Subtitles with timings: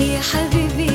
[0.00, 0.90] يا حبيبي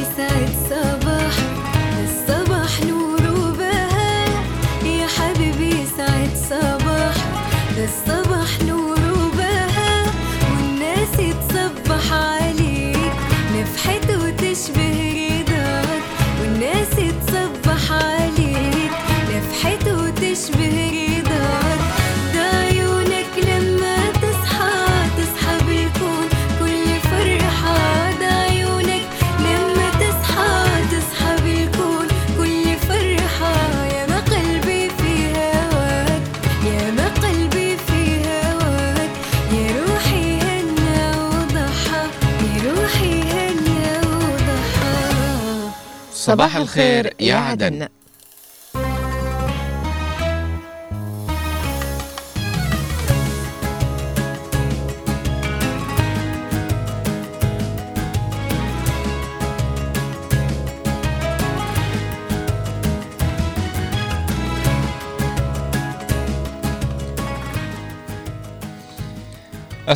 [46.30, 47.88] صباح الخير يا عدن.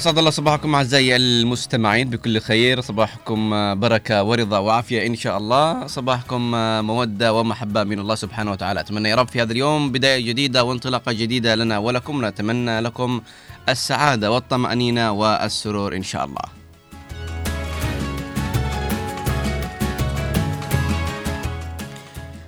[0.04, 2.82] أسعد الله صباحكم أعزائي المستمعين بكل خير.
[2.82, 3.40] صباحكم
[3.80, 5.88] بركة ورضا وعافية إن شاء الله.
[5.88, 6.52] صباحكم
[6.88, 8.80] مودة ومحبة من الله سبحانه وتعالى.
[8.80, 12.26] أتمنى يا رب في هذا اليوم بداية جديدة وانطلاقة جديدة لنا ولكم.
[12.26, 13.22] نتمنى لكم
[13.70, 16.63] السعادة والطمأنينة والسرور إن شاء الله.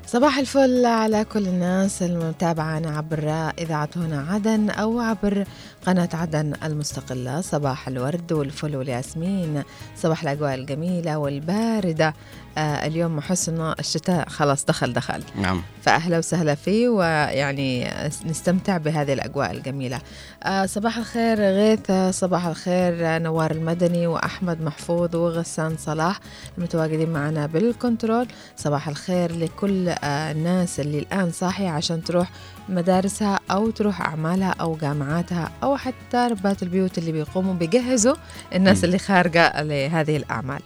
[0.08, 5.45] صباح الفل على كل الناس المتابعة عبر إذاعة هنا عدن أو عبر
[5.86, 7.42] قناة عدن المستقلة.
[7.42, 9.64] صباح الورد والفل والياسمين.
[9.95, 12.14] صباح الأجواء الجميلة والباردة.
[12.58, 14.30] آه اليوم أحس إنه الشتاء.
[14.30, 15.23] خلاص دخل دخل.
[15.42, 15.61] نعم.
[15.81, 17.92] فأهلا وسهلا فيه ويعني
[18.25, 20.00] نستمتع بهذه الأجواء الجميلة.
[20.44, 26.20] آه صباح الخير غيث صباح الخير نوار المدني وأحمد محفوظ وغسان صلاح
[26.58, 28.28] المتواجدين معنا بالكنترول.
[28.58, 32.31] صباح الخير لكل آه الناس اللي الآن صاحية عشان تروح
[32.69, 38.16] مدارسها أو تروح أعمالها أو جامعاتها أو حتى ربات البيوت اللي بيقوموا بيجهزوا
[38.56, 38.84] الناس.
[38.84, 40.62] اللي خارجة لهذه الأعمال.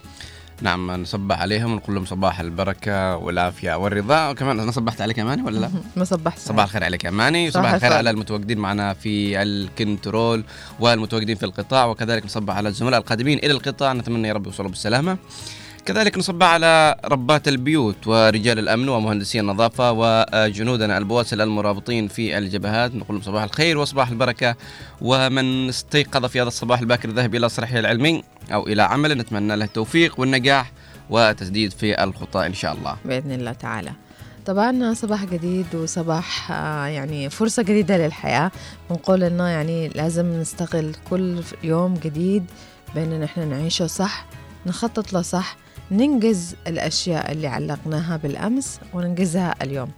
[0.61, 5.59] نعم نصبح عليهم ونقول لهم صباح البركة والعافية والرضا وكمان أنا صبحت عليك أماني ولا
[5.59, 7.93] لا؟ ما صبحت صباح الخير عليك أماني صباح صباح الخير.
[7.93, 10.43] على المتواجدين معنا في الكنترول
[10.79, 15.17] والمتواجدين في القطاع وكذلك نصبح على الزملاء القادمين إلى القطاع نتمنى يا رب يوصلوا بالسلامة
[15.89, 22.95] كذلك نصبح على ربات البيوت ورجال الأمن ومهندسي النظافة وجنودنا البواسل المرابطين في الجبهات.
[22.95, 24.55] نقول لهم صباح الخير وصباح البركة.
[25.01, 28.23] ومن استيقظ في هذا الصباح الباكر الذهب إلى صرحه العلمي
[28.53, 30.71] أو إلى عمله نتمنى له التوفيق والنجاح
[31.09, 32.97] وتسديد في الخطى إن شاء الله.
[33.05, 33.91] بإذن الله تعالى.
[34.45, 38.51] طبعا صباح جديد وصباح آه، يعني فرصة جديدة للحياة.
[38.89, 42.45] بنقول إنه يعني لازم نستغل كل يوم جديد
[42.95, 44.25] بأن نحن نعيشه صح
[44.65, 45.57] نخطط له صح
[45.91, 49.89] ننجز الأشياء اللي علقناها بالأمس وننجزها اليوم.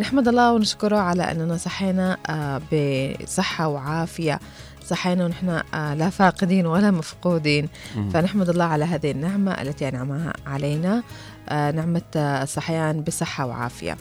[0.00, 4.40] نحمد الله ونشكره على أننا صحينا آه، بصحة وعافية.
[4.86, 7.68] صحينا ونحن آه، لا فاقدين ولا مفقودين.
[8.12, 11.02] فنحمد الله على هذه النعمة التي أنعمها علينا
[11.48, 13.96] آه، نعمة الصحيان بصحة وعافية.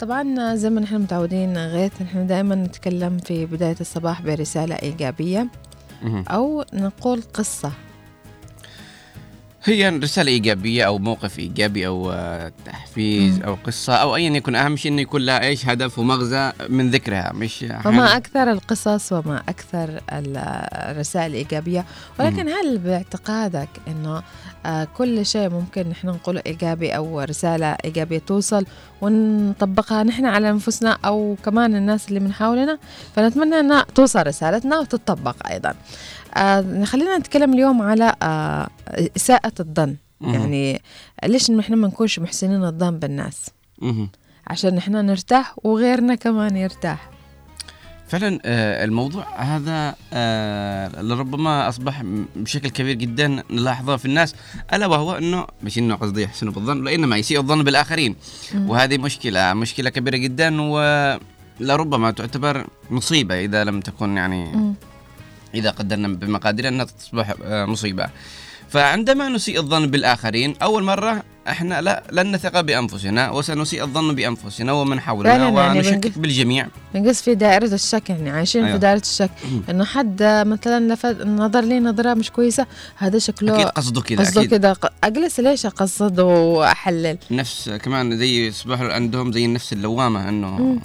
[0.00, 5.48] طبعا زي ما نحن متعودين غيث نحن دائما نتكلم في بداية الصباح برسالة إيجابية.
[6.28, 7.72] أو نقول قصة.
[9.68, 13.42] هي رسالة إيجابية أو موقف إيجابي أو آه، تحفيز.
[13.42, 14.54] أو قصة أو أيا يكن.
[14.54, 19.42] أهم شيء إنه يكون لها إيش؟ هدف ومغزى من ذكرها مش وما أكثر القصص وما
[19.48, 20.36] أكثر ال-
[20.90, 21.84] الرسائل الإيجابية
[22.20, 24.22] ولكن هل باعتقادك أنه
[24.66, 28.66] آه، كل شيء ممكن نحن نقوله إيجابي أو رسالة إيجابية توصل
[29.00, 32.78] ونطبقها نحن على أنفسنا أو كمان الناس اللي من حولنا؟
[33.16, 35.74] فنتمنى أن توصل رسالتنا وتطبق أيضا.
[36.34, 38.68] آه، خلينا نتكلم اليوم على آه،
[39.16, 39.96] إساءة الظن.
[40.20, 40.82] يعني
[41.24, 43.50] ليش نحن ما نكونش محسنين الظن بالناس.
[44.46, 47.10] عشان نحن نرتاح وغيرنا كمان يرتاح
[48.08, 54.34] فعلا آه، الموضوع هذا آه، لربما أصبح م- بشكل كبير جدا نلاحظه في الناس
[54.72, 58.16] ألا وهو أنه مش أنه قصدي يحسنوا بالظن وإنما يسيء الظن بالآخرين
[58.54, 58.70] مم.
[58.70, 64.74] وهذه مشكلة مشكلة كبيرة جدا ولربما تعتبر مصيبة إذا لم تكن يعني.
[65.56, 68.06] إذا قدرنا بمقادير أنها تصبح آه، مصيبة
[68.68, 75.00] فعندما نسيء الظن بالآخرين أول مرة إحنا لا لن نثق بأنفسنا وسنسيء الظن بأنفسنا ومن
[75.00, 78.74] حولنا يعني ونشكك بنقف- بالجميع بنقص في دائرة الشك يعني عايشين أيوة.
[78.76, 79.30] في دائرة الشك.
[79.70, 82.66] إنه حد مثلا لفت نظر لي نظرة مش كويسة
[82.96, 88.92] هذا شكله أكيد قصده كذا قصده ق- أجلس ليش اقصد وأحلل نفس كمان زي يصبحوا
[88.92, 90.80] عندهم زي النفس اللوامة أنه مم.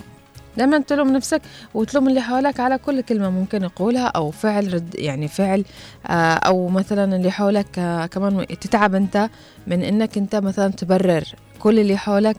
[0.62, 1.42] دائما تلوم نفسك
[1.74, 5.66] وتلوم اللي حولك على كل كلمة ممكن يقولها أو فعل رد يعني فعل
[6.08, 9.30] آه، أو مثلا اللي حولك آه، كمان تتعب أنت
[9.68, 11.24] من إنك أنت مثلا تبرر
[11.60, 12.38] كل اللي حولك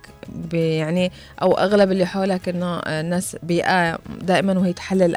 [0.53, 5.17] يعني أو أغلب اللي حولك إنه آه، الناس بيئة دائما وهي تحلل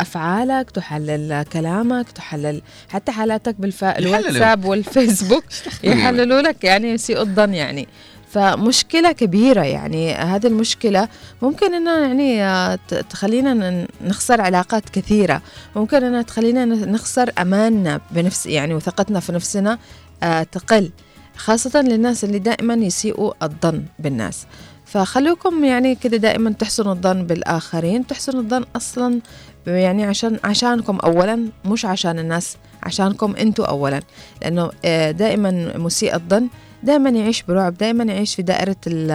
[0.00, 3.90] أفعالك تحلل كلامك تحلل حتى حالاتك بالفا...
[3.90, 4.18] يحللوا.
[4.18, 5.44] الواتساب والفيسبوك
[5.84, 7.88] يحللوا لك يعني يسيئوا الظن يعني
[8.34, 11.08] فمشكلة كبيرة يعني هذه المشكلة
[11.42, 12.78] ممكن انها يعني آه،
[13.10, 15.42] تخلينا نخسر علاقات كثيرة.
[15.76, 19.78] ممكن انها تخلينا نخسر أماننا بنفس يعني وثقتنا في نفسنا
[20.22, 20.90] آه، تقل
[21.36, 24.46] خاصة للناس اللي دائما يسيئوا الظن بالناس.
[24.84, 29.20] فخلوكم يعني كده دائما تحسنوا الظن بالآخرين تحسنوا الظن أصلا
[29.66, 34.00] يعني عشان عشانكم أولا مش عشان الناس عشانكم أنتوا أولا.
[34.42, 36.48] لأنه آه، دائما مسيء الظن
[36.84, 39.10] دائما يعيش برعب دائما يعيش في دائرة ال-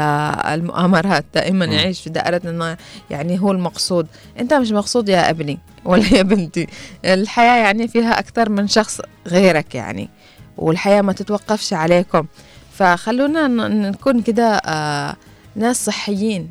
[0.53, 1.65] المؤامرات دائما.
[1.65, 2.77] يعيش في دائرة إنه
[3.09, 4.07] يعني هو المقصود.
[4.39, 6.67] أنت مش مقصود يا أبني ولا يا بنتي.
[7.05, 10.09] الحياة يعني فيها أكثر من شخص غيرك يعني
[10.57, 12.25] والحياة ما تتوقفش عليكم.
[12.73, 15.15] فخلونا نكون كده آه
[15.55, 16.49] ناس صحيين.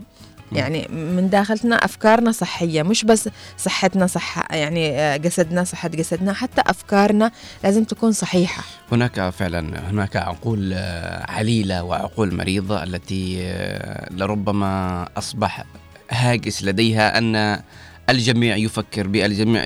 [0.52, 3.28] يعني من داخلنا أفكارنا صحية مش بس
[3.58, 7.30] صحتنا صح يعني آه، جسدنا صحة جسدنا حتى أفكارنا
[7.64, 8.62] لازم تكون صحيحة.
[8.92, 15.64] هناك فعلا هناك عقول آه، عليلة وعقول مريضة التي آه، لربما أصبح
[16.10, 17.62] هاجس لديها أن
[18.10, 19.64] الجميع يفكر بي الجميع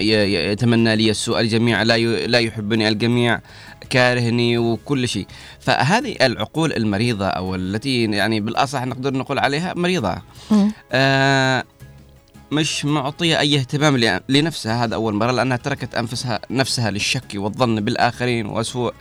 [0.51, 3.41] يتمنى لي السوء الجميع لا لا يحبني الجميع
[3.93, 5.27] كارهني وكل شيء.
[5.61, 10.17] فهذه العقول المريضة أو التي يعني بالأصح نقدر نقول عليها مريضة.
[10.93, 11.65] آه
[12.53, 14.85] مش معطية أي اهتمام لنفسها.
[14.85, 18.95] هذا أول مرة لأنها تركت أنفسها نفسها للشك والظن بالآخرين وسوء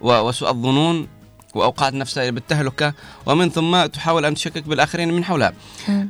[0.00, 1.08] وسوء الظنون.
[1.58, 2.94] وأوقعت نفسها بالتهلكة
[3.26, 5.52] ومن ثم تحاول أن تشكك بالآخرين من حولها.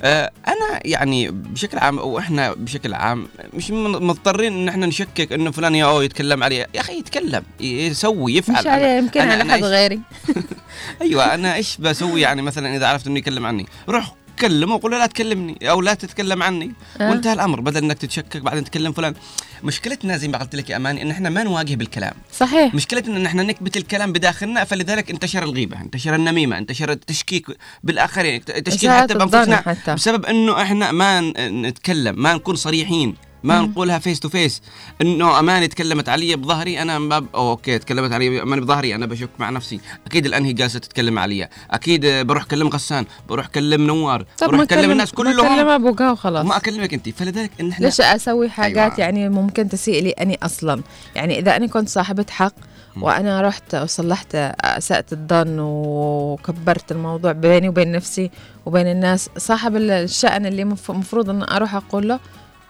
[0.03, 5.75] آه أنا يعني بشكل عام وإحنا بشكل عام مش مضطرين إن إحنا نشكك إنه فلان
[5.75, 6.57] يا أو يتكلم علي.
[6.57, 8.61] يا أخي يتكلم يسوي يفعل.
[8.61, 10.01] مش عليه يمكن على حد غيري.
[11.03, 14.15] أيوه أنا إيش بسوي يعني مثلا إذا عرفت إنه يتكلم عني؟ روح.
[14.41, 16.73] كلمه وقول له لا تكلمني أو لا تتكلم عني.
[17.01, 17.11] آه.
[17.11, 17.61] وانتهى الأمر.
[17.61, 19.15] بدل إنك تتشكك بعدين تكلم فلان.
[19.63, 22.15] مشكلتنا زي ما قلت لك يا اماني إن إحنا ما نواجه بالكلام.
[22.33, 22.75] صحيح.
[22.75, 27.47] مشكلتنا إن إحنا نكبت الكلام بداخلنا فلذلك انتشر الغيبة انتشر النميمة انتشر التشكيك
[27.83, 29.95] بالآخرين تشكيك حتى بأنفسنا حتى.
[29.95, 33.15] بسبب إنه إحنا ما نتكلم ما نكون صريحين.
[33.43, 33.71] ما مم.
[33.71, 34.63] نقولها face to face
[35.03, 37.27] إنه أماني تكلمت علي بظهري أنا ما ب...
[37.35, 41.19] أو okay تكلمت علي أماني بظهري أنا بشك مع نفسي أكيد لأن هي جالسة تتكلم
[41.19, 46.01] علي أكيد بروح أكلم غسان بروح أكلم نوار بروح أكلم الناس ما كلهم كلم أبوك
[46.01, 48.85] وخلاص وما أكلمك انت فلذلك إن إحنا ليش أسوي حاجات أيوة.
[48.85, 49.01] أيوة.
[49.01, 50.83] يعني ممكن تسيء لي أني أصلا
[51.15, 52.53] يعني إذا أنا كنت صاحبة حق.
[53.01, 58.31] وأنا رحت وصلحت أسأت الظن وكبرت الموضوع بيني وبين نفسي
[58.67, 62.21] وبين الناس صاحب الشأن اللي المفروض إن أروح أقول له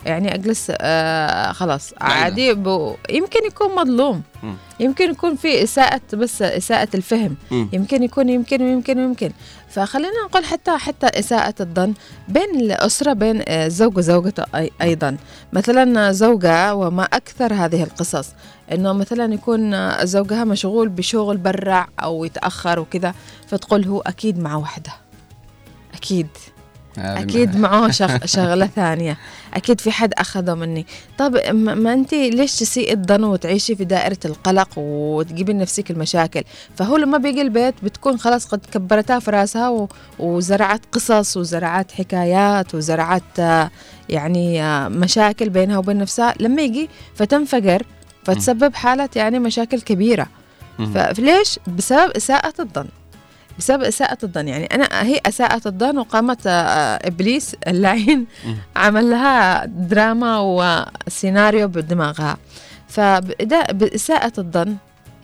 [0.07, 1.93] يعني أجلس آه خلاص.
[2.01, 2.95] عادي ب...
[3.11, 4.23] يمكن يكون مظلوم.
[4.43, 4.53] م.
[4.81, 7.37] يمكن يكون في إساءة بس إساءة الفهم.
[7.51, 9.33] يمكن يكون يمكن ويمكن ويمكن
[9.69, 11.95] فخلينا نقول حتى حتى إساءة الظن
[12.29, 15.17] بين الأسرة بين آه، الزوج وزوجته أي- أيضا.
[15.53, 18.29] مثلا زوجة وما أكثر هذه القصص
[18.73, 23.15] إنه مثلا يكون آه، زوجها مشغول بشغل برع أو يتأخر وكذا
[23.49, 24.93] فتقول هو أكيد مع وحدة.
[25.95, 26.29] أكيد.
[26.99, 28.27] أكيد معه شغ...
[28.37, 29.19] شغلة ثانية.
[29.55, 30.87] أكيد في حد أخذه مني.
[31.19, 36.43] طب ما ما أنت ليش تسيء الظن وتعيشي في دائرة القلق وتجيبي لنفسك المشاكل؟
[36.77, 39.89] فهو لما بيجي البيت بتكون خلاص قد كبرتها في راسها و...
[40.19, 43.71] وزرعت قصص وزرعت حكايات وزرعت آه،
[44.09, 46.35] يعني آه، مشاكل بينها وبين نفسها.
[46.41, 47.83] لما يجي فتنفجر
[48.25, 50.27] فتسبب حالة يعني مشاكل كبيرة.
[50.79, 50.93] مم.
[50.93, 52.87] فليش؟ بسبب إساءة الظن.
[53.59, 58.27] بسبب إساءة الظن يعني أنا هي أساءت الظن وقامت آه، آه، إبليس اللعين.
[58.77, 62.37] عمل لها دراما وسيناريو بدماغها
[62.97, 64.77] فبإدا- بإساءة الظن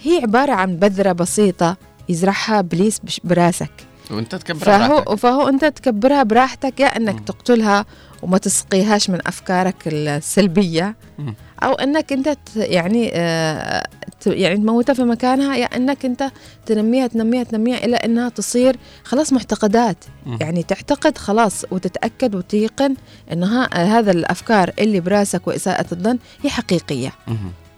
[0.02, 1.76] هي عبارة عن بذرة بسيطة
[2.08, 3.70] يزرعها إبليس براسك
[4.10, 5.14] وأنت تكبر فهو براحتك.
[5.14, 7.24] فهو أنت تكبرها براحتك يا أنك مم.
[7.24, 7.86] تقتلها
[8.22, 11.34] وما تسقيهاش من أفكارك السلبية مم.
[11.62, 13.86] أو إنك أنت يعني آه
[14.26, 16.30] يعني تموتها في مكانها يا إنك أنت
[16.66, 19.96] تنميها تنميها تنميها إلى إنها تصير خلاص معتقدات.
[20.40, 22.94] يعني تعتقد خلاص وتتأكد وتيقن
[23.32, 27.12] إنها هذا الأفكار اللي براسك وإساءة الظن هي حقيقية.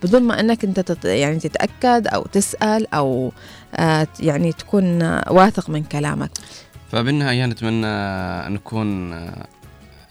[0.03, 3.33] بدون ما إنك أنت تت يعني تتأكد أو تسأل أو
[3.77, 6.31] آه يعني تكون آه، واثق من كلامك
[6.93, 9.47] فبالنهاية نتمنى أن نكون آه،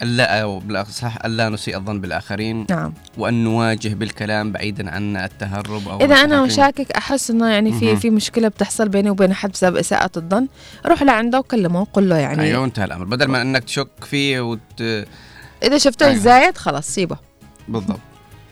[0.02, 5.98] ألا أو بالأصح ألا نسيء الظن بالآخرين نعم وأن نواجه بالكلام بعيدا عن التهرب أو
[5.98, 6.44] إذا أنا التحكم.
[6.44, 7.96] مشاكك أحس إنه يعني في.
[7.96, 10.48] في مشكلة بتحصل بيني وبين حد بسبب إساءة الظن
[10.86, 14.82] روح لعنده وكلمه وقول له يعني أيوه انتهى الأمر بدل ما أنك تشك فيه وت...
[15.64, 16.18] إذا شفته أيوة.
[16.18, 17.18] زايد خلاص سيبه
[17.68, 18.00] بالضبط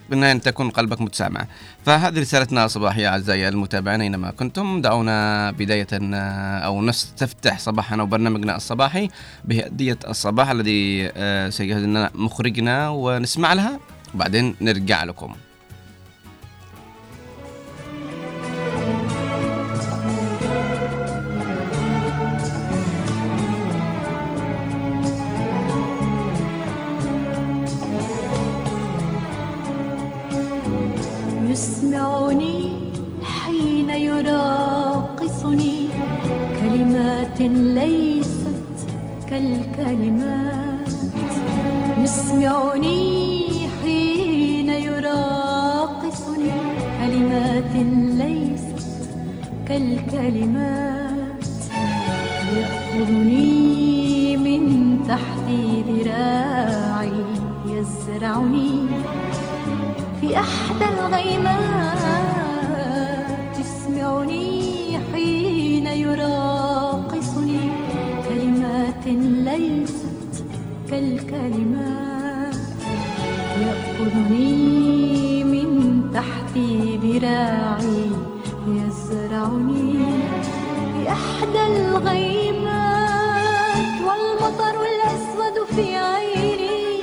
[0.09, 1.47] بالنهاية أن تكون قلبك متسع معه
[1.85, 9.09] فهذه رسالتنا صباحية أعزائي المتابعين أينما كنتم دعونا بداية آه، أو نستفتح صباحنا وبرنامجنا الصباحي
[9.45, 13.79] بهدية الصباح الذي آه، سيجهز لنا مخرجنا ونسمع لها.
[14.15, 15.35] وبعدين نرجع لكم.
[50.13, 51.45] كالكلمات
[52.57, 54.63] يأخذني من
[55.07, 55.47] تحت
[55.87, 57.25] ذراعي
[57.67, 58.71] يزرعني
[60.21, 62.03] في أحدى الغيمات.
[63.57, 67.59] تسمعني حين يراقصني
[68.29, 69.05] كلمات
[69.47, 70.45] ليست
[70.89, 72.55] كالكلمات.
[73.61, 75.69] يأخذني من
[76.13, 76.57] تحت
[77.03, 78.11] ذراعي
[78.67, 79.92] يزرعني
[81.03, 82.75] في أحدى الغيمات
[84.07, 87.01] والمطر الأسود في عيني.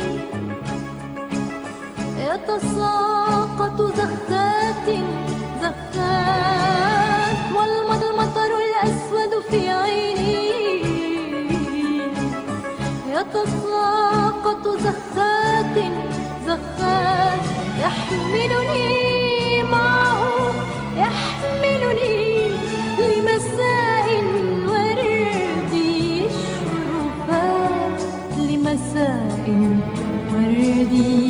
[2.18, 4.88] يتساقط زخات
[5.62, 10.40] زخات والمطر الأسود في عيني.
[13.08, 15.76] يتساقط زخات
[16.46, 17.44] زخات
[17.80, 18.99] يحملني
[30.90, 31.29] You.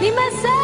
[0.00, 0.57] 你们谁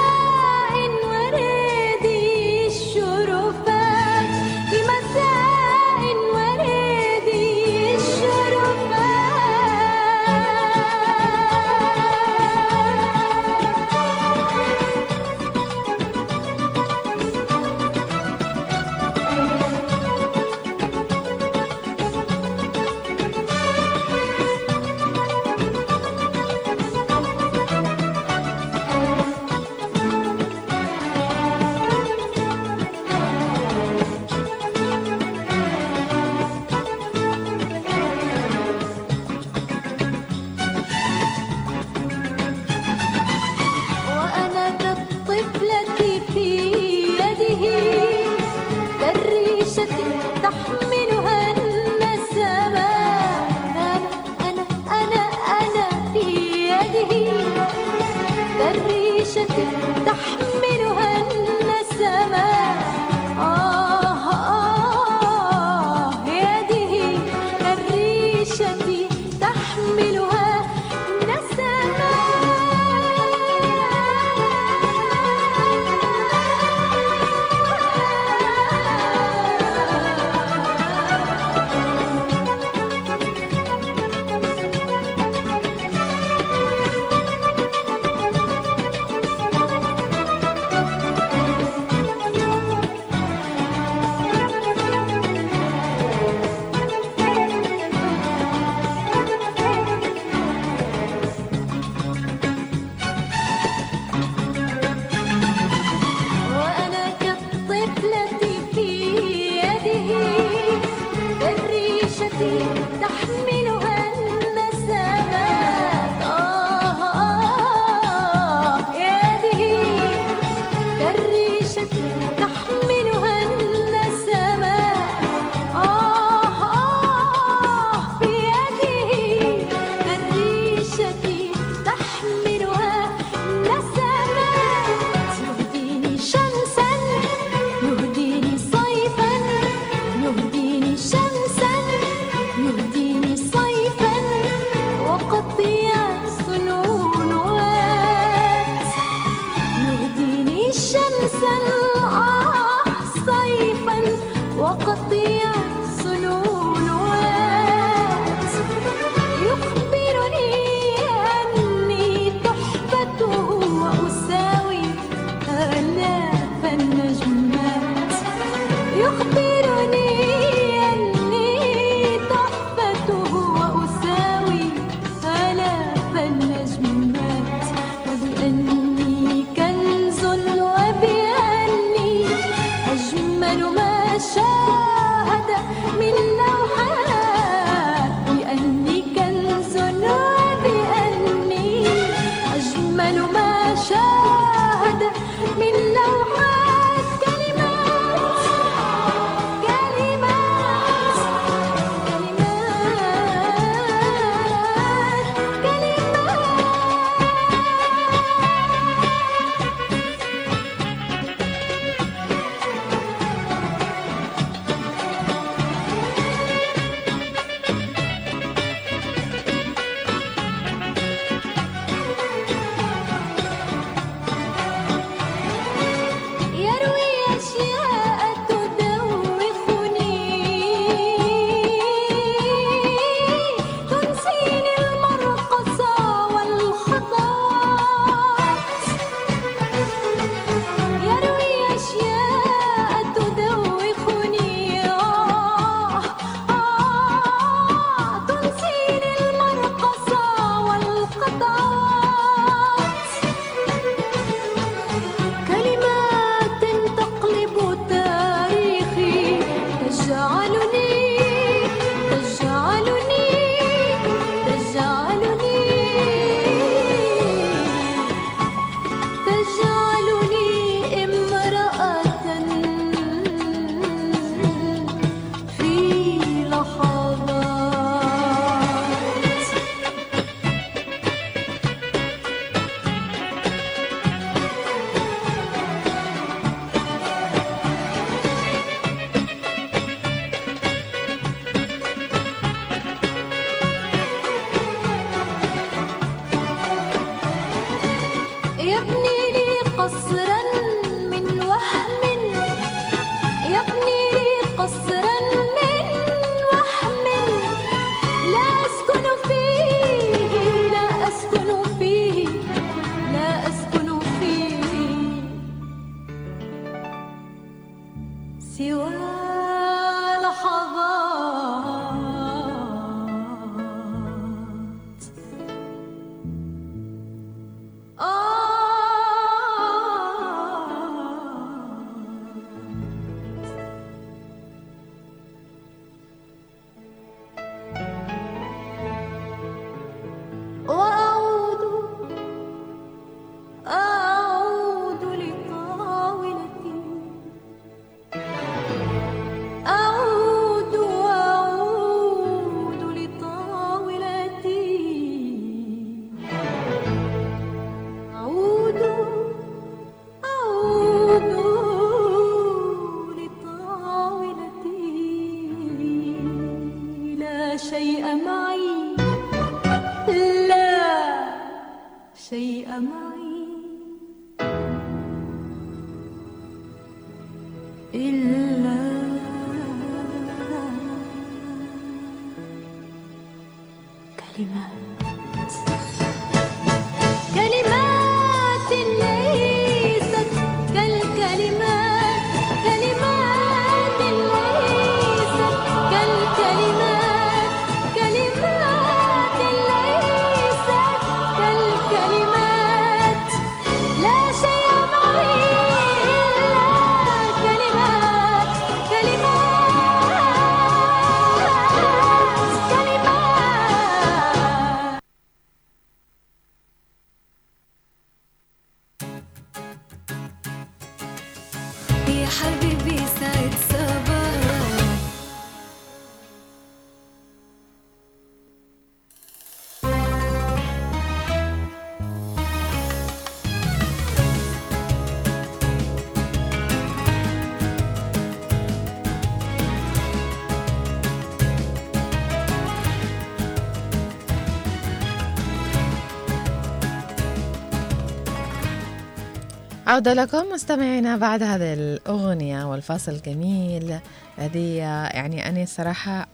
[449.94, 453.98] عودة لكم مستمعينا بعد هذه الأغنية والفاصل الجميل.
[454.38, 456.26] الذي يعني أنا صراحة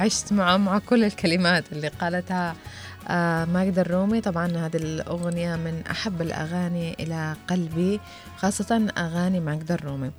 [0.00, 2.56] عشت مع مع كل الكلمات اللي قالتها
[3.08, 4.20] آه ماجدة الرومي.
[4.20, 8.00] طبعا هذه الأغنية من أحب الأغاني إلى قلبي
[8.36, 10.10] خاصة أغاني ماجدة الرومي.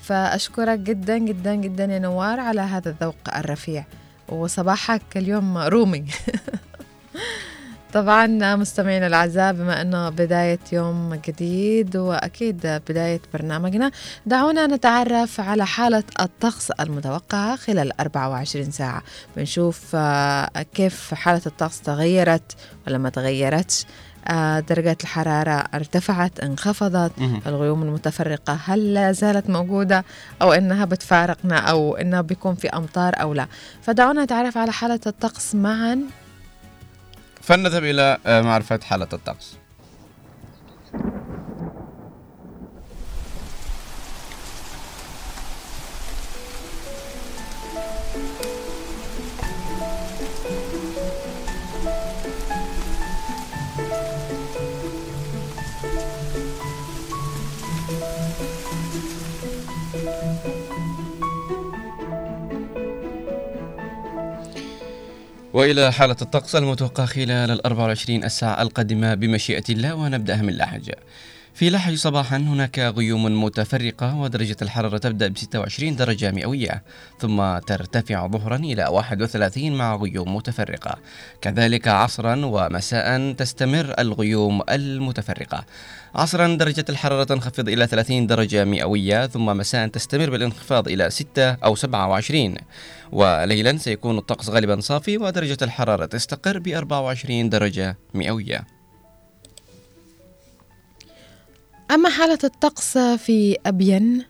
[0.00, 3.84] فأشكرك جدا جدا جدا يا نوار على هذا الذوق الرفيع.
[4.28, 6.04] وصباحك اليوم رومي.
[7.92, 13.90] طبعا مستمعينا الأعزاء بما إنه بداية يوم جديد وأكيد بداية برنامجنا
[14.26, 19.02] دعونا نتعرف على حالة الطقس المتوقعة خلال 24 ساعة.
[19.36, 22.52] بنشوف آه، كيف حالة الطقس تغيرت
[22.86, 23.84] ولا ما تغيرتش.
[24.28, 27.12] آه، درجات الحرارة ارتفعت انخفضت.
[27.46, 30.04] الغيوم المتفرقة هل لا زالت موجودة
[30.42, 33.46] أو إنها بتفارقنا أو إنها بيكون في أمطار أو لا؟
[33.82, 35.98] فدعونا نتعرف على حالة الطقس معا.
[37.46, 39.56] فلنذهب إلى آه، معرفة حالة الطقس.
[65.56, 70.90] وإلى حالة الطقس المتوقع خلال ال 24 الساعة القادمة بمشيئة الله ونبدأها من لحج.
[71.56, 76.82] في لحج صباحا هناك غيوم متفرقة ودرجة الحرارة تبدأ ب 26 درجة مئوية
[77.18, 80.98] ثم ترتفع ظهرا إلى 31 مع غيوم متفرقة.
[81.40, 85.64] كذلك عصرا ومساء تستمر الغيوم المتفرقة.
[86.14, 91.74] عصرا درجة الحرارة تنخفض إلى 30 درجة مئوية ثم مساء تستمر بالانخفاض إلى 6 أو
[91.74, 92.54] 27
[93.12, 98.75] وليلا سيكون الطقس غالبا صافي ودرجة الحرارة تستقر ب 24 درجة مئوية.
[101.90, 104.24] أما حالة الطقس في أبين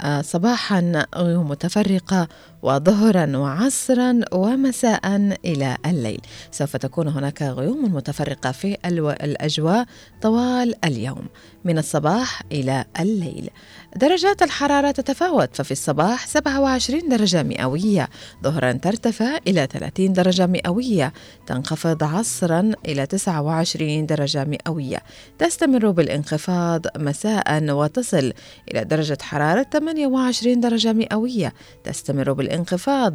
[0.00, 2.28] آه، صباحا غيوم متفرقة
[2.62, 6.20] وظهرا وعصرا ومساء إلى الليل.
[6.50, 9.86] سوف تكون هناك غيوم متفرقة في الأجواء
[10.22, 11.26] طوال اليوم
[11.64, 13.50] من الصباح إلى الليل.
[13.96, 18.08] درجات الحرارة تتفاوت ففي الصباح 27 درجة مئوية
[18.44, 21.12] ظهرا ترتفع إلى 30 درجة مئوية
[21.46, 25.02] تنخفض عصرا إلى 29 درجة مئوية.
[25.38, 28.32] تستمر بالانخفاض مساء وتصل
[28.72, 31.52] إلى درجة حرارة 28 درجة مئوية.
[31.84, 32.51] تستمر بالانخفاض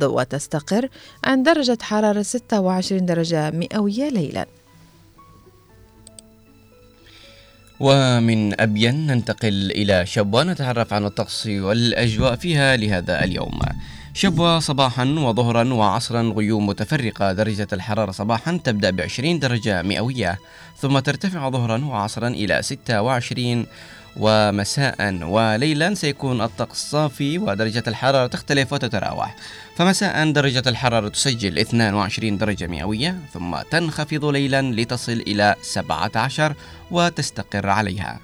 [0.04, 0.89] وتستقر
[1.23, 4.45] عند درجة حرارة 26 درجة مئوية ليلاً.
[7.80, 13.60] ومن أبين ننتقل إلى شبوة نتعرف عن الطقس والأجواء فيها لهذا اليوم.
[14.13, 20.39] شبوة صباحا وظهرا وعصرا غيوم متفرقة درجة الحرارة صباحا تبدأ ب 20 درجة مئوية
[20.78, 23.65] ثم ترتفع ظهرا وعصرا إلى 26
[24.19, 29.36] ومساء وليلا سيكون الطقس صافي ودرجة الحرارة تختلف وتتراوح.
[29.75, 36.53] فمساء درجة الحرارة تسجل 22 درجة مئوية ثم تنخفض ليلا لتصل إلى 17
[36.91, 38.19] وتستقر عليها.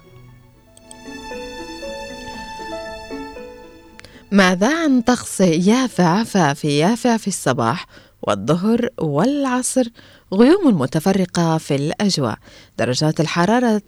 [4.30, 7.86] ماذا عن طقس يافع؟ ففي يافع في الصباح
[8.22, 9.84] والظهر والعصر
[10.32, 12.38] غيوم متفرقة في الأجواء.
[12.78, 13.82] درجات الحرارة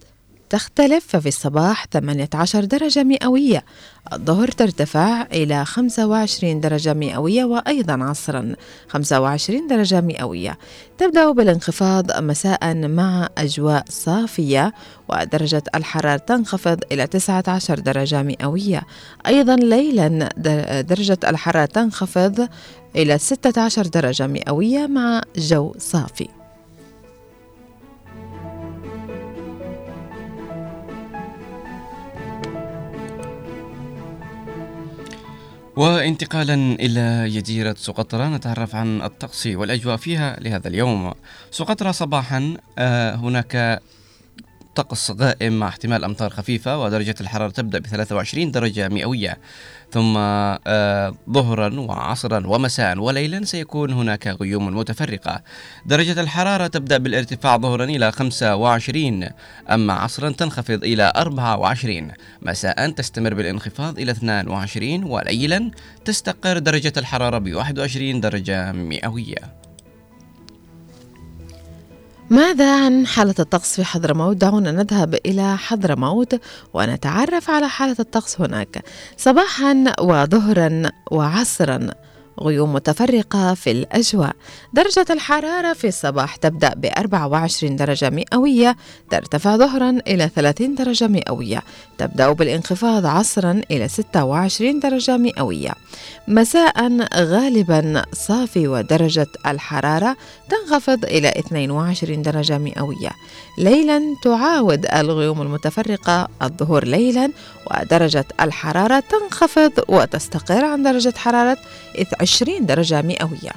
[0.50, 3.64] تختلف ففي الصباح 18 درجة مئوية
[4.12, 8.54] الظهر ترتفع إلى 25 درجة مئوية وأيضا عصرا
[8.88, 10.58] 25 درجة مئوية.
[10.98, 14.72] تبدأ بالانخفاض مساء مع أجواء صافية
[15.08, 18.82] ودرجة الحرارة تنخفض إلى 19 درجة مئوية.
[19.26, 22.48] أيضا ليلا در- درجة الحرارة تنخفض
[22.96, 26.28] إلى 16 درجة مئوية مع جو صافي.
[35.76, 41.14] وانتقالا إلى جزيرة سقطرى نتعرف عن الطقس والأجواء فيها لهذا اليوم.
[41.50, 43.82] سقطرى صباحا آه، هناك
[44.74, 49.38] طقس غائم مع احتمال أمطار خفيفة ودرجة الحرارة تبدأ ب 23 درجة مئوية.
[49.92, 55.42] ثم آه، ظهرا وعصرا ومساء وليلا سيكون هناك غيوم متفرقة.
[55.86, 59.28] درجة الحرارة تبدأ بالارتفاع ظهرا إلى 25
[59.70, 65.70] أما عصرا تنخفض إلى 24 مساء تستمر بالانخفاض إلى 22 وليلا
[66.04, 69.65] تستقر درجة الحرارة ب 21 درجة مئوية.
[72.30, 76.40] ماذا عن حالة الطقس في حضرموت؟ دعونا نذهب إلى حضرموت
[76.74, 78.84] ونتعرف على حالة الطقس هناك
[79.16, 81.90] صباحا وظهرا وعصرا
[82.40, 84.36] غيوم متفرقة في الأجواء.
[84.72, 88.76] درجة الحرارة في الصباح تبدأ ب 24 درجة مئوية
[89.10, 91.62] ترتفع ظهرا إلى 30 درجة مئوية.
[91.98, 95.72] تبدأ بالانخفاض عصرا إلى 26 درجة مئوية.
[96.28, 100.16] مساء غالبا صافي ودرجة الحرارة
[100.50, 103.10] تنخفض إلى 22 درجة مئوية.
[103.58, 107.30] ليلا تعاود الغيوم المتفرقة الظهور ليلا
[107.70, 111.58] ودرجة الحرارة تنخفض وتستقر عن درجة حرارة
[112.20, 113.52] 20 درجة مئوية.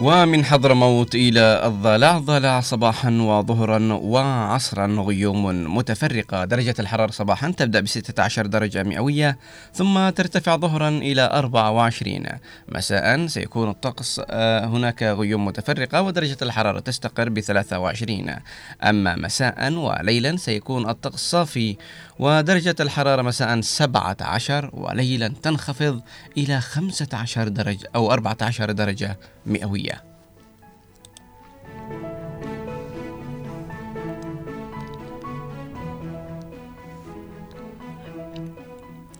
[0.00, 6.44] ومن حضرموت إلى الضلع ضلع صباحا وظهرا وعصرا غيوم متفرقة.
[6.44, 9.38] درجة الحرارة صباحا تبدأ ب 16 درجة مئوية
[9.74, 12.26] ثم ترتفع ظهرا إلى 24
[12.68, 18.34] مساء سيكون الطقس آه، هناك غيوم متفرقة ودرجة الحرارة تستقر ب 23
[18.82, 21.76] أما مساء وليلا سيكون الطقس صافي
[22.18, 26.00] ودرجة الحرارة مساء 17 وليلا تنخفض
[26.36, 30.04] إلى 15 درجة أو 14 درجة مئوية.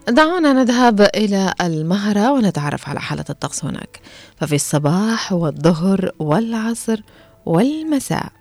[0.09, 4.01] دعونا نذهب إلى المهرة ونتعرف على حالة الطقس هناك.
[4.37, 7.01] ففي الصباح والظهر والعصر
[7.47, 8.33] والمساء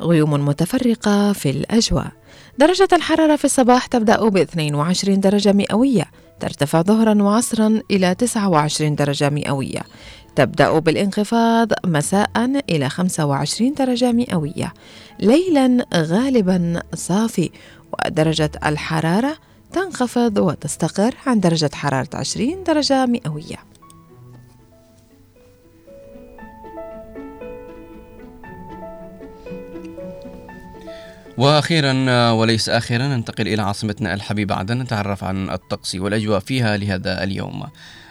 [0.00, 2.12] غيوم متفرقة في الأجواء.
[2.58, 6.04] درجة الحرارة في الصباح تبدأ ب 22 درجة مئوية
[6.40, 9.80] ترتفع ظهرا وعصرا إلى 29 درجة مئوية.
[10.36, 14.74] تبدأ بالانخفاض مساء إلى 25 درجة مئوية.
[15.20, 17.50] ليلا غالبا صافي
[17.92, 19.36] ودرجة الحرارة
[19.72, 23.73] تنخفض وتستقر عن درجة حرارة 20 درجة مئوية.
[31.38, 37.66] وأخيرا وليس أخيرا ننتقل إلى عاصمتنا الحبيبة عدن نتعرف عن الطقس والأجواء فيها لهذا اليوم.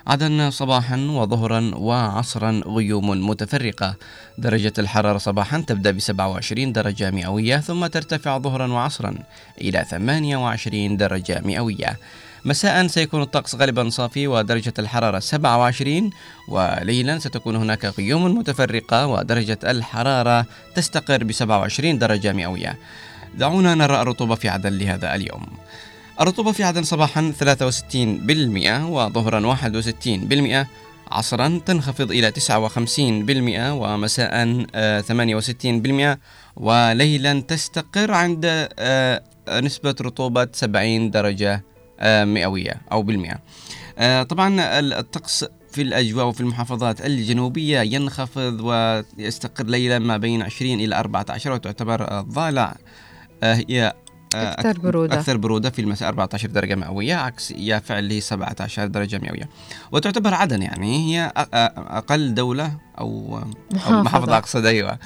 [0.07, 3.95] عدن صباحا وظهرا وعصرا غيوم متفرقة.
[4.37, 9.15] درجة الحرارة صباحا تبدأ ب 27 درجة مئوية ثم ترتفع ظهرا وعصرا
[9.61, 11.99] إلى 28 درجة مئوية.
[12.45, 16.09] مساء سيكون الطقس غالبا صافي ودرجة الحرارة 27
[16.47, 22.77] وليلا ستكون هناك غيوم متفرقة ودرجة الحرارة تستقر ب 27 درجة مئوية.
[23.35, 25.45] دعونا نرى الرطوبة في عدن لهذا اليوم.
[26.21, 30.67] الرطوبة في عدن صباحا 63% وظهرا 61%
[31.11, 36.19] عصرا تنخفض إلى 59% ومساء آه، 68%
[36.55, 41.63] وليلا تستقر عند آه، نسبة رطوبة 70 درجة
[41.99, 43.39] آه، مئوية أو بالمئة.
[43.97, 50.95] آه، طبعا الطقس في الأجواء وفي المحافظات الجنوبية ينخفض ويستقر ليلا ما بين 20 إلى
[50.95, 52.75] 14 وتعتبر الضالع آه،
[53.43, 53.93] هي
[54.35, 55.13] آه، أكثر برودة.
[55.15, 59.49] أكثر برودة في المساء 14 درجة مئوية عكس يافع اللي هي 17 درجة مئوية
[59.91, 64.01] وتعتبر عدن يعني هي أقل دولة أو أو محافظة.
[64.01, 64.97] محافظة أقصد أيوة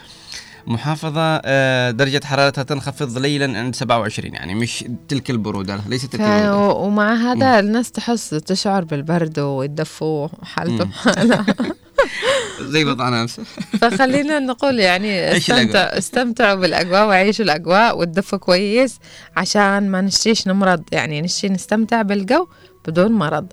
[0.67, 6.05] محافظة آه، درجة حرارتها تنخفض ليلا عند 27 يعني مش تلك البرودة ليست.
[6.11, 11.45] تلك البرودة ومع هذا الناس تحس تشعر بالبرد ويتدفوا حالتهم مم.
[12.71, 13.41] زي وضعنا أمس
[13.81, 15.79] فخلينا نقول يعني استمتع.
[15.79, 18.99] استمتعوا بالأجواء وعيشوا الأجواء وتدفوا كويس
[19.37, 22.47] عشان ما نشتيش نمرض يعني نشتي نستمتع بالجو
[22.87, 23.47] بدون مرض.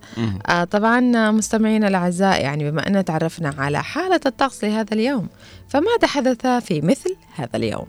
[0.48, 5.28] آه طبعا مستمعينا الأعزاء يعني بما أن تعرفنا على حالة الطقس لهذا اليوم
[5.68, 7.86] فماذا حدث في مثل هذا اليوم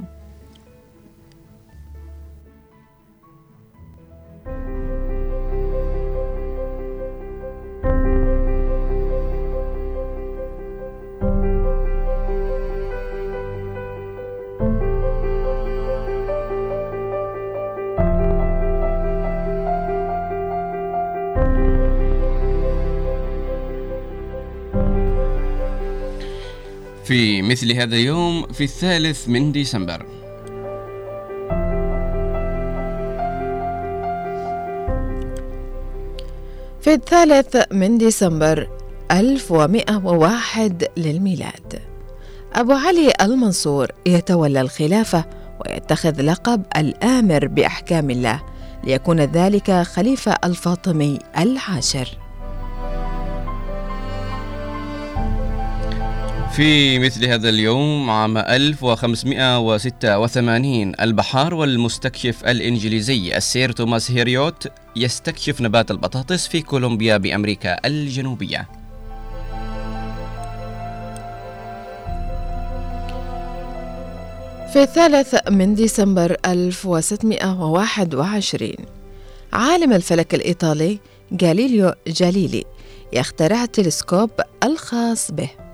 [27.05, 30.05] في مثل هذا اليوم في الثالث من ديسمبر.
[36.81, 38.69] في الثالث من ديسمبر
[39.11, 41.81] 1101 للميلاد.
[42.53, 45.25] أبو علي المنصور يتولى الخلافة
[45.59, 48.41] ويتخذ لقب الآمر بأحكام الله
[48.83, 52.24] ليكون ذلك خليفة الفاطمي العاشر.
[56.55, 66.47] في مثل هذا اليوم عام 1586 البحار والمستكشف الإنجليزي السير توماس هيريوت يستكشف نبات البطاطس
[66.47, 68.67] في كولومبيا بأمريكا الجنوبية.
[74.73, 78.71] في الثالث من ديسمبر 1621
[79.53, 80.99] عالم الفلك الإيطالي
[81.31, 82.63] جاليليو جاليلي
[83.13, 84.31] يخترع التلسكوب
[84.63, 85.64] الخاص به.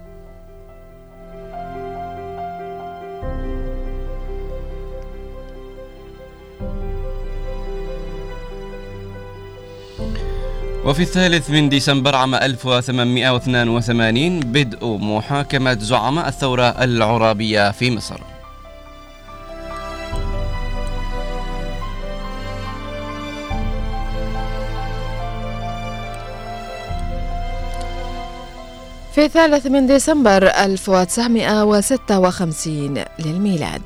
[10.85, 18.30] وفي الثالث من ديسمبر عام 1882 بدء محاكمة زعماء الثورة العرابية في مصر.
[29.15, 33.81] في الثالث من ديسمبر 1956 للميلاد.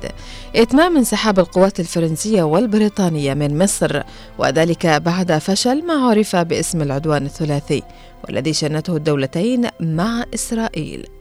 [0.56, 4.02] إتمام انسحاب القوات الفرنسية والبريطانية من مصر
[4.38, 7.82] وذلك بعد فشل ما عرف باسم العدوان الثلاثي
[8.24, 11.15] والذي شنته الدولتين مع إسرائيل.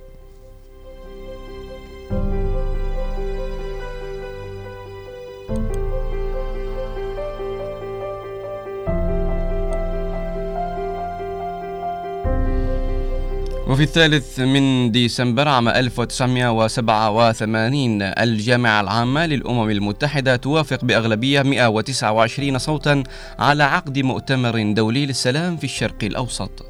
[13.75, 23.03] وفي الثالث من ديسمبر عام 1987 الجامعة العامة للأمم المتحدة توافق بأغلبية 129 صوتا
[23.39, 26.65] على عقد مؤتمر دولي للسلام في الشرق الأوسط.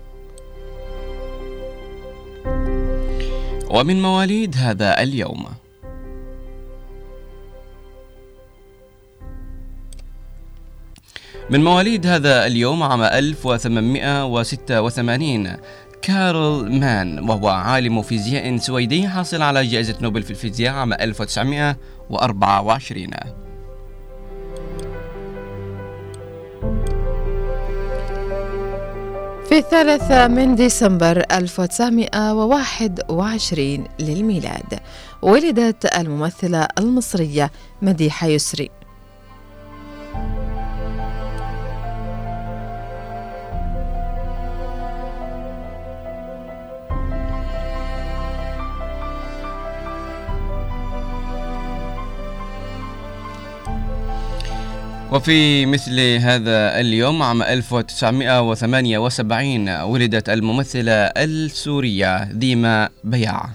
[3.69, 5.45] ومن مواليد هذا اليوم.
[11.49, 15.57] من مواليد هذا اليوم عام 1886
[16.05, 23.09] كارل مان وهو عالم فيزياء سويدي حاصل على جائزة نوبل في الفيزياء عام 1924
[29.49, 34.79] في الثالث من ديسمبر 1921 للميلاد
[35.21, 38.69] ولدت الممثلة المصرية مديحة يسري.
[55.15, 63.49] وفي مثل هذا اليوم عام 1978 ولدت الممثلة السورية ديما بياع.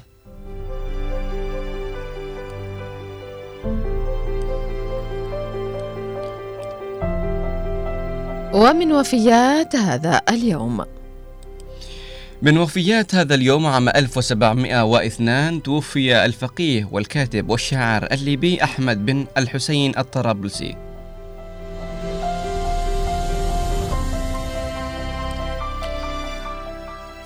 [8.55, 10.85] ومن وفيات هذا اليوم.
[12.43, 20.90] من وفيات هذا اليوم عام 1702 توفي الفقيه والكاتب والشاعر الليبي أحمد بن الحسين الطرابلسي.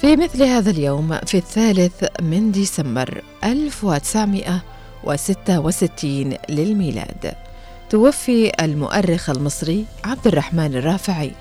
[0.05, 7.35] في مثل هذا اليوم في الثالث من ديسمبر 1966 للميلاد.
[7.91, 11.33] توفي المؤرخ المصري عبد الرحمن الرافعي.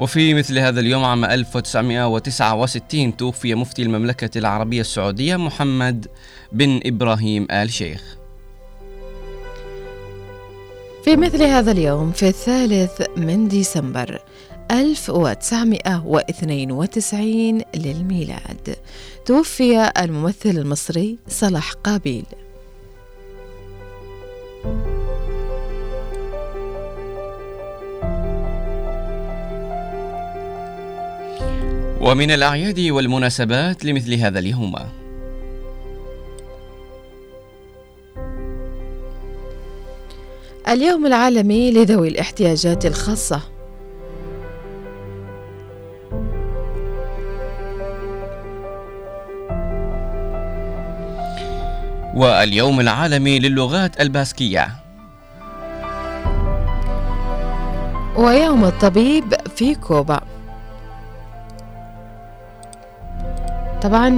[0.00, 6.06] وفي مثل هذا اليوم عام 1969 توفي مفتي المملكة العربية السعودية محمد
[6.52, 8.19] بن إبراهيم آل شيخ.
[11.04, 14.18] في مثل هذا اليوم في الثالث من ديسمبر
[14.70, 18.76] 1992 للميلاد
[19.26, 22.24] توفي الممثل المصري صلاح قابيل.
[32.00, 34.76] ومن الأعياد والمناسبات لمثل هذا اليوم
[40.68, 43.40] اليوم العالمي لذوي الاحتياجات الخاصة.
[52.14, 54.68] واليوم العالمي للغات الباسكية.
[58.16, 60.20] ويوم الطبيب في كوبا.
[63.82, 64.08] طبعا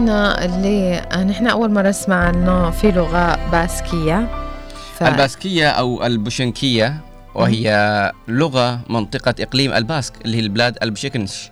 [0.44, 4.41] اللي نحن أول مرة نسمع أنه في لغة باسكية.
[5.08, 7.00] الباسكية أو البشكنشية
[7.34, 11.50] وهي لغة منطقة إقليم الباسك اللي هي البلاد البشكنش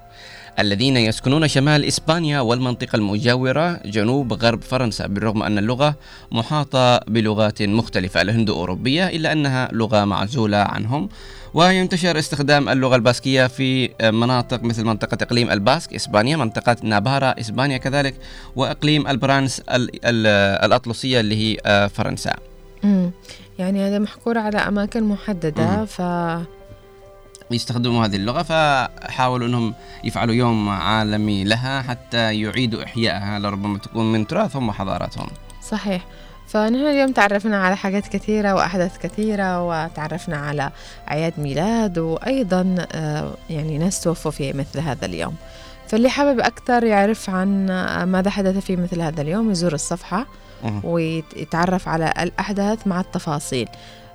[0.59, 5.95] الذين يسكنون شمال إسبانيا والمنطقة المجاورة جنوب غرب فرنسا بالرغم أن اللغة
[6.33, 11.09] محاطة بلغات مختلفة الهندو أوروبية إلا أنها لغة معزولة عنهم.
[11.55, 18.15] وينتشر استخدام اللغة الباسكية في مناطق مثل منطقة إقليم الباسك إسبانيا منطقة نابارا إسبانيا كذلك
[18.57, 21.87] وإقليم البرانس الأطلسية اللي هي آه،
[23.59, 26.03] يعني هذا محكور على أماكن محددة ف
[27.51, 29.75] يستخدموا هذه اللغة فحاولوا أنهم
[30.05, 35.27] يفعلوا يوم عالمي لها حتى يعيدوا إحيائها لربما تكون من تراثهم وحضاراتهم.
[35.63, 36.05] صحيح.
[36.49, 40.71] فنحن اليوم تعرفنا على حاجات كثيرة وأحداث كثيرة وتعرفنا على
[41.11, 45.35] أعياد ميلاد وأيضا آه، يعني ناس توفوا في مثل هذا اليوم.
[45.89, 50.27] فاللي حابب أكثر يعرف عن آه، ماذا حدث في مثل هذا اليوم يزور الصفحة.
[50.85, 53.69] ويتعرف على الأحداث مع التفاصيل.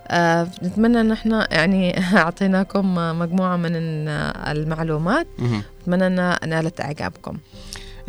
[0.08, 5.28] آه، نتمنى إن إحنا يعني أعطيناكم مجموعة من المعلومات.
[5.40, 5.64] مهم.
[5.82, 7.38] اتمنى إنها نالت إعجابكم.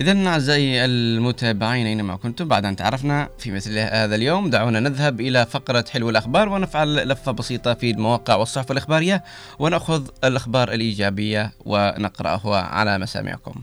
[0.01, 5.47] إذا أعزائي المتابعين أينما كنتم بعد أن تعرفنا في مثل هذا اليوم دعونا نذهب إلى
[5.47, 9.25] فقرة حلو الأخبار ونفعل لفة بسيطة في المواقع والصحف الإخبارية
[9.59, 13.55] ونأخذ الأخبار الإيجابية ونقرأها على مسامعكم.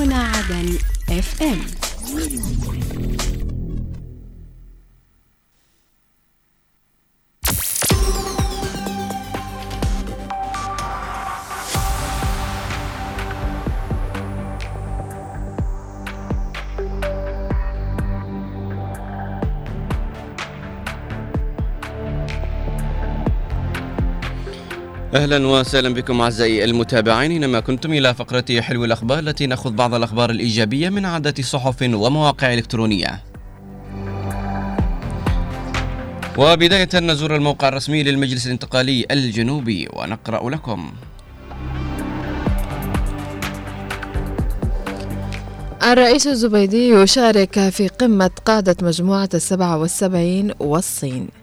[0.00, 0.78] هنا عدن
[1.10, 1.60] اف ام
[25.14, 30.30] أهلا وسهلا بكم أعزائي المتابعين اينما كنتم إلى فقرة حلو الأخبار التي ناخذ بعض الأخبار
[30.30, 33.22] الإيجابية من عدة صحف ومواقع إلكترونية.
[36.38, 40.92] وبداية نزور الموقع الرسمي للمجلس الانتقالي الجنوبي ونقرأ لكم.
[45.82, 51.39] الرئيس الزبيدي يشارك في قمة قادة مجموعة السبعة والسبعين والصين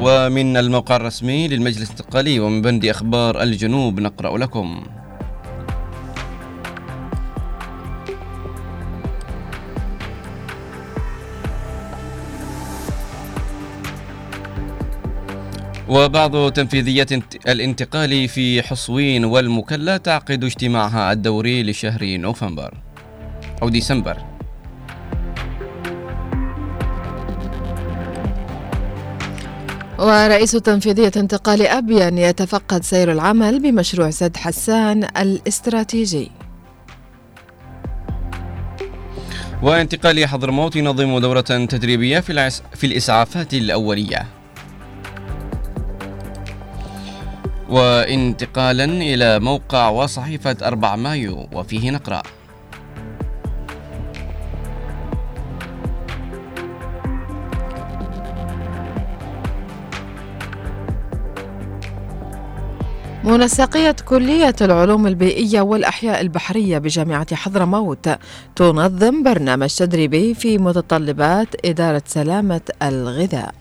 [0.00, 4.82] ومن الموقع الرسمي للمجلس الانتقالي ومن بند أخبار الجنوب نقرأ لكم.
[15.88, 22.74] وبعض تنفيذيات انت- الانتقال في حصوين والمكلا تعقد اجتماعها الدوري لشهر نوفمبر
[23.62, 24.16] أو ديسمبر
[30.00, 36.30] ورئيس تنفيذية انتقال أبين يتفقد سير العمل بمشروع سد حسان الاستراتيجي.
[39.62, 44.26] وانتقال حضرموت ينظم دورة تدريبية في, العس في الإسعافات الأولية.
[47.68, 52.22] وانتقالا إلى موقع وصحيفة 4 مايو وفيه نقرأ.
[63.24, 68.08] منسقية كلية العلوم البيئية والأحياء البحرية بجامعة حضرموت.
[68.56, 73.54] تنظم برنامج تدريبي في متطلبات إدارة سلامة الغذاء.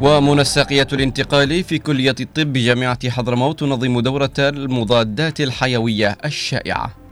[0.00, 7.05] ومنسقية الانتقال في كلية الطب بجامعة حضرموت تنظم دورة المضادات الحيوية الشائعة.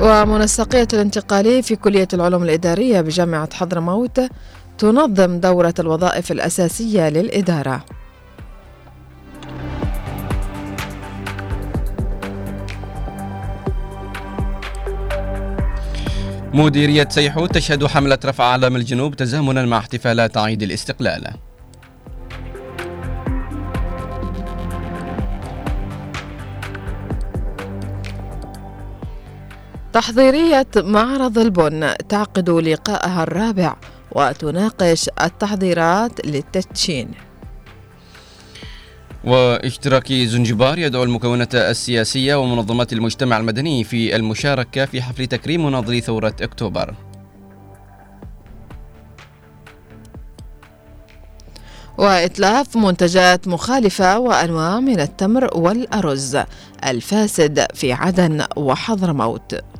[0.00, 4.20] ومنسقية الانتقالي في كلية العلوم الإدارية بجامعة حضرموت
[4.78, 7.84] تنظم دورة الوظائف الأساسية للإدارة.
[16.54, 21.47] مديرية سيحوت تشهد حملة رفع علم الجنوب تزامنا مع احتفالات عيد الاستقلال.
[29.98, 33.76] تحضيرية معرض البن تعقد لقاءها الرابع
[34.12, 37.08] وتناقش التحضيرات للتدشين.
[39.24, 46.34] واشتراكي زنجبار يدعو المكونات السياسية ومنظمات المجتمع المدني في المشاركة في حفل تكريم مناضلي ثورة
[46.40, 46.94] أكتوبر.
[51.98, 56.38] وإتلاف منتجات مخالفة وأنواع من التمر والأرز
[56.84, 59.77] الفاسد في عدن وحضرموت.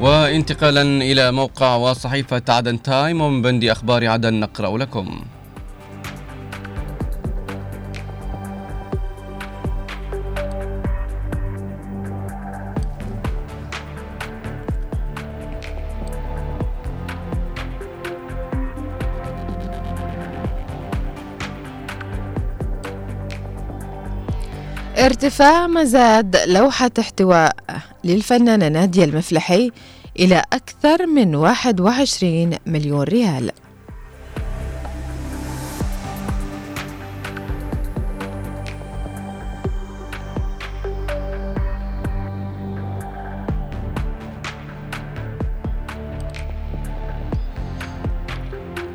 [0.00, 5.20] وانتقالا إلى موقع وصحيفة عدن تايم ومن بند أخبار عدن نقرأ لكم.
[24.98, 27.56] ارتفاع مزاد لوحة احتواء
[28.04, 29.70] للفنانة نادية المفلحي
[30.20, 33.50] إلى أكثر من 21 مليون ريال.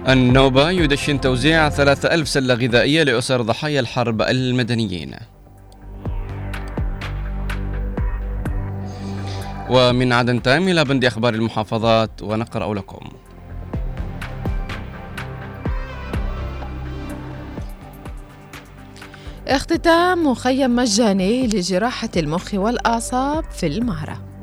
[0.07, 5.15] النوبة يدشن توزيع 3000 سلة غذائية لأسر ضحايا الحرب المدنيين.
[9.70, 13.09] ومن عدن تام إلى بند أخبار المحافظات ونقرأ لكم.
[19.47, 24.35] اختتام مخيم مجاني لجراحة المخ والأعصاب في المهرة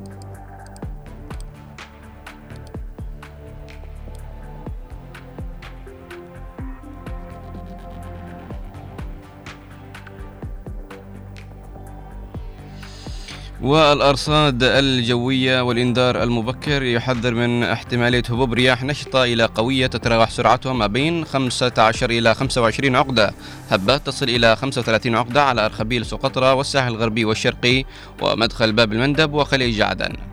[13.62, 20.86] والأرصاد الجوية والإنذار المبكر يحذر من احتمالية هبوب رياح نشطة إلى قوية تتراوح سرعتها ما
[20.86, 23.34] بين 15 إلى 25 عقدة.
[23.70, 27.84] هبات تصل إلى 35 عقدة على أرخبيل سقطرى والساحل الغربي والشرقي
[28.22, 30.31] ومدخل باب المندب وخليج عدن.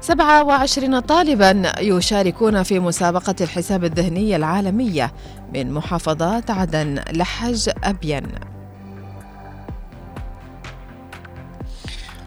[0.00, 5.12] 27 طالبا يشاركون في مسابقة الحساب الذهني العالمية
[5.54, 8.26] من محافظات عدن لحج أبين.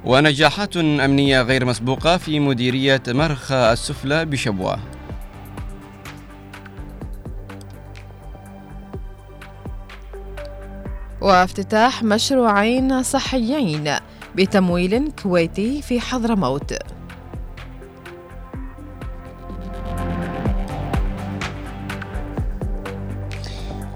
[0.06, 4.80] ونجاحات أمنية غير مسبوقة في مديرية مرخى السفلى بشبوة.
[11.22, 13.96] وافتتاح مشروعين صحيين
[14.36, 16.74] بتمويل كويتي في حضرموت.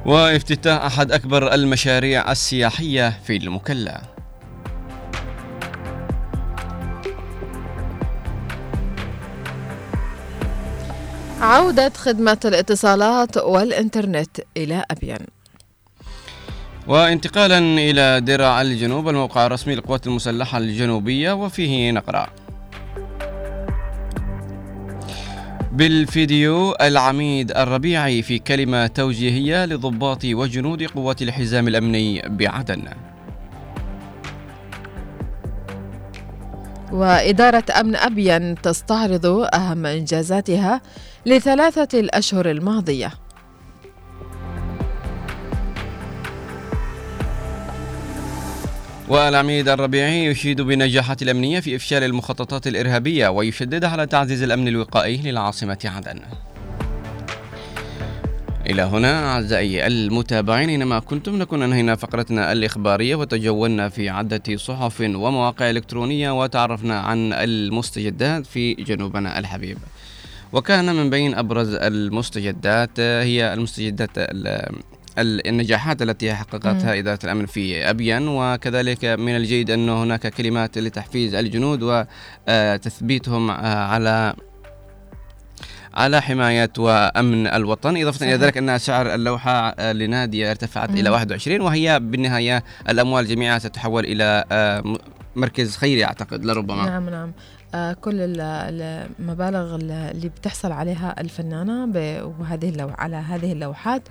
[0.07, 4.01] وافتتاح أحد أكبر المشاريع السياحية في المكلا.
[11.41, 15.27] عودة خدمة الاتصالات والإنترنت إلى أبين.
[16.87, 22.29] وانتقالا إلى درع الجنوب الموقع الرسمي للقوات المسلحة الجنوبية وفيه نقرأ.
[25.77, 32.83] بالفيديو العميد الربيعي في كلمة توجيهية لضباط وجنود قوات الحزام الأمني بعدن.
[36.91, 40.81] وإدارة أمن أبين تستعرض أهم إنجازاتها
[41.25, 43.11] لثلاثة الأشهر الماضية.
[49.07, 55.77] والعميد الربيعي يشيد بالنجاحات الأمنية في إفشال المخططات الإرهابية ويشدد على تعزيز الأمن الوقائي للعاصمة
[55.85, 56.19] عدن.
[58.69, 65.69] إلى هنا أعزائي المتابعين إنما كنتم نكون أنهينا فقرتنا الإخبارية وتجولنا في عدة صحف ومواقع
[65.69, 69.77] إلكترونية وتعرفنا عن المستجدات في جنوبنا الحبيب.
[70.53, 77.89] وكان من بين أبرز المستجدات هي المستجدات ال- ال- النجاحات التي حققتها إدارة الأمن في
[77.89, 82.07] أبين وكذلك من الجيد أن هناك كلمات لتحفيز الجنود
[82.47, 84.33] وتثبيتهم على
[85.93, 87.97] على حماية وأمن الوطن.
[87.97, 88.43] إضافة إلى صحيح.
[88.43, 94.43] ذلك أن سعر اللوحة لنادية ارتفعت إلى 21 وهي بالنهاية الأموال جميعها ستتحول إلى
[95.35, 96.85] مركز خيري أعتقد لربما.
[96.85, 97.31] نعم نعم.
[98.01, 98.41] كل ال-
[99.19, 101.83] المبالغ ال- اللي بتحصل عليها الفنانة
[102.39, 104.01] وهذه على هذه اللوحات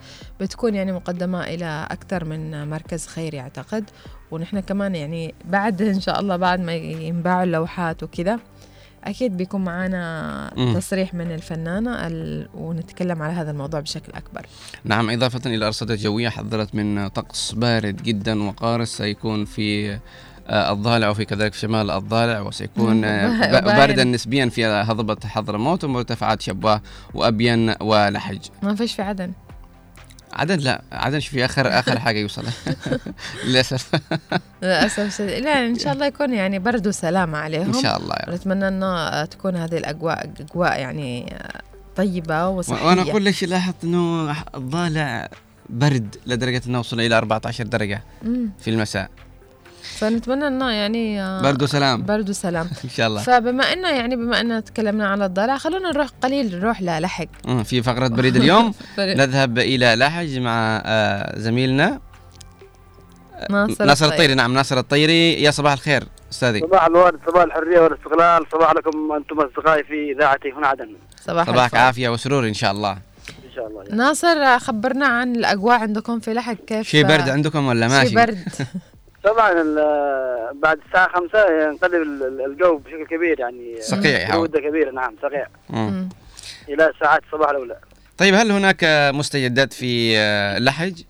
[0.40, 3.84] بتكون يعني مقدمة إلى أكثر من مركز خيري أعتقد
[4.30, 8.38] ونحن كمان يعني بعد إن شاء الله بعد ما ينباعوا اللوحات وكذا
[9.04, 10.50] أكيد بيكون معنا.
[10.74, 12.48] تصريح من الفنانة ال...
[12.54, 14.46] ونتكلم على هذا الموضوع بشكل أكبر
[14.84, 20.00] نعم إضافة إلى الأرصاد الجوية حذرت من طقس بارد جدا وقارس سيكون في آه،
[20.48, 23.60] الضالع وفي كذلك في شمال الضالع وسيكون آه،.
[23.78, 26.80] باردا نسبيا في هضبة حضرموت ومرتفعات شبوة
[27.14, 28.40] وأبين ولحج.
[28.62, 29.32] ما فيش في عدن.
[30.32, 32.44] عدن لا عدن في آخر آخر حاجة يوصل
[33.46, 33.90] للأسف.
[35.18, 35.44] شديد.
[35.44, 37.74] لا إن شاء الله يكون يعني برد وسلامة عليهم.
[37.74, 38.32] إن شاء الله يا رب.
[38.32, 41.36] ونتمنى انه تكون هذه الأجواء أجواء يعني
[41.96, 42.86] طيبة وصحية.
[42.86, 45.28] وأنا أقول لك لاحظت أنه الضالع
[45.70, 48.50] برد لدرجة أنه وصل إلى 14 درجة مم.
[48.60, 49.10] في المساء.
[49.98, 52.02] فنتمنى إنه يعني آه، برد وسلام.
[52.02, 52.68] برد وسلام.
[52.84, 53.22] إن شاء الله.
[53.22, 57.82] فبما إنه يعني بما إنه تكلمنا على الضلع خلونا نروح قليل نروح للحق مم، في
[57.82, 58.74] فقرة بريد اليوم.
[58.98, 62.00] نذهب إلى لحج مع آه، زميلنا
[63.50, 64.34] ناصر, ناصر الطيري.
[64.34, 65.42] نعم ناصر الطيري.
[65.42, 66.60] يا صباح الخير أستاذي.
[66.60, 68.46] صباح الورد صباح الحرية والاستقلال.
[68.52, 70.88] صباح لكم أنتم أصدقائي في إذاعتي هنا عدن.
[71.26, 71.74] صباح صباحك.
[71.74, 72.92] عافية وسرور إن شاء الله.
[72.92, 73.82] إن شاء الله.
[73.84, 73.96] يعني.
[73.96, 78.38] ناصر خبرنا عن الأجواء عندكم في لحق كيف؟ شيء برد عندكم ولا ماشي؟ شي؟ برد.
[79.26, 84.30] طبعا ال- بعد الساعة 5 ينقلب ال- ال- الجو بشكل كبير يعني صقيع.
[84.30, 85.46] برودة كبيرة نعم صقيع.
[86.68, 87.76] إلى ساعات الصباح الأولى
[88.18, 91.02] طيب هل هناك مستجدات في آه، لحج؟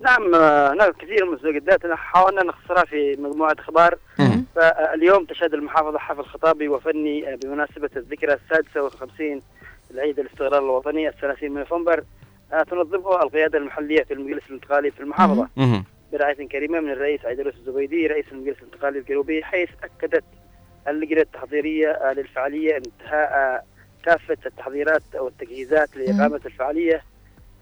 [0.00, 4.44] نعم آه، هناك كثير من المستجدات حاولنا نختصرها في مجموعة أخبار مم.
[4.56, 9.40] فاليوم تشهد المحافظة حفل خطابي وفني آه، بمناسبة الذكرى السادسة والخمسين
[9.90, 12.04] لعيد الاستقلال الوطني الثلاثين من نوفمبر
[12.70, 15.84] تنظمه القيادة المحلية في المجلس الانتقالي في المحافظة مم.
[16.12, 20.24] برعاية كريمة من الرئيس عيدروس الزبيدي رئيس المجلس الانتقالي الجنوبي حيث أكدت
[20.88, 23.62] اللجنة التحضيرية آه، للفعالية انتهاء آه،
[24.04, 27.02] كافة التحضيرات والتجهيزات لإقامة الفعالية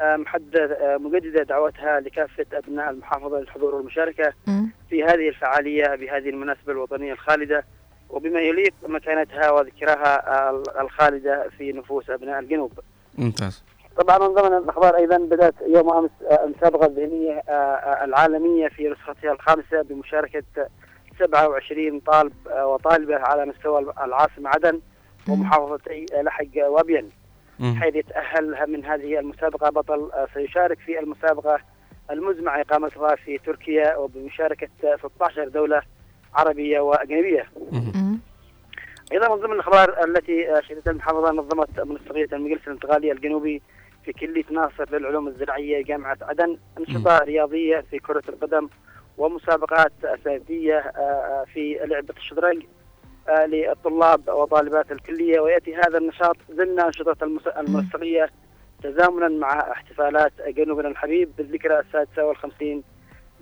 [0.01, 4.32] آه، محددة آه، مجددة دعوتها لكافة أبناء المحافظة للحضور والمشاركة.
[4.90, 7.64] في هذه الفعالية بهذه المناسبة الوطنية الخالدة
[8.11, 12.72] وبما يليق مكانتها وذكرها الخالدة في نفوس أبناء الجنوب.
[13.18, 13.62] ممتاز.
[13.99, 18.88] طبعا من ضمن الأخبار أيضا بدأت يوم أمس آه، المسابقة الذهنية آه، آه، العالمية في
[18.88, 20.42] نسختها الخامسة بمشاركة
[21.18, 22.32] 27 طالب
[22.62, 24.80] وطالبة على مستوى العاصمة عدن
[25.28, 27.11] ومحافظتي لحج وابين.
[27.76, 31.59] حيث يتأهل من هذه المسابقة بطل سيشارك في المسابقة
[32.11, 35.82] المزمع اقامتها في تركيا وبمشاركة آه، 16 دولة
[36.34, 37.46] عربية وأجنبية.
[39.12, 43.62] أيضا من ضمن الأخبار التي شهدتها المحافظة نظمت منسقيه المجلس الانتقالي الجنوبي
[44.09, 48.68] في كلية ناصر للعلوم الزراعية جامعة عدن أنشطة رياضية في كرة القدم
[49.18, 52.62] ومسابقات اساتذيه آه، آه، في لعبة الشطرنج
[53.28, 55.40] آه، للطلاب وطالبات الكلية.
[55.40, 58.30] ويأتي هذا النشاط ضمن أنشطة المس- المنسقيه
[58.82, 62.82] تزامنا مع احتفالات جنوبنا الحبيب بالذكرى السادسة والخمسين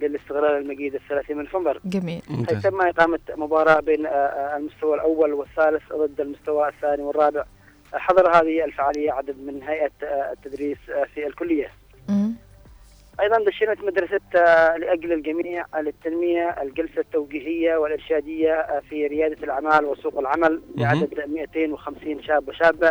[0.01, 1.81] للاستقلال المجيد الثلاثين من نوفمبر.
[1.85, 2.23] جميل.
[2.49, 4.07] حيث تم إقامة مباراة بين
[4.57, 7.45] المستوى الأول والثالث ضد المستوى الثاني والرابع.
[7.99, 11.71] حضر هذه الفعالية عدد من هيئة آه، التدريس آه، في الكلية.
[13.21, 20.63] أيضا دشنت مدرسة آه، لأجل الجميع للتنمية الجلسة التوجيهية والإرشادية في ريادة الأعمال وسوق العمل
[20.75, 22.91] بعدد 250 شاب وشابة.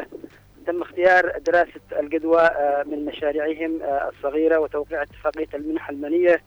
[0.67, 2.49] تم اختيار دراسة الجدوى
[2.85, 6.41] من مشاريعهم الصغيرة وتوقيع اتفاقية المنح المالية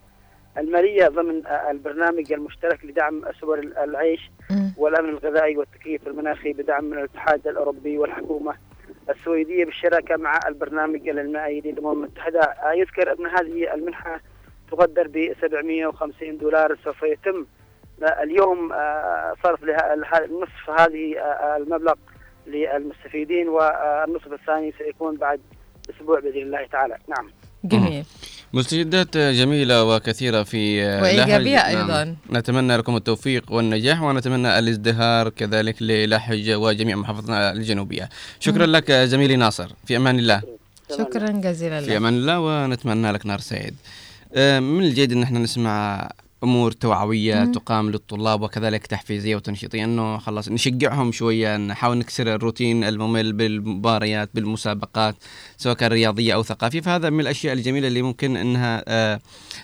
[0.59, 4.31] المالية ضمن البرنامج المشترك لدعم سبل العيش.
[4.77, 8.55] والأمن الغذائي والتكييف المناخي بدعم من الاتحاد الأوروبي والحكومة
[9.11, 12.41] السويدية بالشراكة مع البرنامج المائي للأمم المتحدة.
[12.41, 14.21] آه، يذكر أن هذه المنحة
[14.71, 17.47] تقدر ب 750 دولار سوف يتم.
[18.03, 19.65] آه، اليوم آه، صرف
[20.31, 21.19] نصف هذه
[21.57, 21.95] المبلغ
[22.47, 25.41] للمستفيدين والنصف الثاني سيكون بعد
[25.91, 26.99] أسبوع بإذن الله تعالى.
[27.09, 27.31] نعم.
[27.65, 28.05] جميل.
[28.53, 31.77] مستجدات جميلة وكثيرة في وإيجابية لحج.
[31.77, 32.17] أيضاً.
[32.33, 38.09] نتمنى لكم التوفيق والنجاح ونتمنى الازدهار كذلك للحج وجميع محافظتنا الجنوبية
[38.41, 40.43] شكرا لك آه، زميلي ناصر في أمان الله
[40.99, 43.75] شكرا جزيلا في لك أمان الله ونتمنى لك نهار سعيد.
[44.35, 46.09] آه، من الجيد إن إحنا نسمع
[46.45, 47.53] أمور توعوية مم.
[47.53, 55.15] تقام للطلاب وكذلك تحفيزية وتنشيطية إنه خلاص نشجعهم شوية نحاول نكسر الروتين الممل بالمباريات بالمسابقات
[55.59, 59.21] سواء كان رياضية أو ثقافية فهذا من الأشياء الجميلة اللي ممكن إنها آه،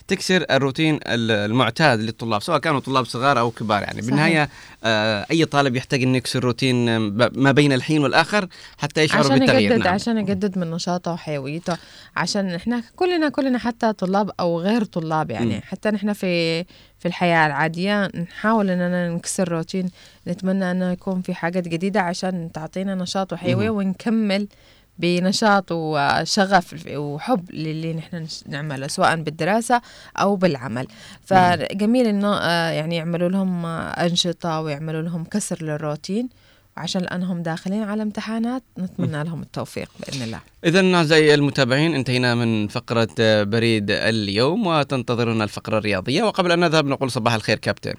[0.09, 4.07] تكسر الروتين ال- المعتاد للطلاب سواء كانوا طلاب صغار أو كبار يعني صحيح.
[4.07, 4.49] بالنهاية
[4.85, 6.99] آه، أي طالب يحتاج إنه يكسر روتين آه،
[7.35, 9.95] ما بين الحين والآخر حتى يشعر عشان بالتغيير يجدد نعم.
[9.95, 11.77] عشان يجدد من نشاطه وحيويته
[12.17, 15.61] عشان إحنا كلنا كلنا حتى طلاب أو غير طلاب يعني مم.
[15.65, 16.65] حتى نحن في
[16.99, 19.91] في الحياة العادية نحاول إننا نكسر روتين
[20.29, 23.77] نتمنى إنه يكون في حاجات جديدة عشان تعطينا نشاط وحيوية مم.
[23.77, 24.49] ونكمل
[24.99, 29.81] بنشاط وشغف وحب للي نحن نعمله سواء بالدراسة
[30.17, 30.87] أو بالعمل.
[31.25, 36.29] فجميل إنه آه، يعني يعملوا لهم آه، أنشطة ويعملوا لهم كسر للروتين
[36.77, 40.41] وعشان لأنهم داخلين على امتحانات نتمنى لهم التوفيق بإذن الله.
[40.65, 46.23] إذا أعزائي المتابعين انتهينا من فقرة آه، بريد اليوم وتنتظرنا الفقرة الرياضية.
[46.23, 47.95] وقبل أن نذهب نقول صباح الخير كابتن.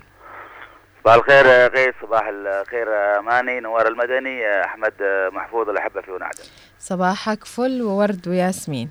[1.04, 1.96] صباح الخير يا غيث.
[2.02, 2.88] صباح الخير
[3.22, 4.94] ماني نوار المدني أحمد
[5.34, 6.44] محفوظ الاحبه في ونعدن
[6.90, 8.90] صباحك فل وورد وياسمين.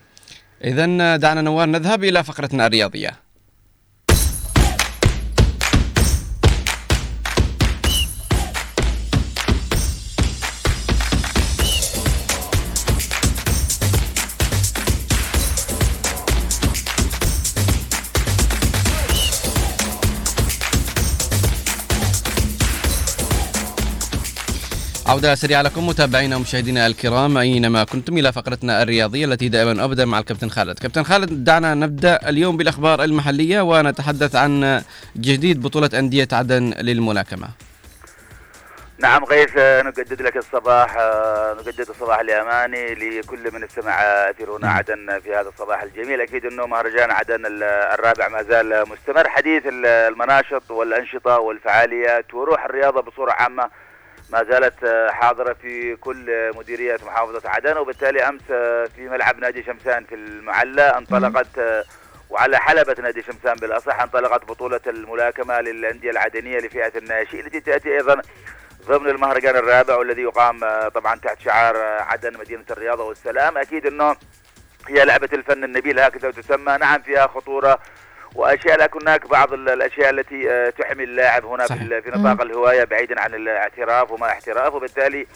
[0.64, 3.23] إذا دعنا نوار نذهب إلى فقرتنا الرياضية.
[25.06, 27.36] عودة سريعة لكم متابعينا ومشاهدينا الكرام.
[27.38, 30.78] أينما كنتم إلى فقرتنا الرياضية التي دائما أبدأ مع الكابتن خالد.
[30.78, 34.82] كابتن خالد دعنا نبدأ اليوم بالأخبار المحلية ونتحدث عن
[35.16, 37.48] جديد بطولة أندية عدن للملاكمة.
[38.98, 40.96] نعم غيث نجدد لك الصباح
[41.60, 46.20] نجدد الصباح لأماني لكل من استمع أثير هنا عدن في هذا الصباح الجميل.
[46.20, 49.28] أكيد أنه مهرجان عدن ال- الرابع ما زال مستمر.
[49.28, 53.70] حديث ال- المناشط والأنشطة والفعاليات وروح الرياضة بصورة عامة
[54.30, 59.62] ما زالت آه، حاضرة في كل مديريات محافظة عدن وبالتالي أمس آه، في ملعب نادي
[59.62, 61.84] شمسان في المعلى انطلقت آه،
[62.30, 68.22] وعلى حلبة نادي شمسان بالأصح انطلقت بطولة الملاكمة للأندية العدنية لفئة الناشئين التي تأتي أيضا
[68.86, 73.58] ضمن المهرجان الرابع والذي يقام طبعا تحت شعار عدن مدينة الرياضة والسلام.
[73.58, 74.16] أكيد أنه
[74.88, 76.76] هي لعبة الفن النبيل هكذا تسمى.
[76.80, 77.78] نعم فيها خطورة
[78.34, 81.98] وأشياء لكن هناك بعض ال- الأشياء التي آه، تحمي اللاعب هنا في, صحيح.
[81.98, 85.26] في نطاق الهواية بعيدا عن الاعتراف وما احتراف وبالتالي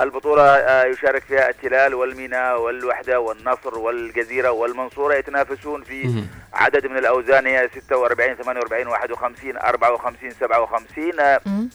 [0.00, 6.24] البطولة آه، يشارك فيها التلال والميناء والوحدة والنصر والجزيرة والمنصورة يتنافسون في.
[6.54, 11.68] عدد من الأوزان هي 46 48 51 54 57 آه، مم.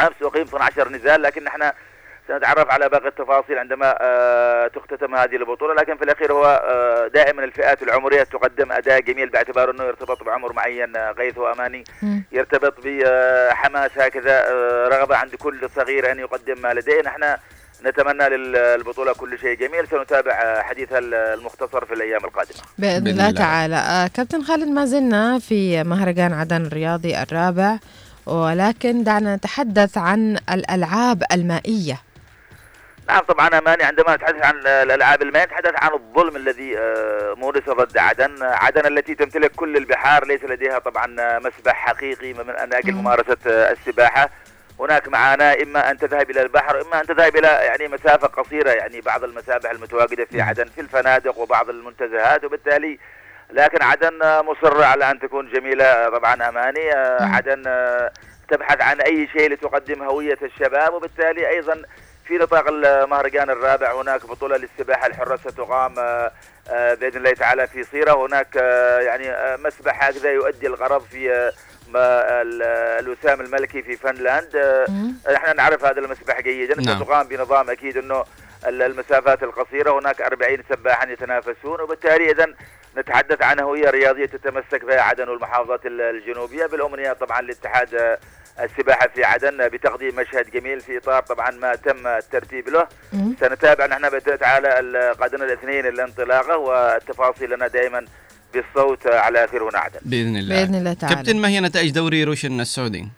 [0.00, 1.72] أمس أقيم 12 نزال لكن إحنا
[2.28, 7.44] سنتعرف على باقي التفاصيل عندما آه، تختتم هذه البطولة لكن في الأخير هو آه، دائما
[7.44, 11.84] الفئات العمرية تقدم أداء جميل باعتبار أنه يرتبط بعمر معين آه، غيث وأماني.
[12.02, 12.24] مم.
[12.32, 14.44] يرتبط بحماس هكذا
[14.88, 17.02] رغبة عند كل صغير أن يقدم ما لديه.
[17.02, 17.36] نحن
[17.84, 19.88] نتمنى للبطولة كل شيء جميل.
[19.88, 22.58] سنتابع حديثها المختصر في الأيام القادمة.
[22.78, 23.38] بإذن بإذن الله الله.
[23.40, 24.10] تعالى.
[24.14, 27.78] كابتن خالد ما زلنا في مهرجان عدن الرياضي الرابع
[28.26, 32.00] ولكن دعنا نتحدث عن الألعاب المائية.
[33.08, 37.98] نعم طبعا أماني عندما نتحدث عن الألعاب المائيه نتحدث عن الظلم الذي آه، مورس ضد
[37.98, 42.98] عدن، عدن التي تمتلك كل البحار ليس لديها طبعا مسبح حقيقي من من أجل مم.
[43.00, 44.30] ممارسة آه، السباحة.
[44.80, 49.00] هناك معاناة إما أن تذهب إلى البحر إما أن تذهب إلى يعني مسافة قصيرة يعني
[49.00, 50.40] بعض المسابح المتواجدة في.
[50.40, 52.98] عدن في الفنادق وبعض المنتزهات وبالتالي
[53.50, 56.84] لكن عدن آه، مصره على أن تكون جميلة آه، طبعا أماني
[57.20, 57.34] مم.
[57.34, 57.62] عدن
[58.48, 61.82] تبحث عن أي شيء لتقدم هوية الشباب وبالتالي أيضا
[62.26, 66.32] في نطاق المهرجان الرابع هناك بطولة للسباحة الحرة ستقام آه،
[66.70, 68.26] آه، بإذن الله تعالى في صيرة.
[68.26, 71.52] هناك آه، يعني مسبح هكذا يؤدي الغرض في
[73.00, 74.56] الوسام الملكي في فنلاند.
[75.32, 76.80] نحن نعرف هذا المسبح جيدا.
[76.82, 76.96] نعم.
[77.02, 78.24] ستقام بنظام أكيد أنه
[78.66, 79.98] ال- المسافات القصيرة.
[79.98, 81.80] هناك 40 سباحا يتنافسون.
[81.80, 82.46] وبالتالي إذا
[82.96, 86.66] نتحدث عن هوية رياضية تتمسك بها عدن والمحافظات ال- الجنوبية.
[86.66, 88.18] بالأمنية طبعا لاتحاد آه،
[88.60, 93.36] السباحة في عدن بتقديم مشهد جميل في إطار طبعا ما تم الترتيب له مم.
[93.40, 98.04] سنتابع نحن بإذن تعالى ال- قادنا الاثنين الانطلاقة والتفاصيل لنا دائما
[98.54, 102.24] بالصوت على أثير هنا عدن بإذن الله بإذن الله تعالى كابتن ما هي نتائج دوري
[102.24, 103.08] روشن السعودي؟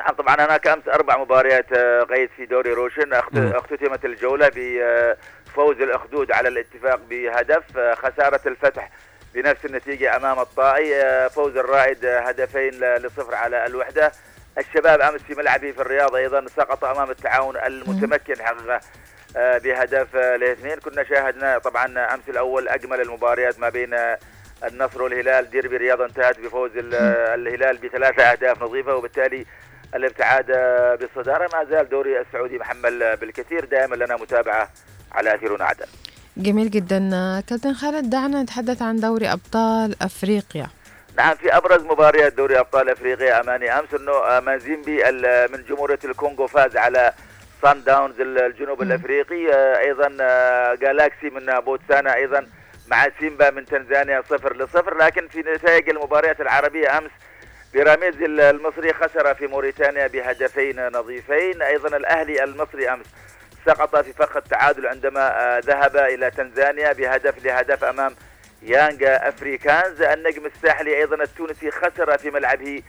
[0.00, 3.12] نعم طبعا هناك أمس أربع مباريات آه، قيد في دوري روشن.
[3.34, 8.90] اختتمت الجولة بفوز الأخدود على الاتفاق بهدف آه، خسارة الفتح
[9.34, 14.12] بنفس النتيجة أمام الطائي آه، فوز الرائد آه، هدفين لصفر على الوحدة
[14.58, 18.80] الشباب أمس في ملعبه في الرياض أيضا سقط أمام التعاون المتمكن حقيقة
[19.36, 20.76] آه، بهدف آه، لاثنين.
[20.78, 24.18] كنا شاهدنا طبعا أمس الأول أجمل المباريات ما بين آه،
[24.64, 25.50] النصر والهلال.
[25.50, 26.94] ديربي الرياض انتهت بفوز ال-
[27.40, 29.46] الهلال بثلاثة أهداف نظيفة وبالتالي
[29.94, 30.46] الابتعاد
[31.00, 31.48] بالصدارة.
[31.56, 33.64] ما زال دوري السعودي محمل بالكثير.
[33.64, 34.68] دائما لنا متابعة
[35.12, 35.86] على اثيرنا عدن
[36.36, 36.98] جميل جدا
[37.48, 38.10] كابتن خالد.
[38.10, 40.66] دعنا نتحدث عن دوري أبطال أفريقيا.
[41.16, 45.02] نعم في أبرز مباريات دوري أبطال أفريقيا اماني أمس إنه مازيمبي
[45.52, 47.12] من جمهورية الكونغو فاز على
[47.62, 48.82] سان داونز ال- الجنوب.
[48.82, 49.52] الأفريقي.
[49.54, 52.46] آه، أيضا آه، جالاكسي من بوتسانا أيضا
[52.88, 54.96] مع سيمبا من تنزانيا صفر لصفر.
[54.96, 57.10] لكن في نتائج المباريات العربية أمس
[57.72, 61.62] بيراميدز ال- المصري خسر في موريتانيا بهدفين نظيفين.
[61.62, 63.06] أيضا الأهلي المصري أمس
[63.66, 68.14] سقط في فخ التعادل عندما آه، ذهب إلى تنزانيا بهدف لهدف أمام
[68.62, 70.02] يانجا أفريكانز.
[70.02, 72.82] النجم الساحلي أيضا التونسي خسر في ملعبه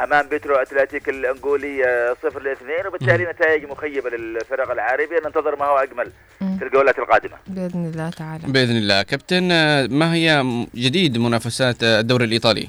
[0.00, 5.78] أمام بترو أتلتيك الأنغولي آه، صفر لاثنين وبالتالي نتائج مخيبة للفرق العربيه ننتظر ما هو
[5.78, 6.12] أجمل.
[6.58, 7.36] في الجولات القادمة.
[7.46, 8.42] بإذن الله تعالى.
[8.46, 9.02] بإذن الله.
[9.02, 10.44] كابتن آه، ما هي
[10.74, 12.68] جديد منافسات آه، الدوري الإيطالي؟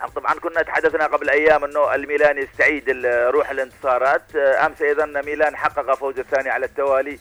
[0.00, 4.36] نعم، طبعا كنا تحدثنا قبل أيام إنه الميلان يستعيد روح الانتصارات.
[4.36, 7.18] أمس أيضا ميلان حقق فوز الثاني على التوالي.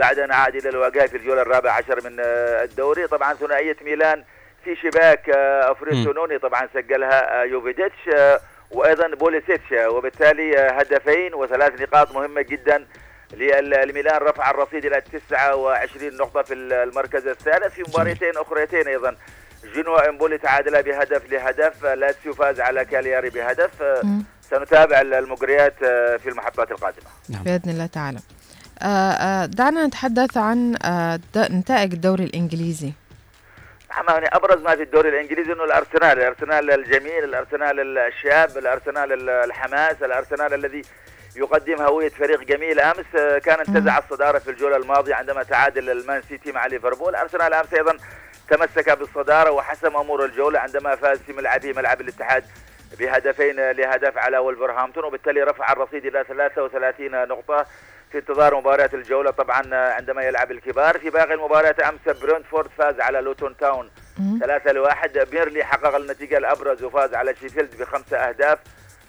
[0.00, 3.06] بعد ان عاد إلى الوقائع في الجولة الرابعة عشر من آه، الدوري.
[3.06, 4.24] طبعا ثنائية ميلان
[4.64, 8.40] في شباك آه، فروسينوني طبعا سجلها آه، يوفيتش آه،
[8.70, 12.86] وأيضا بوليسيتش وبالتالي هدفين وثلاث نقاط مهمة جدا
[13.32, 14.16] للميلان.
[14.22, 17.74] رفع الرصيد إلى 29 نقطة في المركز الثالث.
[17.74, 19.16] في مباراتين أخريتين أيضا.
[19.74, 21.84] جنوا إمبولي تعادل بهدف لهدف.
[21.84, 23.70] لاتسيو فاز على كالياري بهدف.
[24.50, 25.74] سنتابع المجريات
[26.22, 27.06] في المحطات القادمة.
[27.28, 28.18] بإذن الله تعالى.
[29.46, 32.92] دعنا نتحدث عن آه، نتائج الدوري الإنجليزي.
[33.90, 40.02] نعم يعني أبرز ما في الدوري الإنجليزي إنه الأرسنال، الأرسنال الجميل، الأرسنال الشاب، الأرسنال الحماس،
[40.02, 40.82] الأرسنال الذي
[41.36, 42.80] يقدم هوية فريق جميل.
[42.80, 47.14] أمس آه، كان انتزع الصدارة في الجولة الماضية عندما تعادل المان سيتي مع ليفربول.
[47.14, 47.96] أرسنال أمس أيضا
[48.50, 52.44] تمسك بالصدارة وحسم أمور الجولة عندما فاز في ملعبه ملعب الاتحاد
[52.98, 57.66] بهدفين لهدف على ولفرهامبتون وبالتالي رفع الرصيد إلى 33 نقطة.
[58.12, 59.30] في انتظار مباراة الجولة.
[59.30, 63.90] طبعا عندما يلعب الكبار في باقي المباريات أمس برينتفورد فاز على لوتون تاون.
[64.40, 65.18] ثلاثة لواحد.
[65.18, 68.58] بيرنلي حقق النتيجة الأبرز وفاز على شيفيلد بخمسة أهداف.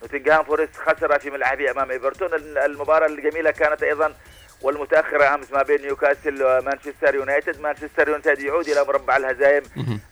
[0.02, 2.34] نوتنغهام فورست خسر في ملعبه أمام إيفرتون.
[2.34, 4.14] ال- المباراة الجميلة كانت أيضا
[4.62, 7.62] والمتأخرة أمس ما بين نيوكاسل ومانشستر يونايتد.
[7.62, 9.64] مانشستر يونايتد يعود إلى مربع الهزائم.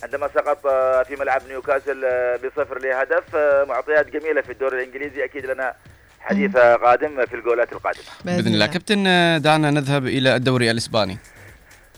[0.03, 0.67] عندما سقط
[1.07, 2.01] في ملعب نيوكاسل
[2.37, 3.35] بصفر لهدف.
[3.69, 5.23] معطيات جميلة في الدوري الإنجليزي.
[5.23, 5.73] أكيد لنا
[6.21, 8.03] حديث قادم في الجولات القادمة.
[8.25, 8.65] بإذن الله.
[8.67, 9.03] كابتن
[9.41, 11.17] دعنا نذهب إلى الدوري الإسباني.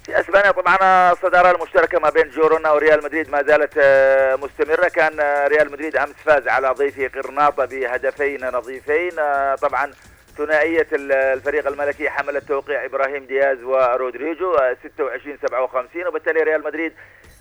[0.06, 0.78] في إسبانيا طبعا
[1.12, 3.30] الصداره المشتركة ما بين جيرونا وريال مدريد.
[3.30, 4.88] ما زالت آه، مستمرة.
[4.88, 9.20] كان آه، ريال مدريد أمس فاز على ضيفه غرناطة بهدفين نظيفين.
[9.20, 9.92] آه، طبعا
[10.38, 16.94] ثنائية ال- الفريق الملكي حملت توقيع إبراهيم دياز ورودريجو آه، 26 57 وبالتالي ريال مدريد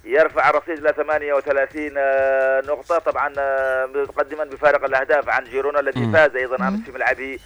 [0.04, 2.98] يرفع الرصيد إلى 38 آه، نقطة.
[2.98, 6.12] طبعا آه، متقدما بفارق الأهداف عن جيرونا الذي.
[6.12, 7.38] فاز أيضا أمس في ملعبه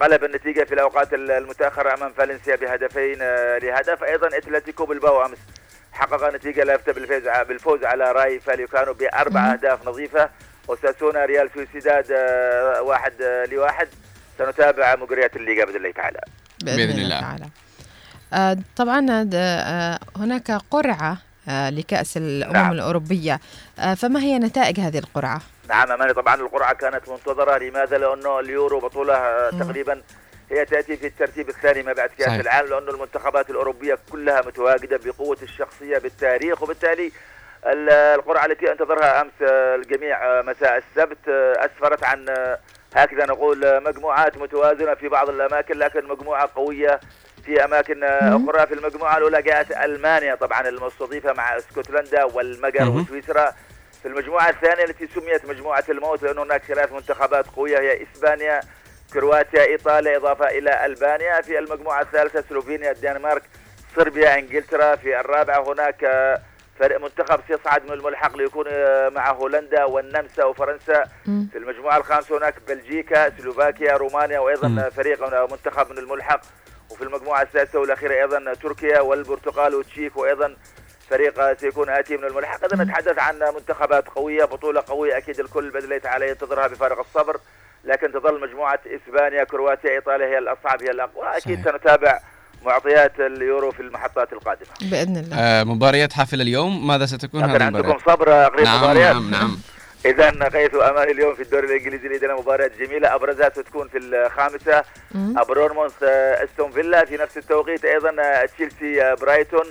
[0.00, 5.38] قلب النتيجة في الأوقات المتأخرة أمام فالنسيا بهدفين آه، لهدف أيضا أتلتيكو بلباو أمس.
[5.92, 9.52] حقق نتيجة لافتة بالفوز بالفوز على رايو فاليكانو بأربع.
[9.52, 10.28] أهداف نظيفة.
[10.68, 12.12] وساسونا ريال سوسيداد
[12.80, 13.12] واحد
[13.52, 13.88] لواحد.
[14.38, 16.20] سنتابع مجريات الليغا بإذن الله تعالى.
[16.62, 17.20] بإذن, الله الله.
[17.20, 18.62] تعالى.
[18.76, 19.00] طبعا
[20.16, 21.18] هناك قرعة
[21.48, 22.72] لكأس الأمم نعم.
[22.72, 23.40] الأوروبية
[23.78, 28.80] آه، فما هي نتائج هذه القرعة؟ نعم أماني طبعا القرعة كانت منتظرة لماذا لأنه اليورو
[28.80, 29.50] بطولة آه،.
[29.50, 30.02] تقريبا
[30.50, 32.40] هي تأتي في الترتيب الثاني ما بعد كأس صحيح.
[32.40, 37.12] العالم لأنه المنتخبات الأوروبية كلها متواجدة بقوة الشخصية بالتاريخ وبالتالي
[37.66, 42.58] ال- القرعة التي أنتظرها أمس آه، الجميع آه، مساء السبت آه، أسفرت عن آه،
[42.94, 47.00] هكذا نقول آه، مجموعات متوازنة في بعض الأماكن لكن مجموعة قوية
[47.46, 48.36] في أماكن آه،.
[48.36, 52.88] أخرى في المجموعة الأولى جاءت ألمانيا طبعا المستضيفة مع اسكتلندا والمجر.
[52.88, 53.54] وسويسرا
[54.02, 58.60] في المجموعة الثانية التي سميت مجموعة الموت لأن هناك ثلاث منتخبات قوية هي إسبانيا
[59.12, 63.42] كرواتيا إيطاليا إضافة إلى ألبانيا في المجموعة الثالثة سلوفينيا الدنمارك
[63.96, 66.40] صربيا إنجلترا في الرابعة هناك آه،
[66.78, 71.48] فريق منتخب سيصعد من الملحق ليكون آه، مع هولندا والنمسا وفرنسا مم.
[71.52, 74.90] في المجموعة الخامسة هناك بلجيكا سلوفاكيا رومانيا وأيضا مم.
[74.90, 76.40] فريق من- منتخب من الملحق
[76.90, 80.56] وفي المجموعة السادسة والأخيرة أيضا تركيا والبرتغال والتشيك وأيضا
[81.10, 82.84] فريق سيكون آتي من الملحق إذا.
[82.84, 87.36] نتحدث عن منتخبات قوية بطولة قوية أكيد الكل بإذن الله تعالى ينتظرها بفارغ الصبر
[87.84, 91.72] لكن تظل مجموعة إسبانيا كرواتيا إيطاليا هي الأصعب هي الأقوى أكيد صحيح.
[91.72, 92.20] سنتابع
[92.64, 97.62] معطيات اليورو في المحطات القادمة بإذن الله آه، مباريات حافل اليوم ماذا ستكون لكن هذه
[97.62, 99.58] عندكم المباريات؟ صبر قريب نعم مباريات نعم نعم
[100.06, 104.84] إذا قيس أمان اليوم في الدوري الإنجليزي لدينا مباريات جميلة أبرزها ستكون في الخامسة.
[105.14, 105.34] مم.
[105.48, 109.64] بورنموث آه، أستون فيلا في نفس التوقيت أيضا آه، تشيلسي آه، برايتون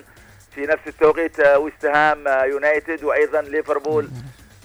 [0.55, 4.09] في نفس التوقيت ويست هام يونايتد وأيضا ليفربول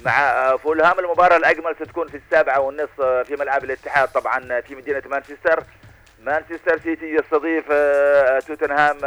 [0.04, 0.98] مع فولهام.
[0.98, 5.64] المباراة الأجمل ستكون في السابعة والنصف في ملعب الاتحاد طبعا في مدينة مانشستر.
[6.22, 7.64] مانشستر سيتي يستضيف
[8.46, 8.98] توتنهام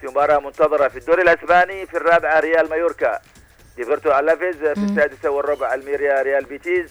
[0.00, 3.20] في مباراة منتظرة في الدوري الأسباني في الرابعة ريال مايوركا.
[3.76, 4.72] ديبورتيفو ألافيس في.
[4.72, 6.90] السادسة والربع الميريا ريال بيتيز.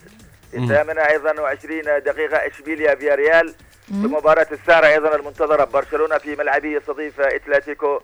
[0.52, 0.58] في.
[0.58, 3.56] الثامنة أيضا وعشرين دقيقة إشبيليا فيا ريال.
[3.88, 3.94] في.
[3.94, 8.00] مباراة السارة أيضا المنتظرة برشلونة في ملعبه يستضيف إتلتيكو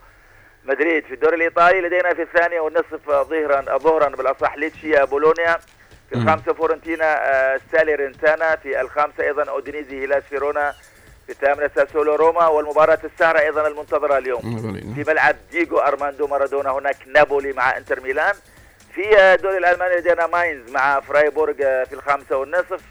[0.65, 1.03] مدريد.
[1.05, 5.57] في الدوري الإيطالي لدينا في الثانية والنصف ظهرا ظهرا بالأصح ليتشيا بولونيا.
[6.09, 6.15] في.
[6.15, 8.55] الخامسة فيورنتينا آه، ساليرنيتانا.
[8.55, 10.73] في الخامسة أيضا أودينيزي هيلاس فيرونا.
[11.25, 12.47] في الثامنة ساسولو روما.
[12.47, 14.41] والمباراة السهرة أيضا المنتظرة اليوم.
[14.95, 18.35] في ملعب ديجو أرماندو مارادونا هناك نابولي مع إنتر ميلان.
[18.93, 22.81] في آه، الدوري الألماني لدينا ماينز مع فرايبورغ آه، في الخامسة والنصف.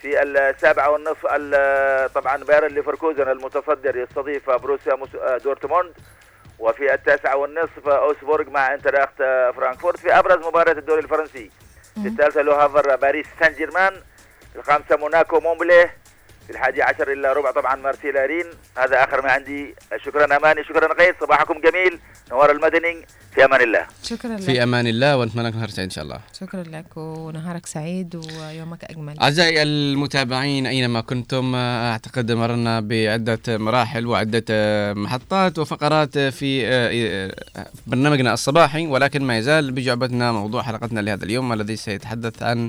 [0.00, 5.92] في السابعة والنصف ال- طبعا باير ليفركوزن المتصدر يستضيف بروسيا آه، دورتموند.
[6.58, 9.98] وفي التاسعة والنصف أوسبورغ مع آينتراخت آه، فرانكفورت.
[9.98, 11.50] في أبرز مباراة الدوري الفرنسي
[11.94, 12.06] في مم.
[12.06, 13.92] الثالثة لو هافر باريس سان جيرمان.
[14.52, 15.96] في الخامسة موناكو مومبليه
[16.46, 18.46] في الحادي عشر إلا ربع طبعا مارسيلا رين
[18.78, 19.74] هذا آخر ما عندي.
[20.04, 21.98] شكرا أماني شكرا قيس صباحكم جميل.
[22.30, 23.06] نوار المدني.
[23.34, 23.86] في أمان الله.
[24.02, 24.40] شكرا لك.
[24.40, 26.20] في أمان الله ونتمنى لك نهار سعيد إن شاء الله.
[26.40, 29.20] شكرا لك ونهارك سعيد ويومك أجمل.
[29.20, 34.44] أعزائي المتابعين أينما كنتم أعتقد مررنا بعدة مراحل وعدة
[34.94, 36.64] محطات وفقرات في
[37.86, 42.68] برنامجنا الصباحي ولكن ما يزال بجعبتنا موضوع حلقتنا لهذا اليوم الذي سيتحدث عن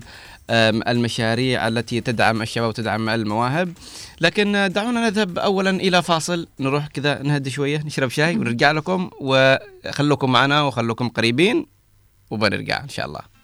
[0.49, 3.73] المشاريع التي تدعم الشباب وتدعم المواهب.
[4.21, 6.47] لكن دعونا نذهب أولا إلى فاصل.
[6.59, 9.09] نروح كذا نهدي شوية نشرب شاي ونرجع لكم.
[9.19, 11.65] وخلوكم معنا وخلوكم قريبين
[12.31, 13.34] وبنرجع إن شاء الله.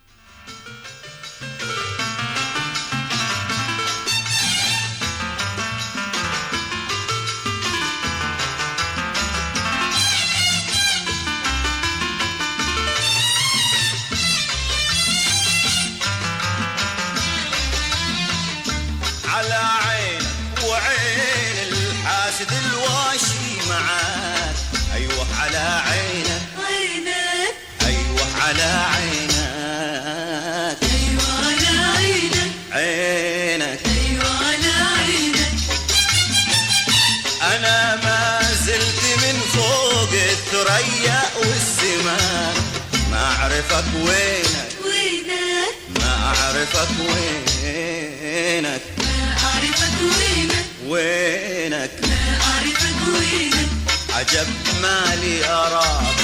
[46.32, 48.82] أعرفك وينك.
[48.98, 50.66] ما أعرفك وينك.
[50.88, 53.70] وينك ما أعرفك وينك
[54.16, 54.48] عجب
[54.82, 56.16] مالي أراك.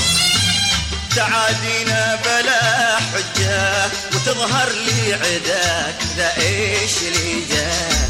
[1.15, 5.95] تعادينا بلا حجة وتظهر لي عداك.
[6.17, 8.09] ذا إيش لي جاك.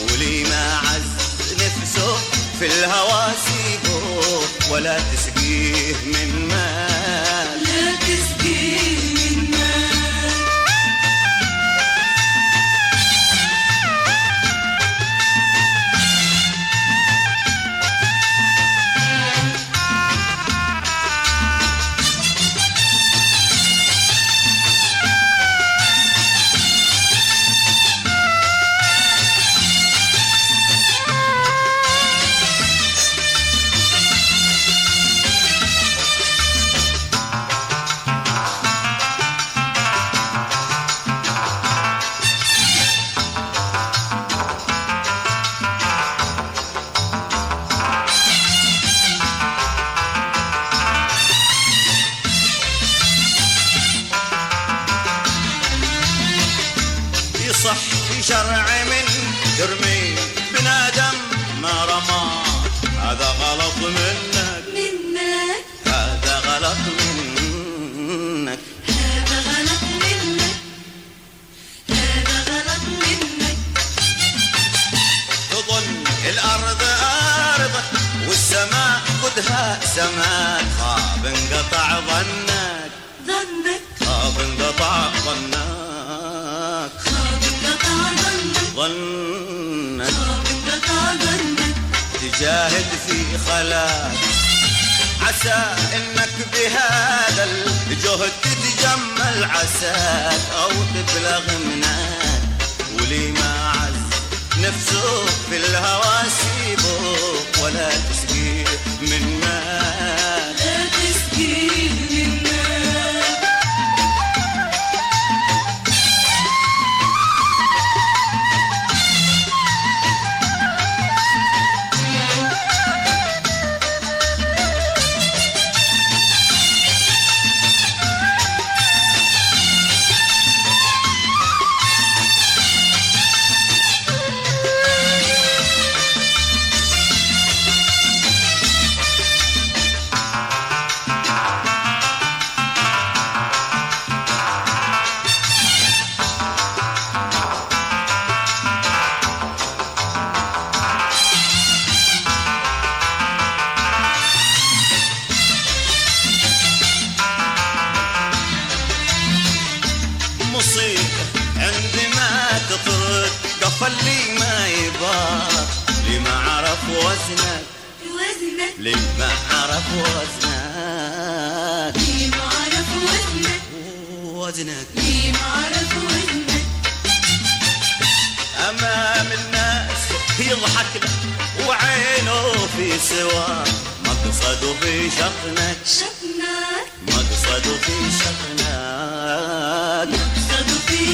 [0.00, 1.12] ولي ما عز
[1.54, 2.16] نفسه
[2.58, 6.87] في الهوى سيبه ولا تسقيه من ماك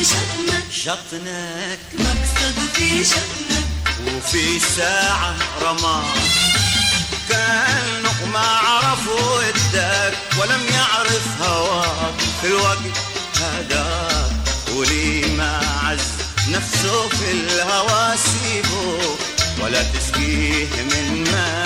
[0.04, 0.10] في
[0.70, 6.04] شطنك مقصد في شطنك وفي ساعة رماك
[7.28, 12.78] كان نقمة عرف ودك ولم يعرف هواك في الوقت
[13.40, 14.32] هداك
[14.76, 16.08] ولي ما عز.
[16.48, 19.16] نفسه في الهوى سيبه.
[19.62, 21.63] ولا تسقيه من ماك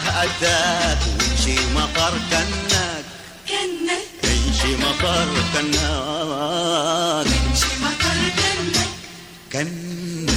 [0.00, 3.04] الحاجة أتاك ويمشي مطر كنك
[4.24, 7.26] يمشي مطر كنك
[9.52, 10.30] كنك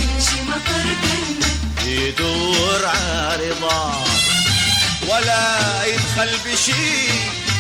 [1.85, 4.07] يدور عارضات
[5.09, 7.07] ولا يدخل بشي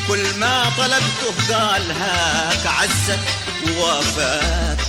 [0.07, 3.19] كل ما طلبته قال هاك عزك.
[3.77, 4.79] ووفاك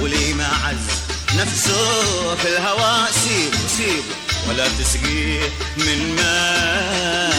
[0.00, 1.02] ولي ما عز
[1.36, 5.40] نفسه في الهواء سيبه سيبه ولا تسقيه
[5.76, 7.32] من ماء.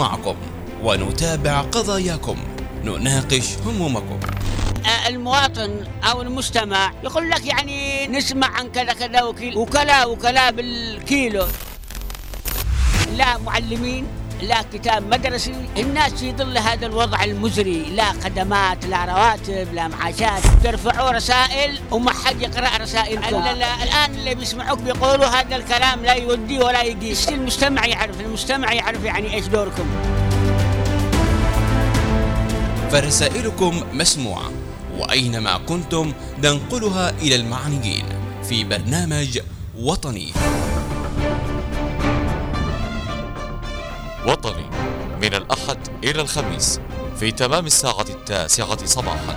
[0.00, 0.36] معكم
[0.82, 2.36] ونتابع قضاياكم.
[2.84, 4.20] نناقش همومكم.
[5.06, 9.22] المواطن أو المستمع يقول لك يعني نسمع عن كذا كذا
[9.56, 11.46] وكلا وكلا بالكيلو.
[13.16, 14.06] لا معلمين.
[14.42, 17.82] لا كتاب مدرسي الناس في ظل هذا الوضع المزري.
[17.82, 20.42] لا خدمات لا رواتب لا معاشات.
[20.64, 26.12] ترفعوا رسائل وما حد يقرا رسائلكم ال- ال- الآن اللي بيسمعوك بيقولوا هذا الكلام لا
[26.14, 29.86] يودي ولا يقيس المجتمع يعرف المجتمع يعرف يعني إيش دوركم.
[32.92, 34.50] فرسائلكم مسموعة
[34.98, 36.12] وأينما كنتم
[36.44, 38.04] ننقلها إلى المعنيين
[38.48, 39.38] في برنامج
[39.78, 40.32] وطني.
[44.30, 44.70] وطني
[45.22, 46.80] من الأحد إلى الخميس
[47.20, 49.36] في تمام الساعة التاسعة صباحا.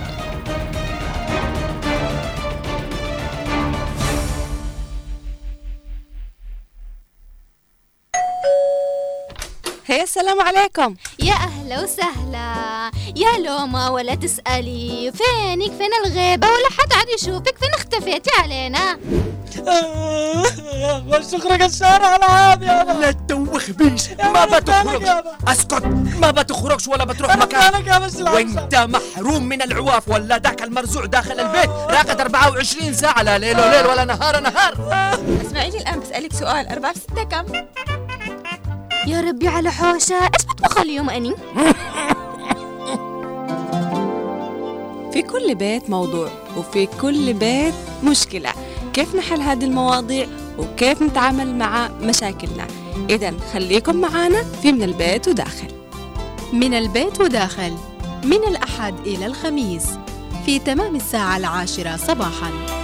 [9.86, 10.96] هي السلام عليكم.
[11.18, 12.90] يا أهلا وسهلا.
[13.16, 15.12] يا لوما ولا تسألي.
[15.12, 17.58] فينك؟ فين الغيبة؟ ولا حد عاد يشوفك.
[17.58, 18.98] فين اختفيتي علينا؟
[21.08, 25.08] بس اخرج الشارع العاب يا لا تدوخ بيش ما بتخرجش.
[25.48, 25.84] اسكت.
[26.20, 27.72] ما بتخرجش ولا بتروح مكان.
[28.20, 31.70] وانت محروم من العواف ولا ذاك المرزوع داخل البيت.
[31.70, 34.74] راقد 24 ساعة لا ليل وليل ولا نهار نهار.
[35.46, 36.68] اسمعيني الآن بسألك سؤال.
[36.68, 37.44] أربعة في ستة كم؟
[39.06, 40.14] يا ربي على حوشة.
[40.14, 41.34] إيش بطبخ اليوم أني؟
[45.12, 47.74] في كل بيت موضوع وفي كل بيت
[48.04, 48.52] مشكلة.
[48.94, 50.26] كيف نحل هذه المواضيع
[50.58, 52.66] وكيف نتعامل مع مشاكلنا.
[53.10, 55.68] إذا خليكم معنا في من البيت وداخل.
[56.52, 57.74] من البيت وداخل.
[58.24, 59.86] من الأحد إلى الخميس.
[60.46, 62.83] في تمام الساعة العاشرة صباحاً.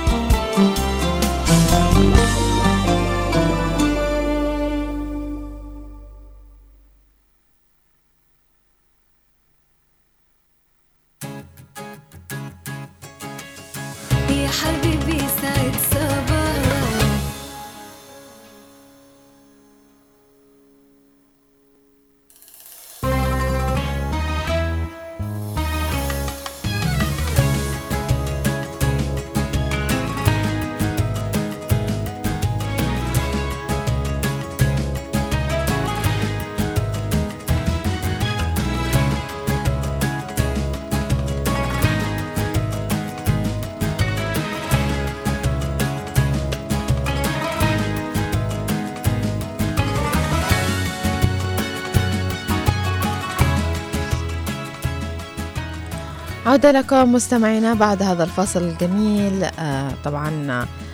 [56.51, 59.44] عودة لكم مستمعينا بعد هذا الفصل الجميل.
[59.44, 60.28] آه طبعا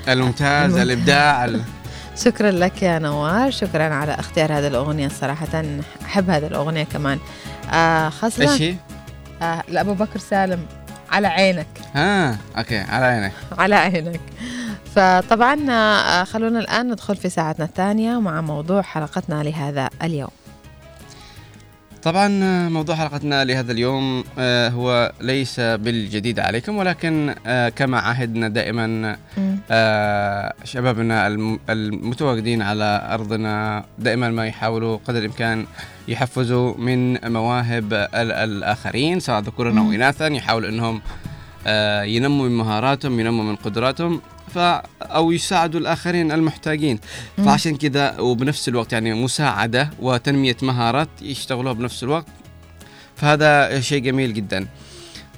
[0.09, 0.77] الممتاز الممتاز.
[0.79, 1.63] الإبداع ال-
[2.25, 3.51] شكرا لك يا نوار.
[3.51, 5.63] شكرا على اختيار هذه الأغنية صراحة.
[6.05, 7.19] أحب هذه الأغنية كمان.
[7.73, 8.75] آه خاصة إيش هي؟
[9.43, 10.67] آه لأبو بكر سالم
[11.13, 11.67] على عينك.
[11.95, 13.33] ها أوكي على عينك.
[13.59, 14.21] على عينك.
[14.95, 20.31] فطبعا آه، خلونا الآن ندخل في ساعتنا الثانية مع موضوع حلقتنا لهذا اليوم.
[22.07, 22.29] طبعا
[22.69, 29.17] موضوع حلقتنا لهذا اليوم آه، هو ليس بالجديد عليكم ولكن آه، كما عهدنا دائما.
[29.71, 35.67] آه، شبابنا الم- المتواجدين على أرضنا دائما ما يحاولوا قدر الإمكان
[36.09, 39.93] يحفزوا من مواهب ال- الآخرين سواء ذكورا أو مم.
[39.93, 41.01] إناثا يحاولوا أنهم
[41.67, 44.21] آه، ينموا من مهاراتهم ينموا من قدراتهم
[45.03, 46.99] أو يساعدوا الآخرين المحتاجين.
[47.37, 52.27] فعشان كذا وبنفس الوقت يعني مساعدة وتنمية مهارات يشتغلوها بنفس الوقت.
[53.17, 54.67] فهذا شيء جميل جدا.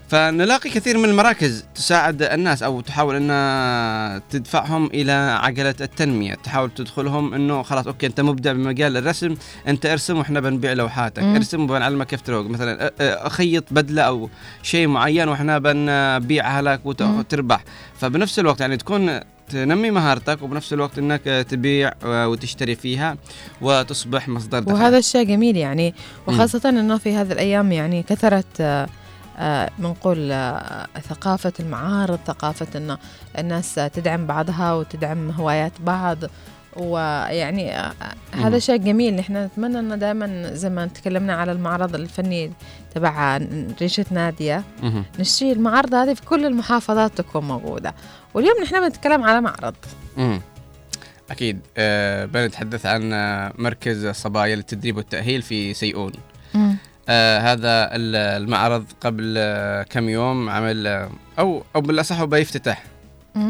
[0.08, 7.34] فنلاقي كثير من المراكز تساعد الناس أو تحاول انها تدفعهم إلى عجلة التنمية، تحاول تدخلهم
[7.34, 9.34] إنه خلاص أوكي أنت مبدع بمجال الرسم،
[9.68, 11.34] أنت ارسم وإحنا بنبيع لوحاتك، مم.
[11.34, 14.30] ارسم وبنعلمك كيف تروق، مثلا أخيط بدلة أو
[14.62, 16.80] شيء معين وإحنا بنبيعها لك.
[16.84, 17.64] وتربح،
[18.00, 23.16] فبنفس الوقت يعني تكون تنمي مهارتك وبنفس الوقت إنك تبيع وتشتري فيها
[23.60, 24.72] وتصبح مصدر دخل.
[24.72, 25.94] وهذا الشيء جميل يعني
[26.28, 26.34] مم.
[26.34, 28.86] وخاصة إنه في هذه الأيام يعني كثرت
[29.78, 32.98] بنقول آه، ثقافة المعارض ثقافة إنه
[33.38, 36.18] الناس تدعم بعضها وتدعم هوايات بعض
[36.76, 37.92] ويعني آه،.
[38.32, 42.52] هذا شيء جميل نحن نتمنى إنه دائما زي ما تكلمنا على المعرض الفني
[42.94, 43.40] تبع
[43.80, 45.04] ريشة نادية مهم.
[45.18, 47.94] نشتري المعارض هذه في كل المحافظات تكون موجودة
[48.34, 49.74] واليوم نحن بنتكلم على معرض
[50.16, 50.40] مم.
[51.30, 56.12] أكيد أه بنتحدث عن آه، مركز صبايا للتدريب والتأهيل في سيئون
[56.54, 56.76] مم.
[57.08, 61.10] آه هذا ال- المعرض قبل آه كم يوم عمل آه
[61.76, 62.82] أو بالأصح هو بيفتتح.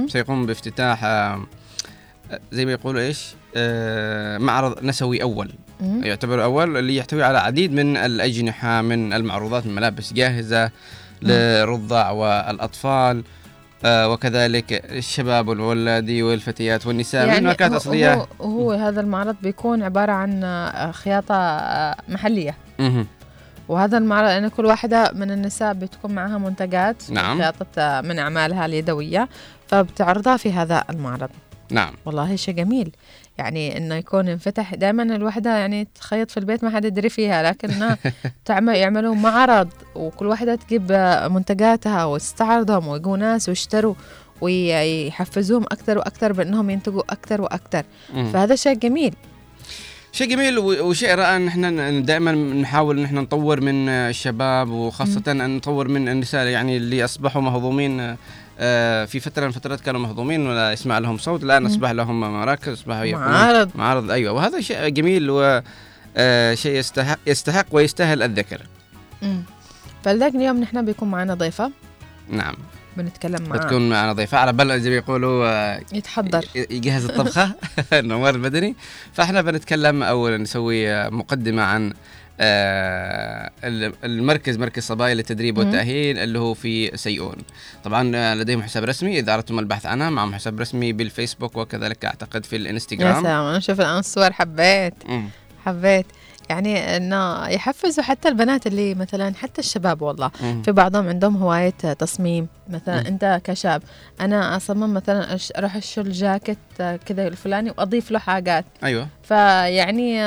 [0.09, 1.05] سيقوم بافتتاح
[2.53, 3.01] زي ما يقولوا
[3.57, 5.23] آه معرض نسوي
[5.81, 6.05] مم.
[6.05, 10.71] يعتبر أول اللي يحتوي على عديد من الأجنحة من المعروضات من ملابس جاهزة
[11.23, 13.23] للرضع والأطفال
[13.85, 18.15] آه وكذلك الشباب والولادي والفتيات والنساء من ماركات هو- أصلية.
[18.15, 20.41] هو, هو هذا المعرض بيكون عبارة عن
[20.93, 21.35] خياطة
[22.09, 22.55] محلية.
[23.69, 27.39] وهذا المعرض أن كل واحدة من النساء بتكون معها منتجات نعم.
[27.39, 29.29] خياطة من أعمالها اليدوية
[29.67, 31.31] فبتعرضها في هذا المعرض.
[31.71, 31.95] نعم.
[32.07, 32.91] والله شيء جميل.
[33.39, 37.99] يعني إنه يكون انفتح دائما الوحدة يعني تخيط في البيت ما حد يدري فيها لكنها
[38.45, 40.93] تعمل يعملوا معرض وكل واحدة تجيب
[41.31, 43.95] منتجاتها وتستعرضهم ويجوا ناس ويشتروا
[44.41, 47.85] ويحفزوهم أكثر وأكثر بأنهم ينتجوا أكثر وأكثر.
[48.13, 49.15] فهذا شيء جميل.
[50.13, 55.57] شيء جميل وشيء رائع إن إحنا دائما نحاول إن إحنا نطور من الشباب وخاصة أن
[55.57, 58.17] نطور من النساء يعني اللي أصبحوا مهضومين
[58.61, 61.67] آه، في فترة من الفترات كانوا مهضومين ولا يسمع لهم صوت الآن.
[61.67, 63.71] أصبح لهم مراكز اصبحوا معارض.
[63.75, 65.63] معارض أيوه وهذا شيء جميل و
[66.17, 68.61] آه، شيء يستحق يستحق ويستاهل الذكر
[69.23, 69.43] مم.
[70.05, 71.71] فلذلك اليوم نحن بيكون معنا ضيفة
[72.31, 72.55] نعم
[73.03, 73.59] بنتكلم معاه.
[73.59, 74.39] بتكون معنا ضيفة.
[74.39, 76.45] على بال زي ما يقولوا آه، يتحضر.
[76.55, 77.55] يجهز الطبخة.
[77.93, 78.75] نوار المدني
[79.13, 81.93] فاحنا بنتكلم أو نسوي آه، مقدمة عن
[82.41, 85.65] آه، ال- المركز مركز صبايا للتدريب مم.
[85.67, 87.37] والتأهيل اللي هو في سيئون.
[87.85, 89.19] طبعا لديهم حساب رسمي.
[89.19, 93.61] إذا أردتم البحث عنها معهم حساب رسمي بالفيسبوك وكذلك أعتقد في يا الانستغرام سلام أنا
[93.61, 94.95] شوف الآن الصور حبيت.
[95.67, 96.07] حبيت.
[96.51, 100.31] يعني إنه يحفزوا حتى البنات اللي مثلا حتى الشباب والله.
[100.43, 100.63] مم.
[100.63, 102.49] في بعضهم عندهم هواية تصميم.
[102.69, 103.07] مثلا مم.
[103.07, 103.83] أنت كشاب
[104.21, 108.65] أنا أصمم مثلا أروح اشتري جاكيت كذا الفلاني وأضيف له حاجات.
[108.85, 109.09] أيوه.
[109.23, 110.19] فيعني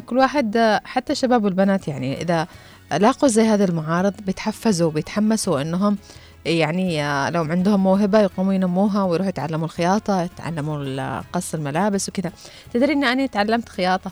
[0.00, 2.46] كل واحد حتى الشباب والبنات يعني إذا
[2.98, 5.96] لاقوا زي هذه المعارض بيتحفزوا بيتحمسوا إنهم
[6.44, 12.32] يعني لو عندهم موهبة يقوموا ينموها ويروحوا يتعلموا الخياطة يتعلموا قص الملابس وكذا.
[12.74, 14.10] تدري ان أنا تعلمت خياطة؟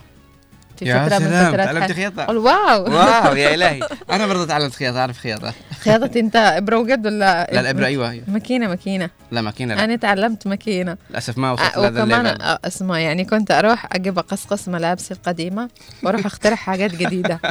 [0.79, 3.81] في يا فترة من سلام، فترات تعلمت؟ قل واو واو يا إلهي.
[4.11, 5.53] أنا برضه تعلمت خياطة أعرف خياطة.
[5.81, 8.25] خياطة أنت إبرة وقد ولا لا الابره أيوه أيوه.
[8.29, 9.11] ماكينة ماكينة.
[9.31, 9.85] لا ماكينة لا.
[9.85, 10.97] أنا تعلمت ماكينة.
[11.11, 15.69] للأسف ما وصلت آه، لهذا وكمان آه، اسمع يعني كنت أروح أجيب أقصقص ملابسي القديمة
[16.03, 17.41] وأروح أخترع حاجات جديدة.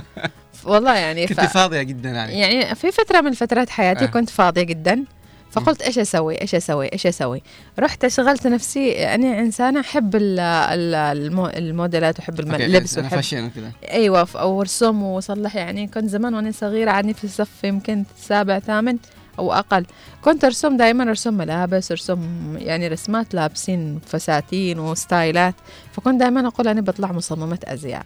[0.65, 2.39] والله يعني كنت فاضية جدا يعني.
[2.39, 4.07] يعني في فترة من فترات حياتي آه.
[4.07, 5.03] كنت فاضية جدا.
[5.51, 7.41] فقلت إيش أسوي؟ إيش أسوي؟ إيش أسوي؟
[7.79, 13.09] رحت شغلت نفسي أنا إنسانة أحب ال- ال- المو- الموديلات وأحب اللبس وأحب
[13.49, 14.27] كذا أيوه
[14.61, 18.97] رسوم وصلح يعني كنت زمان وأنا صغيرة عادني في الصف يمكن سابع ثامن
[19.39, 19.85] أو أقل
[20.21, 22.19] كنت أرسم دائما أرسم ملابس أرسم
[22.57, 25.55] يعني رسمات لابسين فساتين وستايلات
[25.91, 28.05] فكنت دائما أقول أنا بطلع مصممة أزياء.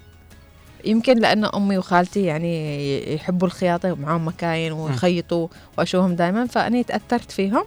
[0.85, 5.47] يمكن لأن أمي وخالتي يعني يحبوا الخياطة ومعاهم مكاين ويخيطوا
[5.77, 7.63] وأشوفهم دائما فأنا تأثرت فيهم.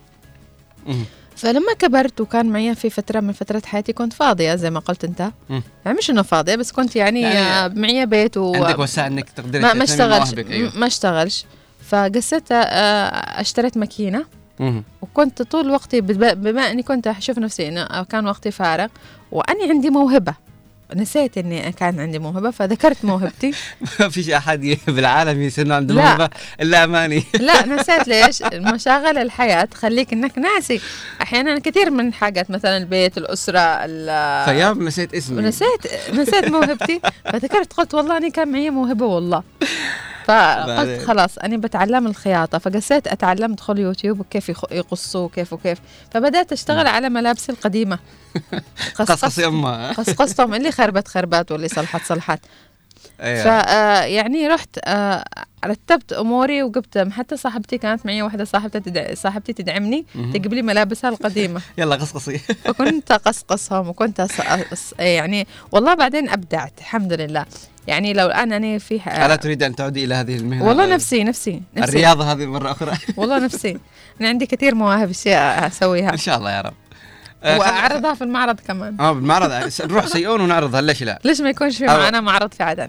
[1.36, 5.31] فلما كبرت وكان معي في فترة من فترات حياتي كنت فاضية زي ما قلت أنت.
[5.85, 9.62] يعني مش إنه فاضية بس كنت يعني, يعني معي بيت و عندك وسائل إنك تقدري
[9.62, 10.35] ما ما اشتغلش.
[10.35, 10.73] أيوه.
[10.77, 11.45] ما اشتغلش.
[11.86, 12.61] فقصيت آه،
[13.41, 14.24] اشتريت ماكينة.
[15.03, 18.89] وكنت طول وقتي بما إني كنت أشوف نفسي إنه كان وقتي فارغ
[19.32, 20.35] وأني عندي موهبة.
[20.97, 23.52] نسيت إني كان عندي موهبة فذكرت موهبتي.
[24.01, 25.94] ما فيش أحد بالعالم يصير عنده.
[25.94, 26.31] موهبة
[26.61, 27.24] إلا أماني.
[27.40, 30.81] لا نسيت ليش؟ مشاغل الحياة تخليك إنك ناسي.
[31.23, 35.39] أحيانا كثير من حاجات مثلا البيت الأسرة ال- خيام نسيت اسمي.
[35.39, 37.01] ونسيت نسيت موهبتي.
[37.24, 39.43] فذكرت قلت والله أنا كان معي موهبة والله.
[40.24, 41.02] فقلت.
[41.02, 45.78] خلاص أنا بتعلم الخياطة فقسيت أتعلم أدخل يوتيوب وكيف يقصوا وكيف وكيف
[46.10, 47.98] فبدأت أشتغل على ملابسي القديمة
[48.98, 52.40] قصص يما قصقصتهم اللي خربت خربت واللي صلحت صلحت
[53.20, 53.42] أيوة.
[53.42, 55.24] فيعني رحت آه،
[55.64, 59.14] رتبت أموري وجبت حتى صاحبتي كانت معي واحدة صاحبتي تدع...
[59.14, 60.06] صاحبتي تدعمني.
[60.14, 64.20] تجيب لي ملابسها القديمة يلا قصقصي فكنت أقصقصهم وكنت.
[64.20, 64.94] أص...
[64.98, 67.46] يعني والله بعدين أبدعت الحمد لله
[67.86, 71.62] يعني لو الآن أنا في الا تريد أن تعودي إلى هذه المهنة؟ والله نفسي نفسي
[71.77, 71.90] نفسي.
[71.90, 72.93] الرياضة هذه مرة أخرى.
[73.16, 73.78] والله نفسي.
[74.20, 76.12] أنا عندي كثير مواهب أشياء أسويها.
[76.12, 76.74] إن شاء الله يا رب.
[77.44, 79.01] آه، وأعرضها في المعرض كمان.
[79.01, 79.70] آه بالمعرض.
[79.81, 80.81] نروح سيئون ونعرضها.
[80.81, 82.89] ليش لا؟ ليش ما يكونش في معنا معرض في عدن؟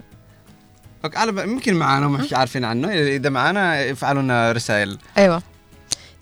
[1.05, 2.93] أوكي، على يمكن معانا ومش عارفين عنه.
[2.93, 4.97] إذا معانا يفعلوا لنا رسائل.
[5.17, 5.41] أيوه.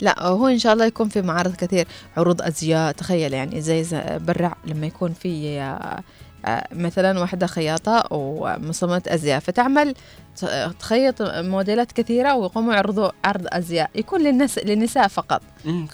[0.00, 1.86] لا هو إن شاء الله يكون في معارض كثير.
[2.16, 2.92] عروض أزياء.
[2.92, 3.84] تخيل يعني زي
[4.18, 6.02] برع لما يكون في آه،
[6.72, 9.94] مثلا واحدة خياطة ومصممة أزياء فتعمل
[10.80, 15.42] تخيط موديلات كثيرة ويقوموا يعرضوا عرض أزياء يكون للنس للنساء فقط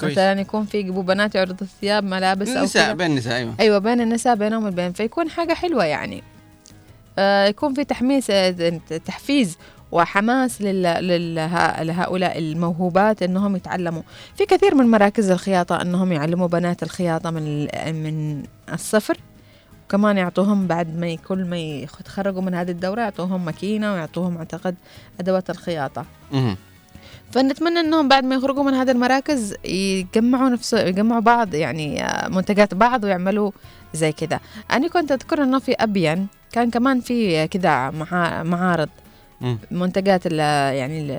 [0.02, 2.92] مثلا يكون في بنات يعرضوا ثياب ملابس أو النساء كذا.
[2.94, 6.22] بين النساء أيوه أيوه بين النساء بينهم البين فيكون حاجة حلوة يعني
[7.18, 9.58] آه يكون في تحميس آه، تحفيز
[9.92, 10.62] وحماس.
[10.62, 14.02] لهؤلاء الموهوبات إنهم يتعلموا
[14.36, 17.68] في كثير من مراكز الخياطة إنهم يعلموا بنات الخياطة من.
[17.92, 19.16] من الصفر
[19.90, 24.74] وكمان يعطوهم بعد ما كل ما يتخرجوا من هذه الدورة يعطوهم ماكينة ويعطوهم أعتقد
[25.20, 26.56] أدوات الخياطة مهم.
[27.32, 32.74] فنتمنى إنهم بعد ما يخرجوا من هذه المراكز يجمعوا نفسه يجمعوا بعض يعني آه، منتجات
[32.74, 33.50] بعض ويعملوا
[33.94, 34.40] زي كذا
[34.70, 38.88] أنا كنت أذكر إنه في ابين كان كمان في كذا معا- معارض.
[39.70, 41.10] منتجات يعني ال-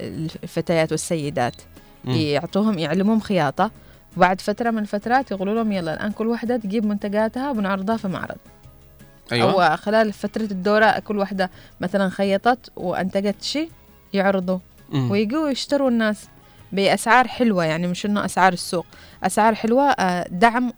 [0.00, 1.54] ال- الفتيات والسيدات.
[2.04, 3.70] يعطوهم يعلموهم خياطة
[4.18, 8.36] وبعد فترة من الفترات يقولوا لهم يلا الآن كل واحدة تجيب منتجاتها وبنعرضها في معرض.
[9.32, 9.70] أيوه.
[9.70, 11.50] أو خلال فترة الدورة كل واحدة
[11.80, 13.70] مثلا خيطت وأنتجت شيء
[14.12, 14.58] يعرضوا.
[14.92, 16.24] ويجوا يشتروا الناس
[16.72, 18.86] بأسعار حلوة يعني مش إنه أسعار السوق.
[19.24, 20.72] أسعار حلوة آه، دعم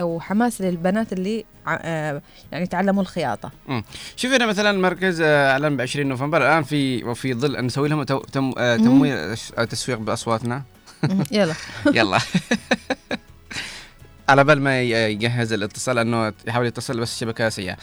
[0.00, 3.50] وحماس للبنات اللي آه، يعني تعلموا الخياطة.
[3.68, 3.84] مم.
[4.16, 7.88] شوف هنا مثلا مركز آه، اعلان ب 20 نوفمبر الآن في وفي ظل أن نسوي
[7.88, 8.00] لهم
[8.58, 9.16] آه، تمويل
[9.58, 10.62] آه، تسويق بأصواتنا.
[11.32, 11.54] يلا
[11.98, 12.18] يلا
[14.28, 17.76] على بال ما يجهز الاتصال أنه يحاول يتصل بس الشبكة سيئة.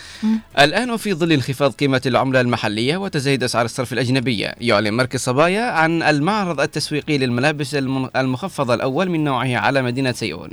[0.59, 6.03] الآن وفي ظل انخفاض قيمة العملة المحلية وتزايد أسعار الصرف الأجنبية، يعلن مركز صبايا عن
[6.03, 10.49] المعرض التسويقي للملابس الم- المخفضة الأول من نوعه على مدينة سيئون.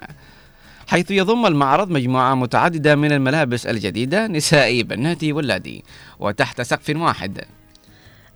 [0.87, 5.85] حيث يضم المعرض مجموعة متعددة من الملابس الجديدة نسائي بناتي ولادي
[6.19, 7.45] وتحت سقف واحد.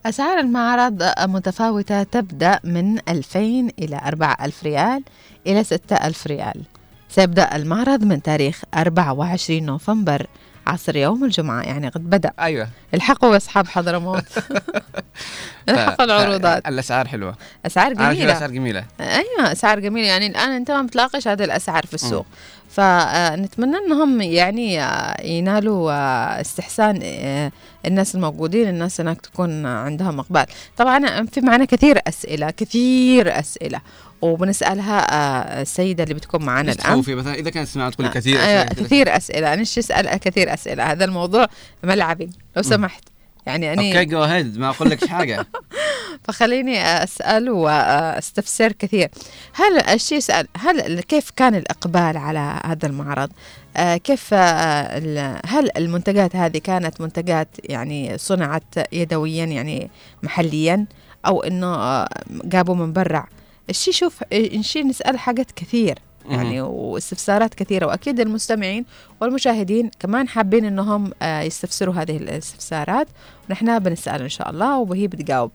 [0.06, 3.38] أسعار المعرض متفاوتة تبدأ من 2000
[3.78, 5.02] إلى 4000 ريال
[5.46, 6.62] إلى 6000 ريال.
[7.08, 10.26] سيبدأ المعرض من تاريخ 24 نوفمبر
[10.66, 12.32] عصر يوم الجمعة يعني قد بدأ.
[12.40, 12.68] أيوه.
[12.94, 14.24] الحقوا أصحاب حضرموت.
[15.68, 16.68] الحقوا العروضات.
[16.68, 17.34] الأسعار حلوة.
[17.66, 18.24] أسعار جميلة.
[18.24, 18.84] الاسعار جميلة.
[19.00, 20.06] أيوه أسعار جميلة.
[20.06, 22.26] يعني الآن أنت ما بتلاقيش هذه الأسعار في السوق.
[22.68, 27.52] فنتمنى إنهم يعني آه، ينالوا آه، استحسان آه،
[27.86, 30.46] الناس الموجودين الناس هناك تكون عندهم إقبال.
[30.76, 33.80] طبعا في معنا كثير أسئلة كثير أسئلة
[34.22, 36.92] وبنسألها السيدة اللي بتكون معنا الآن.
[36.92, 40.92] تخوفي مثلا إذا كانت تسمع تقول كثير أشياء كثير أسئلة أنا أسأل؟ كثير أسئلة.
[40.92, 41.46] هذا الموضوع
[41.84, 43.04] ملعبي لو سمحت.
[43.48, 45.46] يعني okay أنا go ahead ما أقول لك حاجة.
[46.24, 49.08] فخليني أسأل وأستفسر كثير.
[49.52, 53.30] هل الشيء يسأل هل كيف كان الإقبال على هذا المعرض؟
[53.76, 59.90] آه، كيف آه، هل المنتجات هذه كانت منتجات يعني صنعت يدويا يعني
[60.22, 60.86] محليا؟
[61.26, 63.26] أو إنه آه، جابوا من برا.
[63.70, 65.98] الشيء شوف الشيء نسأل حاجات كثير.
[66.30, 68.84] يعني واستفسارات كثيرة وأكيد المستمعين
[69.20, 73.08] والمشاهدين كمان حابين أنهم آه، يستفسروا هذه الاستفسارات.
[73.48, 75.50] ونحن بنسأل إن شاء الله وهي بتجاوب.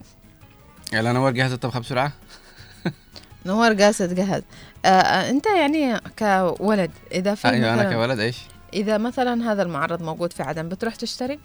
[0.93, 2.11] يلا نور جاهزه الطبخة بسرعة.
[3.45, 4.41] نور قاصد جهز
[4.85, 8.37] آه آه، أنت يعني كولد إذا في أيوه أنا كولد إيش؟
[8.73, 11.39] إذا مثلا هذا المعرض موجود في عدن بتروح تشتري؟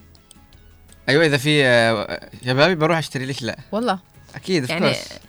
[1.08, 3.98] أيوه إذا في آه، شبابي بروح أشتري ليش لا؟ والله.
[4.34, 5.27] أكيد يعني course.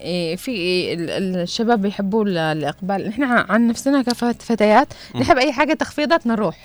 [0.00, 0.50] إيه، في
[0.94, 4.88] ال- ال- الشباب بيحبوا ال- الإقبال نحن عن نفسنا كفتيات.
[5.16, 6.56] نحب أي حاجة تخفيضات نروح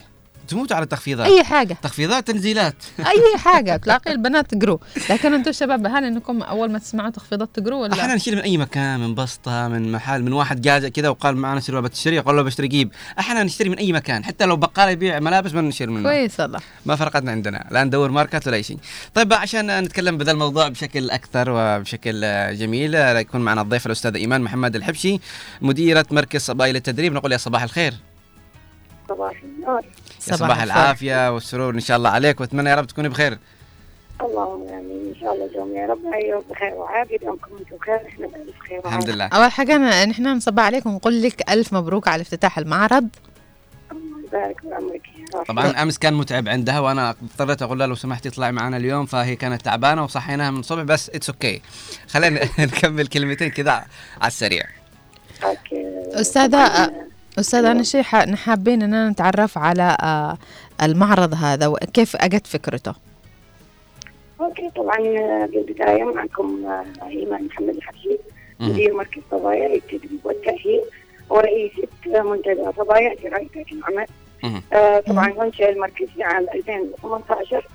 [0.47, 1.77] تموت على التخفيضات أي حاجة.
[1.81, 2.75] تخفيضات تنزيلات.
[2.99, 4.77] أي حاجة تلاقي البنات تقروا
[5.09, 8.57] لكن أنتم الشباب هل إنكم أول ما تسمعوا تخفيضات تقروا أحيانا ولا نشيل من أي
[8.57, 12.41] مكان من بسطة من محل من واحد جاز كذا وقال معنا سيروه بتشتري قال له
[12.41, 12.91] بشتري جيب.
[13.19, 16.09] أحيانا نشتري من أي مكان حتى لو بقال يبيع ملابس ما نشتري منه.
[16.09, 18.77] كويس والله ما فرقتنا عندنا لا ندور ماركات ولا أي شيء.
[19.13, 22.21] طيب عشان نتكلم بهذا الموضوع بشكل أكثر وبشكل
[22.57, 25.19] جميل يكون معنا الضيف الأستاذ إيمان محمد الحبشي
[25.61, 27.13] مديرة مركز صبايا للتدريب.
[27.13, 27.93] نقول يا صباح الخير.
[29.09, 29.81] صباح النور.
[30.27, 33.37] يا صباح العافية والسرور إن شاء الله عليك وأتمنى يا رب تكوني بخير.
[34.21, 35.13] اللهم آمين.
[35.15, 38.79] إن شاء الله دوم يا رب أيوه بخير وعافيه دومكم أنتم بخير إحنا بألف خير
[38.79, 39.11] الحمد وعافية.
[39.13, 39.25] لله.
[39.25, 43.07] أول حاجة أنا نحن نصبح عليكم ونقول لك ألف مبروك على افتتاح المعرض.
[43.91, 45.01] الله يبارك بعمرك
[45.47, 49.35] طبعا أمس كان متعب عندها وأنا اضطريت أقول لها لو سمحتي اطلعي معنا اليوم فهي
[49.35, 51.61] كانت تعبانة وصحيناها من الصبح بس it's okay.
[52.11, 53.71] خلينا نكمل كلمتين كذا
[54.21, 54.63] على السريع.
[56.13, 56.91] أستاذة
[57.39, 60.37] استاذه أنا شيء ح- حابين اننا نتعرف على آه،
[60.83, 62.93] المعرض هذا وكيف أجت فكرته؟
[64.41, 68.17] أوكي طبعا آه، بالبداية معكم آه، ايمان محمد الحفيظ
[68.59, 70.81] مدير مركز صبايا للتدريب والتاهيل
[71.29, 71.83] ورئيسة
[72.23, 74.05] منتدى صبايا لرعاية العمل.
[74.73, 77.67] آه، طبعا انشئ المركز في عام 2018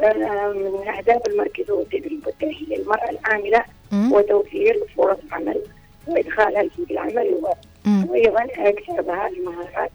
[0.00, 3.64] آه، من أهداف المركز هو التدريب والتاهيل للمراه العاملة
[4.12, 5.60] وتوفير فرص عمل
[6.06, 7.54] وإدخالها في سوق العمل و-
[7.86, 9.90] وأيضا اكتسابها المهارات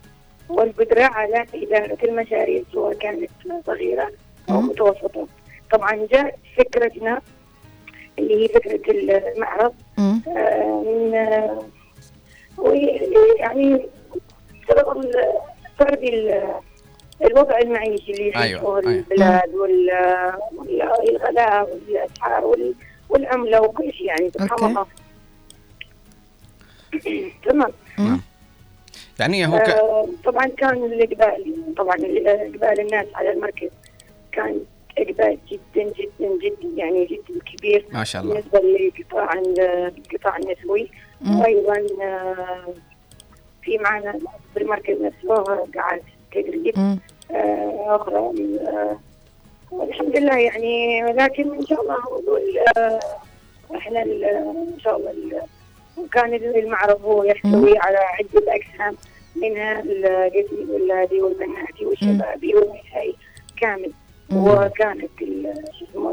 [0.50, 3.30] والقدرة على إدارة المشاريع سواء كانت
[3.68, 4.12] صغيرة
[4.50, 5.28] أو متوسطة.
[5.72, 7.22] طبعا جاء فكرتنا
[8.20, 8.92] اللي هي فكرة
[9.36, 11.62] المعرض آه، من آه،
[13.40, 13.86] يعني
[14.70, 15.12] بسبب
[15.80, 16.52] فرض ال-
[17.26, 18.80] الوضع المعيشي اللي أيوة، يعيشه أيوة.
[18.80, 22.74] البلاد وال- والغلاء والأسعار وال-
[23.10, 24.70] والعملة وكل شيء يعني سبحان.
[24.70, 24.86] الله
[27.46, 27.72] تمام.
[29.20, 29.70] يعني هو ك...
[29.70, 33.70] آه، طبعا كان الاقبال طبعا اقبال الناس على المركز
[34.32, 34.60] كان
[34.98, 38.34] اقبال جدا جدا جدا يعني جدا كبير ما شاء الله.
[38.34, 39.60] بالنسبة لقطاع ال-
[39.98, 40.90] القطاع النسوي.
[41.42, 42.74] وأيضا آه،
[43.64, 44.20] في معنا
[44.56, 45.44] بالمركز نفسه
[45.76, 46.02] قاعات
[46.32, 46.76] تدريب.
[47.32, 49.00] آه، أخرى آه،
[49.72, 51.98] والحمد لله يعني لكن إن شاء الله
[52.78, 53.00] آه،
[53.78, 55.42] إحنا إن شاء الله ال-
[55.98, 58.96] وكان المعرض هو يحتوي على عدة اقسام
[59.36, 63.16] منها القسم الولادي والبناتي والشبابي والنسائي
[63.58, 63.92] كامل.
[64.36, 65.12] وكانت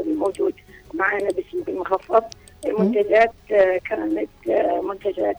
[0.07, 0.53] الموجود
[0.93, 2.23] معنا بالسوق المخفض.
[2.65, 5.37] المنتجات آه، كانت آه، منتجات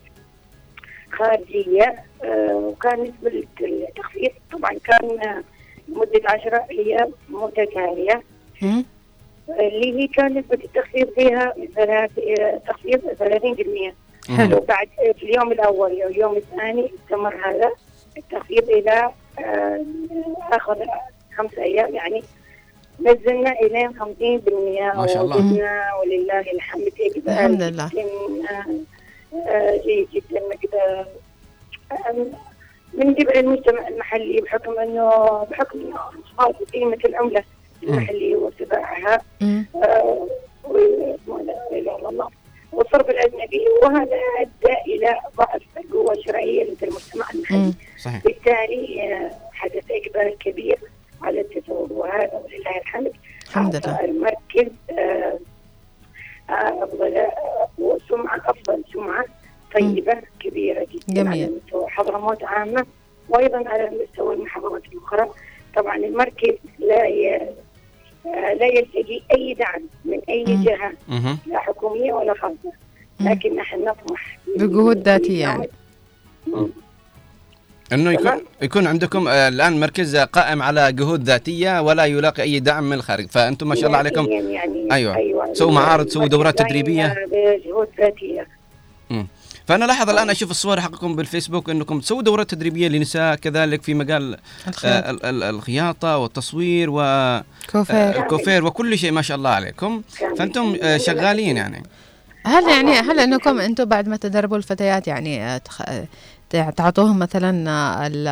[1.13, 1.95] خارجية
[2.25, 5.43] آه، وكان نسبة التخفيض طبعا كان
[5.89, 8.23] لمدة عشرة أيام متتالية
[9.49, 12.11] اللي هي كان نسبة التخفيض فيها ثلاث
[12.67, 14.06] تخفيض 30%
[14.37, 14.57] حلو.
[14.57, 17.71] وبعد آه، في اليوم الأول أو اليوم الثاني استمر هذا
[18.17, 19.85] التخفيض إلى آه،
[20.53, 20.77] أخذ
[21.37, 22.23] خمس أيام يعني
[23.01, 25.37] نزلنا إلى 50% ما شاء الله.
[26.01, 26.93] ولله الحمد.
[27.29, 27.91] الحمد لله.
[29.85, 30.41] جيد جدا
[31.93, 32.17] آه،
[32.95, 35.11] من قبل المجتمع المحلي بحكم انه
[35.51, 37.45] بحكم إنه انخفاض قيمة العملة
[37.83, 40.27] المحلية وارتفاعها آه،
[42.09, 42.29] الله.
[42.77, 48.23] والصرف الأجنبي وهذا أدى إلى ضعف القوة الشرائية لدى المجتمع المحلي صحيح.
[48.25, 50.79] بالتالي آه، حدث اقبال كبير
[51.23, 51.93] على التسوق.
[51.93, 53.13] وهذا ولله الحمد.
[53.49, 54.05] الحمد لله.
[54.05, 55.39] المركز آه،
[56.51, 59.25] آه، أفضل آه، وسمعه أفضل سمعة
[59.75, 61.29] طيبة كبيرة جدا جميل.
[61.29, 62.87] على مستوى حضرموت عامة
[63.29, 65.31] وأيضا على مستوى المحافظات الأخرى.
[65.77, 67.37] طبعا المركز لا ي...
[67.37, 67.49] آه،
[68.35, 71.39] لا يلتقي أي دعم من أي جهة مهم.
[71.47, 72.73] لا حكومية ولا خاصة.
[73.21, 74.39] لكن نحن نطمح.
[74.57, 75.69] بجهود ذاتية يعني.
[77.93, 82.85] إنه يكون يكون عندكم آه، الآن مركز قائم على جهود ذاتية ولا يلاقي أي دعم
[82.85, 83.27] من الخارج.
[83.29, 84.23] فأنتم ما شاء الله عليكم.
[84.25, 85.53] ذاتياً يعني أيوه.
[85.53, 87.15] سووا معارض سووا دورات المركز تدريبية.
[87.33, 88.47] بجهود ذاتية.
[89.67, 94.37] فأنا لاحظ الآن أشوف الصور حقكم بالفيسبوك إنكم تسووا دورات تدريبية لنساء كذلك في مجال
[94.69, 95.07] الخياطة.
[95.07, 96.95] آه، ال- ال- الخياطة والتصوير و
[97.73, 97.97] كوفير.
[97.97, 100.03] آه، الكوفير وكل شيء ما شاء الله عليكم
[100.39, 101.83] فأنتم آه، شغالين يعني
[102.47, 105.83] هل يعني هل إنكم أنتم بعد ما تدربوا الفتيات يعني تخ...
[106.51, 107.51] تع- تعطوهم مثلا
[108.07, 108.29] ال-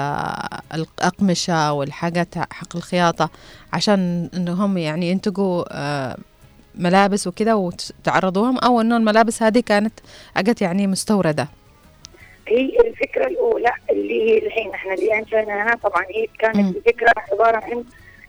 [0.74, 3.31] الأقمشة والحاجات حق الخياطة
[3.73, 5.65] عشان إنهم يعني ينتجوا
[6.79, 9.93] ملابس وكذا وتعرضوهم أو إنه الملابس هذه كانت
[10.37, 11.49] أجت يعني مستوردة؟
[12.49, 14.71] هي الفكرة الأولى اللي هي الحين.
[14.71, 17.85] إحنا اللي انشاناها طبعا هي كانت الفكرة عبارة عن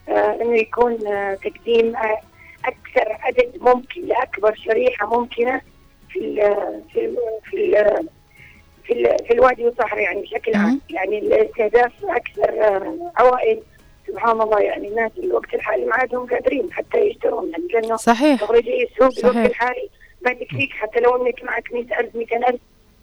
[0.09, 2.19] آه إنه يكون آه تقديم آه
[2.65, 5.61] أكثر عدد ممكن لأكبر شريحة ممكنة
[6.09, 6.35] في ال
[6.93, 7.17] في ال
[7.51, 8.07] في ال
[8.83, 10.81] في, ال في الوادي والصحراء يعني بشكل عام.
[10.89, 13.59] يعني الاستهداف أكثر آه عوائل.
[14.07, 18.41] سبحان الله يعني الناس الوقت الحالي ما عادهم قادرين حتى يشترون يعني لأنه صحيح.
[18.41, 19.25] تخرجي السوق.
[19.29, 19.89] الوقت الحالي
[20.25, 22.55] ما تكفيك حتى لو إنك معك 100000 200000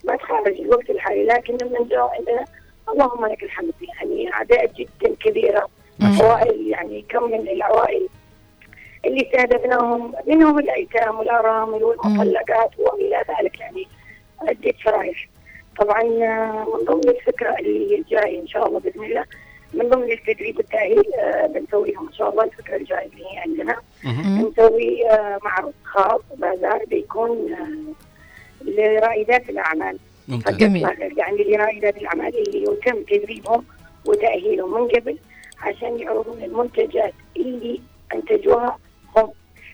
[0.03, 2.45] ما تخرج الوقت الحالي لكن من عندنا
[2.89, 5.67] اللهم لك الحمد يعني اعداد جدا كبيرة
[6.01, 8.07] عوائل يعني كم من العوائل
[9.05, 13.87] اللي استهدفناهم منهم الأيتام والأرامل والمطلقات وإلى ذلك يعني
[14.41, 15.27] عدة شرائح
[15.79, 19.25] طبعا آه، من ضمن الفكرة اللي هي الجايه إن شاء الله بإذن الله
[19.73, 23.75] من ضمن التدريب والتاهيل آه، بنسويهم إن شاء الله الفكرة الجاية اللي هي عندنا.
[24.49, 27.93] نسوي آه، معرض خاص بازار بيكون آه،
[28.65, 29.97] لرائدات الأعمال.
[30.27, 30.57] ممتاز.
[30.57, 30.87] جميل.
[31.17, 33.63] يعني لرائدات الأعمال اللي يتم تدريبهم
[34.05, 35.17] وتأهيلهم من قبل
[35.61, 37.79] عشان يعرضون المنتجات اللي
[38.13, 38.77] أنتجوها
[39.17, 39.29] هم.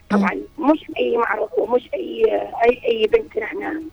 [0.10, 2.26] طبعا مش أي معرض ومش أي
[2.66, 3.84] أي أي بنت نحن.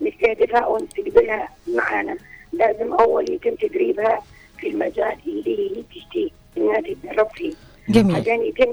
[0.00, 2.16] نستهدفها ونستقبلها معنا
[2.52, 4.22] لازم أول يتم تدريبها
[4.62, 7.52] في المجال اللي هي تشتي انها تتدرب فيه
[7.88, 8.16] جميل.
[8.16, 8.72] عشان يتم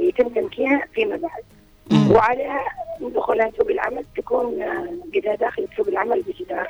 [0.00, 2.60] يتم تمكينها فيما بعد وعليها
[3.16, 6.68] دخولها سوق العمل تكون آه، قد داخل سوق العمل بجدارة.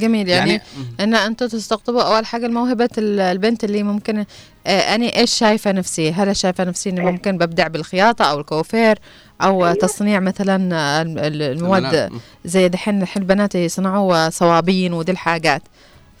[0.00, 0.28] جميل.
[0.28, 0.62] يعني, يعني-
[1.00, 4.24] إن أنتم تستقطبوا أول حاجة الموهبة ال- البنت اللي ممكن
[4.66, 8.98] آه أنا إيش شايفة نفسي؟ هل شايفة نفسي إني ممكن ببدع بالخياطة أو الكوافير؟
[9.42, 12.10] أو تصنيع مثلا آه، ال- ال- المواد.
[12.44, 15.62] زي دحين الحين البنات يصنعوا صوابين ودي الحاجات.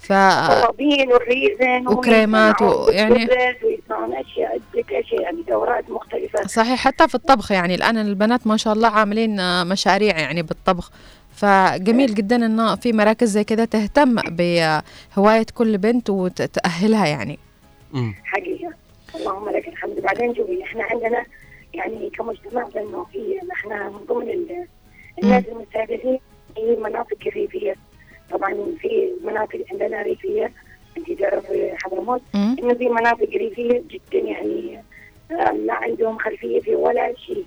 [0.04, 3.28] ف صوابين والريزن وكريمات ويعني-
[3.64, 4.60] ويصنعون اشياء
[4.90, 6.46] اشياء يعني دورات مختلفة.
[6.46, 10.90] صحيح حتى في الطبخ يعني الآن البنات ما شاء الله عاملين آه، مشاريع يعني بالطبخ.
[11.36, 17.38] فجميل جدا إنه في مراكز زي كده تهتم بهواية كل بنت وتأهلها يعني.
[17.92, 18.14] مم.
[18.24, 18.72] حقيقة.
[19.16, 20.00] اللهم لك الحمد.
[20.00, 21.24] بعدين شوفي إحنا عندنا
[21.74, 24.66] يعني كمجتمع انه في إحنا من ضمن ال-
[25.22, 26.18] الناس المستهدفين
[26.58, 27.74] هي المناطق الريفية
[28.34, 30.52] طبعا في مناطق عندنا ريفية
[30.98, 32.22] انت تعرفي حضرموت.
[32.34, 34.82] إنه في مناطق ريفية جدا يعني
[35.30, 37.44] آه، ما عندهم خلفية في ولا شيء.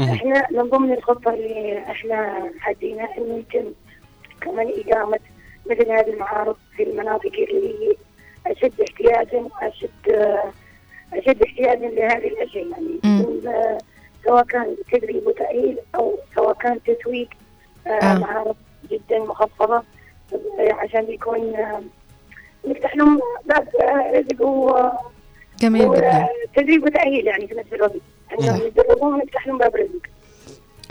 [0.00, 3.72] إحنا من ضمن الخطة اللي إحنا حدينا إنه يتم
[4.40, 5.18] كمان إقامة
[5.70, 7.94] مثل هذه المعارض في المناطق اللي هي
[8.46, 10.52] أشد احتياجا اشد آه،
[11.12, 13.00] أشد احتياجا لهذه الأشياء يعني
[13.46, 13.78] آه،
[14.24, 17.28] سواء كان تدريب وتأهيل أو سواء كان تسويق
[17.86, 18.18] آه.
[18.18, 18.56] معارض
[18.90, 19.82] جدا مخفضة
[20.32, 21.82] آه، عشان يكون آه،
[22.68, 24.88] نفتح لهم باب آه، رزق و
[25.60, 26.26] جميل جدا.
[26.56, 27.92] تدريب وتأهيل يعني في نفس الوقت.
[28.40, 30.06] انهم يدربون ونفتح لهم باب رزق.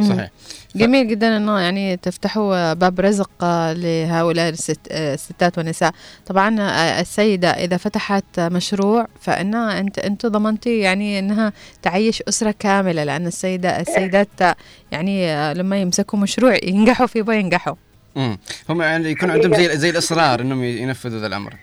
[0.10, 0.30] صحيح.
[0.76, 5.91] جميل جدا إنه يعني تفتحوا باب رزق آه، لهؤلاء الست آه، الستات والنساء.
[6.26, 13.03] طبعا آه، السيدة إذا فتحت مشروع فانها أنت أنت ضمنتي يعني إنها تعيش أسرة كاملة
[13.03, 14.56] لأن السيدة السيدات آه،
[14.91, 17.76] يعني آه، لما يمسكوا مشروع ينجحوا فيه ينجحوا
[18.18, 18.38] مم.
[18.69, 21.53] هم يعني يكون عندهم زي زي الإصرار إنهم ينفذوا ذا الأمر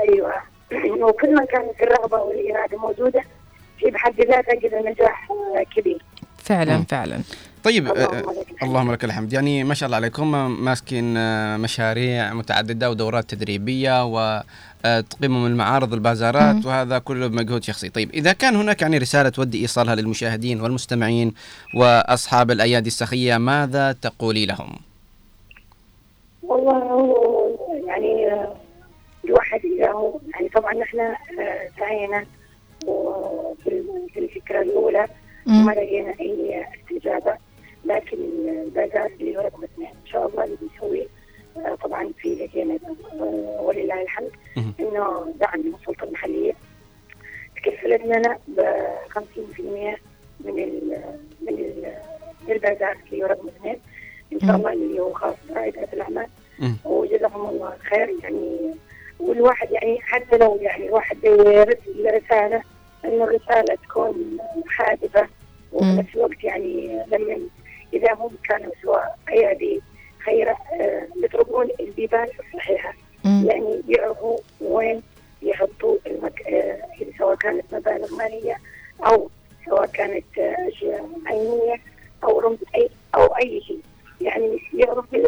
[0.00, 0.32] أيوه
[1.08, 3.24] وكل ما كانت الرغبة والإرادة موجودة
[3.78, 6.02] في بحد ذاتها كذا نجاح آه، كبير
[6.38, 6.84] فعلا مم.
[6.84, 7.20] فعلا
[7.64, 8.68] طيب اللهم آه، لك الحمد.
[8.68, 15.40] اللهم لك الحمد يعني ما شاء الله عليكم ماسكين آه، مشاريع متعددة ودورات تدريبية وتقيموا
[15.40, 16.66] من المعارض البازارات مم.
[16.66, 21.34] وهذا كله بمجهود شخصي طيب إذا كان هناك يعني رسالة تودي إيصالها للمشاهدين والمستمعين
[21.74, 24.87] وأصحاب الأيادي السخية ماذا تقولي لهم
[26.58, 27.56] والله هو
[27.86, 28.56] يعني آه،
[29.24, 32.26] الواحد إذا هو يعني طبعا نحن آه، سعينا
[32.86, 33.82] وفي
[34.14, 35.06] في الفكرة الأولى
[35.46, 35.66] مم.
[35.66, 37.36] ما لقينا أي استجابة
[37.84, 38.18] لكن
[38.48, 41.08] البازار اللي هو رقم اثنين إن شاء الله اللي بيسوي
[41.56, 42.78] آه، طبعا في لقينا
[43.20, 44.30] آه، ولله الحمد.
[44.80, 46.52] إنه دعم من السلطة المحلية
[47.56, 48.60] تكفلت لنا ب
[49.08, 49.18] 50%
[50.40, 51.00] من ال
[51.40, 51.92] من ال
[52.48, 53.76] من البازار اللي هو رقم اثنين
[54.32, 54.56] إن شاء.
[54.56, 56.26] الله اللي هو خاص برائدة الأعمال.
[56.84, 58.74] وجزاهم الله خير يعني
[59.20, 62.62] والواحد يعني حتى لو يعني الواحد يرسل رسالة
[63.04, 64.38] انه الرسالة تكون
[64.78, 65.28] هادفه
[65.72, 67.38] وفي الوقت يعني لما
[67.92, 69.82] إذا هم كانوا سواء أيادي
[70.24, 72.92] خيرة آه، يطلبون البيبان الصحيحة.
[73.24, 73.44] مم.
[73.50, 75.02] يعني يعرفوا وين
[75.42, 76.42] يحطوا المك...
[76.42, 76.78] آه،
[77.18, 78.56] سواء كانت مبالغ مالية
[79.06, 79.30] أو
[79.66, 81.76] سواء كانت آه، أشياء عينيه
[82.24, 83.80] أو رمز اي أو أي شيء.
[84.20, 85.18] يعني يعرفوا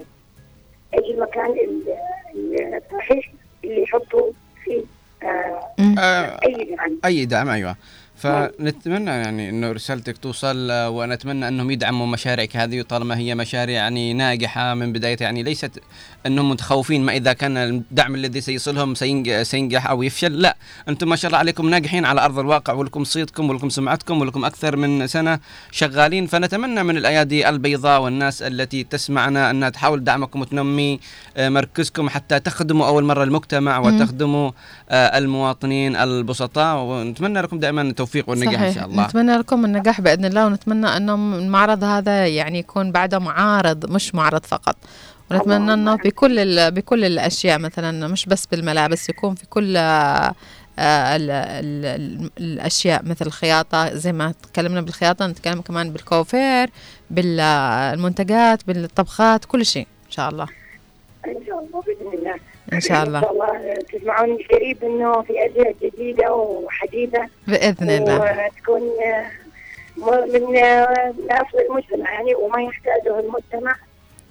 [0.94, 1.16] أي
[1.54, 3.32] ال- الصحيح
[3.64, 4.30] اللي يحطوا
[4.64, 4.82] فيه.
[5.22, 7.76] آه، أي دعم أي دعم أيوه
[8.20, 14.74] فنتمنى يعني إنه رسالتك توصل ونتمنى أنهم يدعموا مشاريعك هذه طالما هي مشاريع يعني ناجحة
[14.74, 15.80] من بدايتها يعني ليست
[16.26, 20.56] أنهم متخوفين ما إذا كان الدعم الذي سيصلهم سينج- سينجح أو يفشل لا.
[20.88, 24.76] أنتم ما شاء الله عليكم ناجحين على أرض الواقع ولكم صيتكم ولكم سمعتكم ولكم أكثر
[24.76, 25.40] من سنة
[25.70, 26.26] شغالين.
[26.26, 31.00] فنتمنى من الأيادي البيضاء والناس التي تسمعنا انها تحاول دعمكم وتنمي
[31.36, 33.78] آه، مركزكم حتى تخدموا أول مرة المجتمع.
[33.78, 34.50] وتخدموا
[34.90, 36.76] آه، المواطنين البسطاء.
[36.84, 38.09] ونتمنى لكم دائما التوفيق.
[38.26, 38.74] والنجاح إن صحيح.
[38.74, 39.06] شاء الله.
[39.06, 44.44] نتمنى لكم النجاح بإذن الله ونتمنى أنه المعرض هذا يعني يكون بعده معارض مش معرض
[44.46, 44.76] فقط.
[45.30, 50.34] ونتمنى أنه بكل ال- بكل الأشياء مثلا مش بس بالملابس يكون في كل آه،
[50.78, 56.70] آه، ال- ال- ال- الأشياء مثل الخياطة زي ما تكلمنا بالخياطة نتكلم كمان بالكوافير
[57.10, 60.46] بالمنتجات بالطبخات كل شيء إن شاء الله.
[61.26, 62.34] إن شاء الله بإذن الله.
[62.72, 63.20] إن شاء الله.
[63.20, 63.74] شاء الله.
[63.74, 67.26] تسمعون قريب إنه في اشياء جديدة وحديثة.
[67.48, 68.46] بإذن الله.
[68.46, 69.30] وتكون آه،
[70.26, 73.76] من آه، من أصل المجتمع يعني وما يحتاجه المجتمع.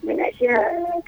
[0.04, 0.62] من أشياء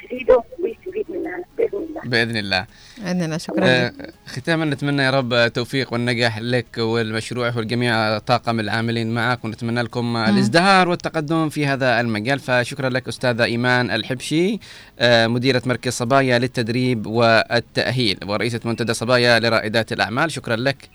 [0.03, 2.01] تفيده ويستفيد منها بإذن الله.
[2.03, 2.65] بإذن الله.
[3.03, 3.65] عندنا شكرا.
[3.65, 4.13] آه، لك.
[4.27, 10.89] ختاما نتمنى يا رب التوفيق والنجاح لك والمشروع والجميع طاقم العاملين معك ونتمنى لكم الازدهار
[10.89, 12.39] والتقدم في هذا المجال.
[12.39, 14.59] فشكرا لك أستاذة إيمان الحبشي
[14.99, 20.31] آه، مديرة مركز صبايا للتدريب والتأهيل ورئيسة منتدى صبايا لرائدات الأعمال.
[20.31, 20.89] شكرا لك.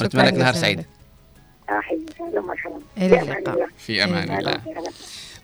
[0.00, 0.84] ونتمنى لك نهار سعيد.
[1.68, 4.60] أهلا في أمان الله.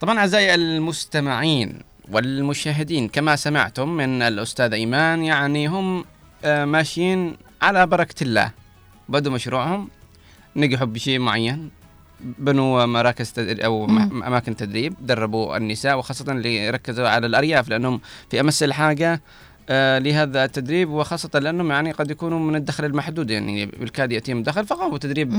[0.01, 1.78] طبعا أعزائي المستمعين
[2.12, 6.05] والمشاهدين كما سمعتم من الأستاذ إيمان يعني هم
[6.44, 8.51] آه، ماشيين على بركة الله
[9.09, 9.89] بدوا مشروعهم
[10.56, 11.70] نجحوا بشيء معين
[12.20, 14.22] بنوا مراكز تدريب أو مم.
[14.22, 18.01] أماكن تدريب دربوا النساء وخاصة اللي ركزوا على الأرياف لأنهم
[18.31, 19.22] في أمس الحاجة
[19.70, 24.66] آه، لهذا التدريب وخاصة لأنهم يعني قد يكونوا من الدخل المحدود يعني بالكاد يأتيهم دخل
[24.66, 25.35] فقاموا بتدريب.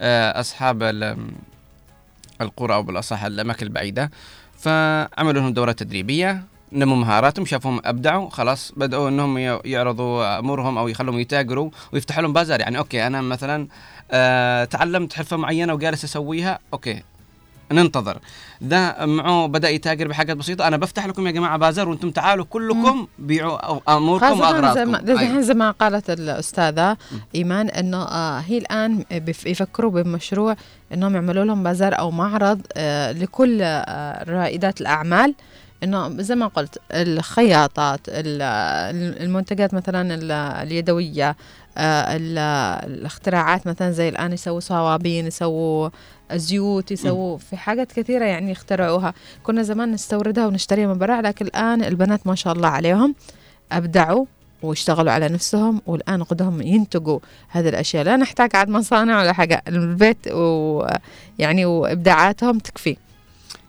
[0.00, 0.82] آه، أصحاب
[2.40, 4.10] القرى أو بالأصح الأماكن البعيدة.
[4.58, 11.18] فعملوا لهم دورات تدريبية نموا مهاراتهم شافوهم أبدعوا خلاص بدأوا إنهم يعرضوا أمورهم أو يخلوهم
[11.18, 12.60] يتاجروا ويفتحوا لهم بازار.
[12.60, 13.68] يعني okay أنا مثلا
[14.10, 17.02] آه تعلمت حرفة معينة وجالس أسويها okay.
[17.72, 18.18] ننتظر.
[18.60, 20.68] ده معه بدأ يتاجر بحاجات بسيطة.
[20.68, 25.06] أنا بفتح لكم يا جماعة بازار وأنتم تعالوا كلكم بيعوا أموركم وأغراضكم.
[25.06, 25.40] زي أيوة.
[25.40, 26.96] زي ما قالت الأستاذة
[27.34, 30.56] إيمان إنه آه هي الآن بف- يفكروا بمشروع
[30.94, 35.34] إنهم يعملوا لهم بازار أو معرض آه لكل آه رائدات الأعمال.
[35.84, 41.36] إنه زي ما قلت الخياطات ال- المنتجات مثلا ال- اليدوية
[41.78, 42.38] آه ال-
[42.90, 45.88] الاختراعات مثلا زي الآن يسووا صوابين يسووا
[46.32, 51.84] زيوت يسووا في حاجات كثيرة يعني يخترعوها كنا زمان نستوردها ونشتريها من برا لكن الآن
[51.84, 53.14] البنات ما شاء الله عليهم
[53.72, 54.24] أبدعوا
[54.62, 58.04] واشتغلوا على نفسهم والآن قدهم ينتجوا هذه الأشياء.
[58.04, 59.62] لا نحتاج عاد مصانع ولا حاجة.
[59.68, 62.96] البيت ويعني وإبداعاتهم تكفي.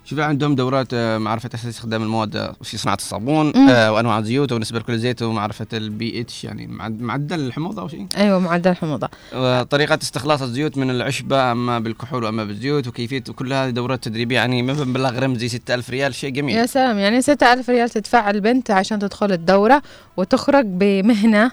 [0.10, 3.56] شوف عندهم دورات آه، معرفة أساس استخدام المواد آه، في صناعة الصابون.
[3.70, 8.08] آه وأنواع الزيوت ونسبة لكل زيت ومعرفة البي اتش يعني معد- معدل الحموضة أو شيء.
[8.18, 9.10] أيوة معدل الحموضة.
[9.36, 14.62] وطريقة استخلاص الزيوت من العشبة أما بالكحول وأما بالزيوت وكيفية كل هذه دورات تدريبية يعني
[14.62, 16.56] ما بمبلغ رمزي 6000 ريال شيء جميل.
[16.58, 19.82] يا سلام يعني ستة ألف ريال تدفع البنت عشان تدخل الدورة
[20.18, 21.52] وتخرج بمهنة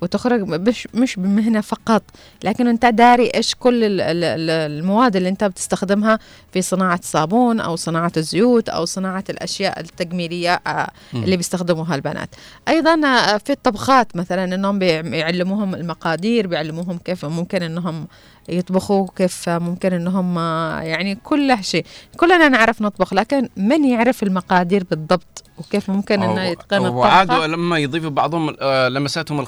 [0.00, 2.02] وتخرج مش مش بمهنة فقط
[2.44, 6.18] لكن أنت داري إيش كل ال- ال- ال- المواد اللي أنت بتستخدمها
[6.52, 10.90] في صناعة الصابون أو صناعة الزيوت أو صناعة الأشياء التجميلية آه،.
[11.14, 12.28] اللي بيستخدموها البنات
[12.68, 18.06] أيضا آه، في الطبخات مثلا إنهم بيعلموهم المقادير بيعلموهم كيف ممكن إنهم
[18.48, 21.86] يطبخوا كيف ممكن إنهم آه، يعني كل شيء.
[22.16, 28.10] كلنا نعرف نطبخ لكن من يعرف المقادير بالضبط؟ وكيف ممكن إنه يتقن وعادوا لما يضيفوا
[28.10, 29.40] بعضهم آه، لمساتهم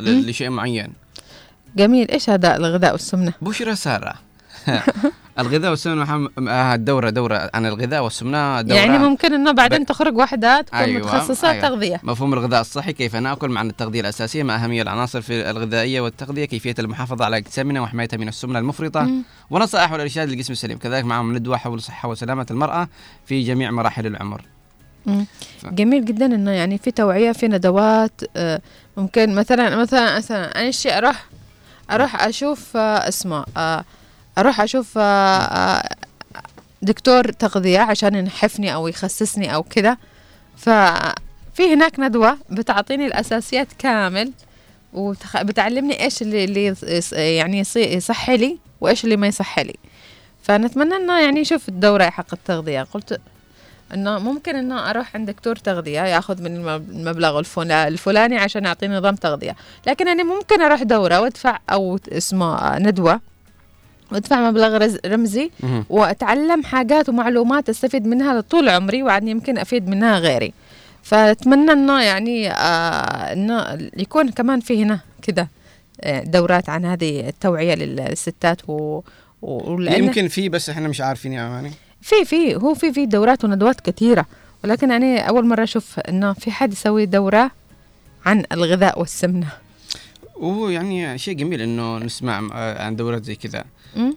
[0.00, 0.20] مم.
[0.20, 0.92] لشيء معين.
[1.76, 2.10] جميل.
[2.10, 4.14] إيش هذا الغذاء والسمنة؟ بشرى سارة.
[5.38, 7.50] الغذاء والسمنة محم- آه، دورة دورة.
[7.54, 8.78] عن الغذاء والسمنة دورة.
[8.78, 11.62] يعني ممكن إنه بعدين تخرج واحدة تكون أيوة، متخصصة أيوة.
[11.62, 12.00] تغذية.
[12.02, 12.92] مفهوم الغذاء الصحي.
[12.92, 17.80] كيف نأكل مع التغذية الأساسية؟ ما أهمية العناصر في الغذائية والتغذية؟ كيفية المحافظة على اجسامنا
[17.80, 19.22] وحمايتها من السمنة المفرطة؟ مم.
[19.50, 20.78] ونصائح والإرشاد للجسم السليم.
[20.78, 22.88] كذلك معهم ندوه حول صحة وسلامة المرأة
[23.26, 24.42] في جميع مراحل العمر.
[25.06, 25.26] مم.
[25.64, 28.60] جميل جدا إنه يعني في توعية في ندوات آه،
[28.96, 31.24] ممكن مثلا مثلا مثلا أنا شيء أروح
[31.90, 33.44] أروح أشوف آه، اسمه
[34.38, 35.88] أروح أشوف آه، آه،
[36.82, 39.96] دكتور تغذية عشان ينحفني أو يخسسني أو كذا.
[40.56, 44.32] ففي هناك ندوة بتعطيني الأساسيات كامل
[44.92, 46.74] وبتعلمني إيش اللي, اللي
[47.12, 49.74] يعني يصحي لي وإيش اللي ما يصحي لي.
[50.42, 52.82] فنتمنى إنه يعني يشوف الدورة حق التغذية.
[52.82, 53.20] قلت
[53.94, 58.96] إنه ممكن إنه أروح عند دكتور تغذية ياخذ من الم- المبلغ الفلا- الفلاني عشان يعطيني
[58.96, 59.56] نظام تغذية.
[59.86, 63.20] لكن أنا ممكن أروح دورة وأدفع أو اسمه آه، ندوة
[64.12, 65.50] وادفع مبلغ رمزي.
[65.90, 70.52] وأتعلم حاجات ومعلومات أستفيد منها طول عمري وبعدين يمكن أفيد منها غيري.
[71.02, 75.48] فأتمنى إنه يعني آه إنه يكون كمان في هنا كده
[76.00, 79.00] آه، دورات عن هذه التوعية للستات و
[79.78, 81.70] يمكن في بس إحنا مش عارفين يا أماني.
[82.00, 84.26] في في هو في في دورات وندوات كثيرة.
[84.64, 87.50] ولكن أنا أول مرة أشوف إنه في حد يسوي دورة
[88.26, 89.46] عن الغذاء والسمنة.
[90.36, 92.48] وهو يعني شيء جميل إنه نسمع
[92.82, 93.64] عن دورات زي كذا
[93.96, 94.16] مم.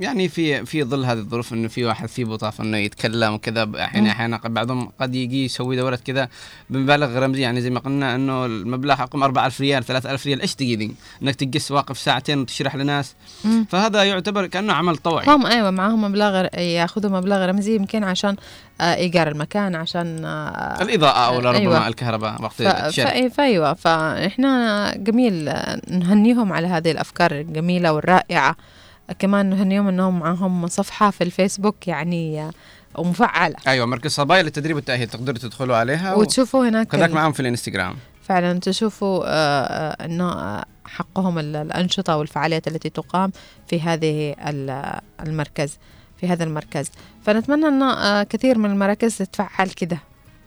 [0.00, 4.10] يعني في في ظل هذه الظروف إنه في واحد في بطاقة إنه يتكلم وكذا أحيانا.
[4.10, 6.28] أحيانا بعضهم قد يجي يسوي دورات كذا
[6.70, 10.94] بمبالغ رمزي يعني زي ما قلنا إنه المبلغ حقهم 4000 ريال 3000 ريال إيش دي؟
[11.22, 13.14] إنك تجلس واقف ساعتين وتشرح لناس
[13.44, 13.66] مم.
[13.70, 18.36] فهذا يعتبر كأنه عمل طوعي هم أيوة معاهم مبلغ يأخذوا مبلغ رمزي يمكن عشان
[18.80, 21.88] آه إيجار المكان عشان آه الإضاءة أو ربما أيوة.
[21.88, 28.56] الكهرباء وقت فأي- فايوه فإحنا جميل آه، نهنيهم على هذه الأفكار الجميلة والرائعة
[29.18, 32.50] كمان نهنيهم إنهم معهم صفحة في الفيسبوك يعني آه،
[32.98, 37.96] ومفعله أيوه مركز صبايا للتدريب والتأهيل تقدروا تدخلوا عليها وتشوفوا هناك ال- معاهم في الإنستغرام.
[38.22, 39.30] فعلا تشوفوا آه،
[39.64, 43.32] آه، إنه آه، حقهم ال- الأنشطة والفعاليات التي تقام
[43.68, 45.78] في هذه ال- المركز
[46.20, 46.90] في هذا المركز.
[47.26, 49.98] فنتمنى آه، كثير من المراكز تتفعل كده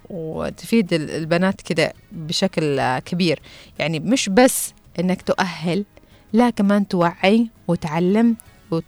[0.09, 3.39] وتفيد ال- البنات كده بشكل آه، كبير.
[3.79, 5.85] يعني مش بس إنك تؤهل
[6.33, 8.35] لا كمان توعي وتعلم
[8.71, 8.83] وت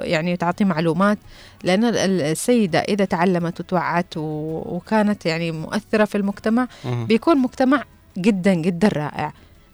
[0.00, 1.18] يعني تعطي معلومات
[1.64, 6.68] لأن ال- ال- السيدة إذا تعلمت وتوعت و- وكانت يعني مؤثرة في المجتمع.
[6.84, 7.84] بيكون مجتمع
[8.18, 9.32] جدا جدا رائع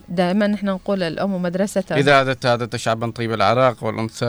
[0.09, 4.24] دائما نحن نقول الأم مدرسة إذا عادت عادت شعبا طيب العراق والأنثى؟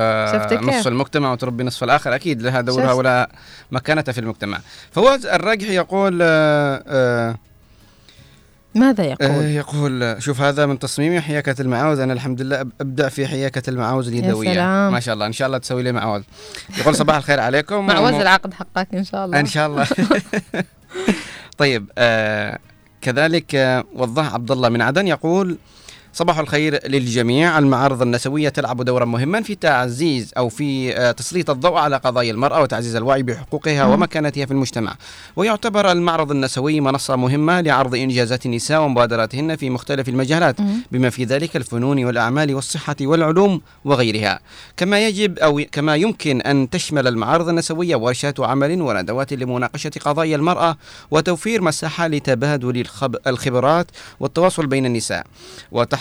[0.77, 3.29] نصف المجتمع وتربي نصف الآخر أكيد لها دورها؟ ولا
[3.71, 4.59] مكانتها في المجتمع
[4.91, 7.35] فواز الرجح يقول آه، آه،
[8.75, 11.99] ماذا آه، يقول؟ يقول آه، شوف هذا من تصميمي حياكة المعاوز.
[11.99, 14.53] أنا الحمد لله أب- أبدع في حياكة المعاوز اليدوية.
[14.53, 14.91] سلام.
[14.91, 15.25] ما شاء الله.
[15.25, 16.23] إن شاء الله تسوي لي معاوز.
[16.77, 17.85] يقول صباح الخير عليكم.
[17.87, 19.39] معوز وم- العقد حقك إن شاء الله.
[19.39, 19.87] إن شاء الله.
[21.57, 22.59] طيب آه
[23.01, 24.69] كذلك آه وضح عبد الله.
[24.69, 25.57] من عدن يقول
[26.15, 31.73] صباح الخير للجميع المعارض النسوية تلعب دورا مهما في تعزيز أو في آه، تسليط الضوء
[31.77, 33.85] على قضايا المرأة وتعزيز الوعي بحقوقها.
[33.93, 34.95] ومكانتها في المجتمع
[35.35, 40.55] ويعتبر المعرض النسوي منصة مهمة لعرض إنجازات النساء ومبادراتهن في مختلف المجالات.
[40.91, 44.39] بما في ذلك الفنون والأعمال والصحة والعلوم وغيرها
[44.77, 50.77] كما يجب أو كما يمكن أن تشمل المعارض النسوية ورشات عمل وندوات لمناقشة قضايا المرأة
[51.11, 53.87] وتوفير مساحة لتبادل الخب- الخبرات
[54.19, 55.25] والتواصل بين النساء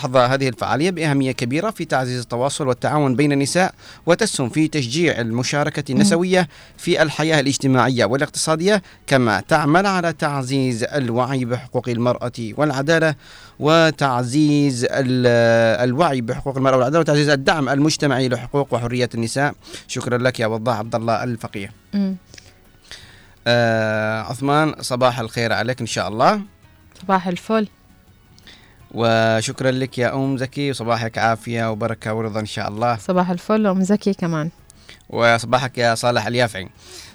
[0.05, 3.73] وتحظى هذه الفعالية بأهمية كبيرة في تعزيز التواصل والتعاون بين النساء
[4.05, 11.89] وتسهم في تشجيع المشاركة النسوية في الحياة الاجتماعية والاقتصادية كما تعمل على تعزيز الوعي بحقوق
[11.89, 13.15] المرأة والعدالة
[13.59, 19.53] وتعزيز ال- الوعي بحقوق المرأة والعدالة وتعزيز الدعم المجتمعي لحقوق وحريات النساء.
[19.87, 21.71] شكرا لك يا وضاح عبد الله الفقيه.
[23.47, 26.41] آه عثمان صباح الخير عليك إن شاء الله.
[27.01, 27.67] صباح الفل.
[28.91, 32.97] وشكرا لك يا أم زكي وصباحك عافية وبركة ورضا إن شاء الله.
[32.97, 34.49] صباح الفل وأم زكي كمان.
[35.09, 36.69] وصباحك يا صالح اليافعي.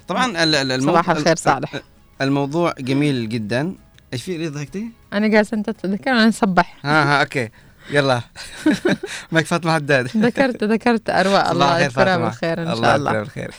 [0.07, 1.75] طبعا ال- ال- المو- صباح الخير صالح.
[2.21, 3.75] الموضوع جميل جدا.
[4.13, 7.49] إيش في ليه ضحكتي؟ أنا جالسة أنت تتذكر أنا نصبح ها ها okay.
[7.89, 8.21] يلا.
[9.31, 10.07] مايك فاطمة حداد.
[10.17, 12.17] ذكرت ذكرت صباح الله يذكرها.
[12.17, 13.51] بالخير إن الله شاء يذكرها الله بالخير.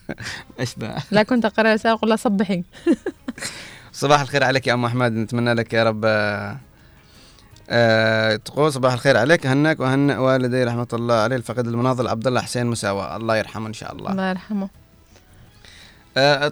[0.60, 2.64] إيش ذا لا كنت أقرأ رسالة أقول لها صبحي.
[3.92, 5.12] صباح الخير عليك يا أم أحمد.
[5.12, 6.04] نتمنى لك يا رب
[7.70, 12.40] آه، تقول صباح الخير عليك هناك وهنأ والدي رحمة الله عليه الفقيد المناضل عبد الله
[12.40, 13.16] حسين مساوى.
[13.16, 14.12] الله يرحمه إن شاء الله.
[14.12, 14.68] الله يرحمه.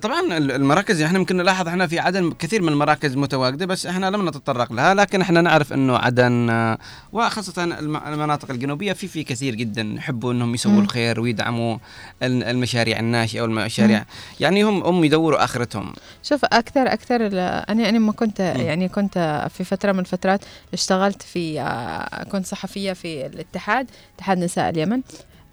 [0.03, 4.11] طبعا ال- المراكز إحنا ممكن نلاحظ إحنا في عدن كثير من المراكز متواجدة بس إحنا
[4.11, 6.79] لم نتطرق لها لكن إحنا نعرف انه عدن آه،
[7.13, 10.81] وخاصة الم- المناطق الجنوبية في في كثير جدا يحبوا إنهم يسووا.
[10.83, 11.79] الخير ويدعموا
[12.23, 14.05] ال- المشاريع الناشئة والمشاريع.
[14.41, 15.93] يعني هم هم يدوروا آخرتهم.
[16.23, 17.27] شوف أكثر أكثر
[17.69, 20.41] أنا أنا ما كنت يعني كنت في فترة من الفترات
[20.73, 23.87] اشتغلت في آه، كنت صحفية في الاتحاد
[24.17, 25.01] اتحاد نساء اليمن.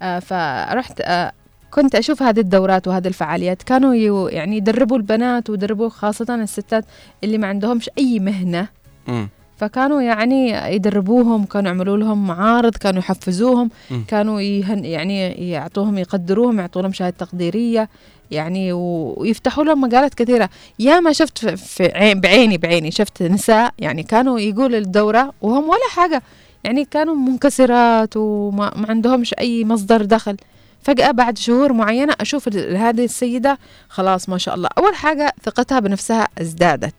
[0.02, 1.32] آه، فرحت آه،
[1.74, 3.62] كنت أشوف هذه الدورات وهذه الفعاليات.
[3.62, 3.94] كانوا
[4.30, 6.84] يعني يدربوا البنات ويدربوا خاصة الستات
[7.24, 8.68] اللي ما عندهمش أي مهنة.
[9.08, 9.28] مم.
[9.56, 14.04] فكانوا يعني يدربوهم كانوا يعملوا لهم معارض كانوا يحفزوهم مم.
[14.08, 17.88] كانوا يهن يعني يعطوهم يقدروهم يعطوا لهم شهادة تقديرية
[18.30, 20.48] يعني ويفتحوا لهم مجالات كثيرة.
[20.78, 25.64] يا ما شفت في- في عين بعيني بعيني شفت نساء يعني كانوا يقولوا الدورة وهم
[25.68, 26.22] ولا حاجة.
[26.64, 30.36] يعني كانوا منكسرات وما ما عندهمش أي مصدر دخل.
[30.82, 36.28] فجأة بعد شهور معينة أشوف هذه السيدة خلاص ما شاء الله أول حاجة ثقتها بنفسها
[36.40, 36.94] ازدادت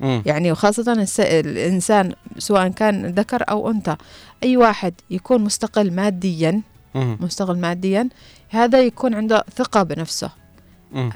[0.00, 0.22] مم.
[0.26, 3.96] يعني وخاصة الس- الإنسان سواء كان ذكر أو أنثى
[4.42, 6.60] أي واحد يكون مستقل ماديا
[6.94, 7.18] مم.
[7.20, 8.08] مستقل ماديا
[8.48, 10.30] هذا يكون عنده ثقة بنفسه.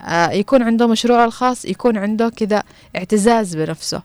[0.06, 2.62] آه يكون عنده مشروع الخاص يكون عنده كذا
[2.96, 4.02] اعتزاز بنفسه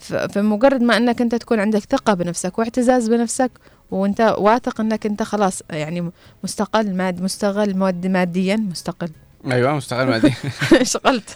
[0.00, 3.50] فمجرد ما إنك أنت تكون عندك ثقة بنفسك واعتزاز بنفسك
[3.92, 6.10] وانت واثق انك انت خلاص يعني
[6.44, 9.10] مستقل ماد مستقل ماد ماديا مستقل.
[9.52, 10.34] أيوه مستقل مادي
[10.72, 11.30] اشتغلت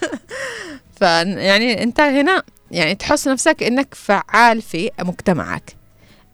[0.97, 5.77] ف يعني انت هنا يعني تحس نفسك انك فعال في مجتمعك.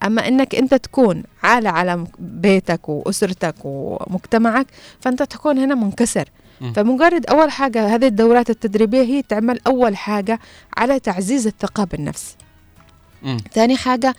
[0.03, 4.67] أما إنك أنت تكون عالة على بيتك وأسرتك ومجتمعك
[5.01, 6.29] فأنت تكون هنا منكسر.
[6.75, 10.41] فمجرد أول حاجة هذه الدورات التدريبية هي تعمل أول حاجة
[10.77, 12.37] على تعزيز الثقة بالنفس.
[13.53, 14.15] ثاني حاجة آه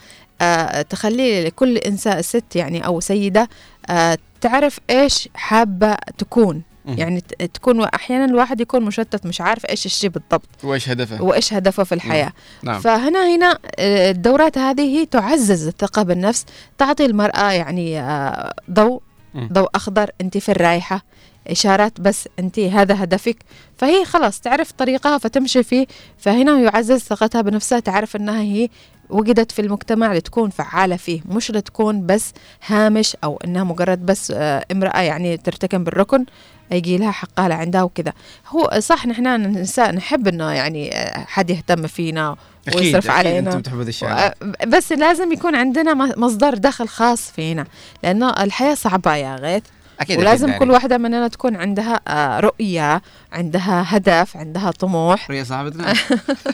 [0.89, 3.49] تخلي لكل إنسان ست يعني أو سيدة
[3.89, 6.63] آه تعرف إيش حابة تكون.
[6.85, 7.21] يعني
[7.53, 11.95] تكون أحيانا الواحد يكون مشتت مش عارف إيش الشيء بالضبط وإيش هدفه؟ وإيش هدفه في
[11.95, 12.33] الحياة
[12.63, 12.79] نعم.
[12.79, 16.45] فهنا هنا آه، الدورات هذه هي تعزز الثقة بالنفس
[16.77, 19.01] تعطي المرأة يعني آه، ضوء.
[19.37, 21.03] ضوء أخضر أنت في الرايحة
[21.47, 23.37] إشارات بس أنت هذا هدفك
[23.77, 25.87] فهي خلاص تعرف طريقها فتمشي فيه
[26.17, 28.69] فهنا يعزز ثقتها بنفسها تعرف أنها هي
[29.09, 32.33] وجدت في المجتمع لتكون فعالة فيه مش لتكون بس
[32.67, 36.25] هامش أو إنها مجرد بس آه، امرأة يعني ترتكن بالركن
[36.71, 38.13] يجي لها حقها لعندها وكذا.
[38.47, 42.35] هو صح نحن النساء نحب إنه يعني آه، حد يهتم فينا
[42.75, 43.49] ويصرف أكيد علينا.
[43.49, 47.65] أنتم تحبوا ذي الشغلات آه، بس لازم يكون عندنا مصدر دخل خاص فينا
[48.03, 49.63] لأنه الحياة صعبة يا غيث.
[49.99, 50.73] أكيد، ولازم أكيد كل يعني.
[50.73, 53.01] واحدة مننا تكون عندها آه، رؤية
[53.31, 55.29] عندها هدف عندها طموح.
[55.29, 55.93] رؤية صاحبتنا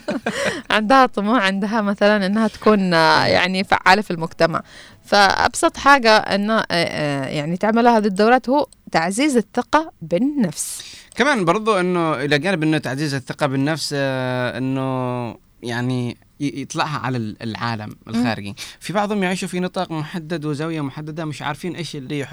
[0.72, 4.62] عندها طموح عندها مثلا إنها تكون آه، يعني فعالة في المجتمع.
[5.06, 10.82] فأبسط حاجة انه آه، يعني تعملها هذه الدورات هو تعزيز الثقة بالنفس.
[11.16, 17.96] كمان برضو إنه إلى جانب إنه تعزيز الثقة بالنفس إنه يعني يطلعها على ال- العالم
[18.08, 18.56] الخارجي.
[18.80, 22.28] في بعضهم يعيشوا في نطاق محدد وزاوية محددة مش عارفين إيش اللي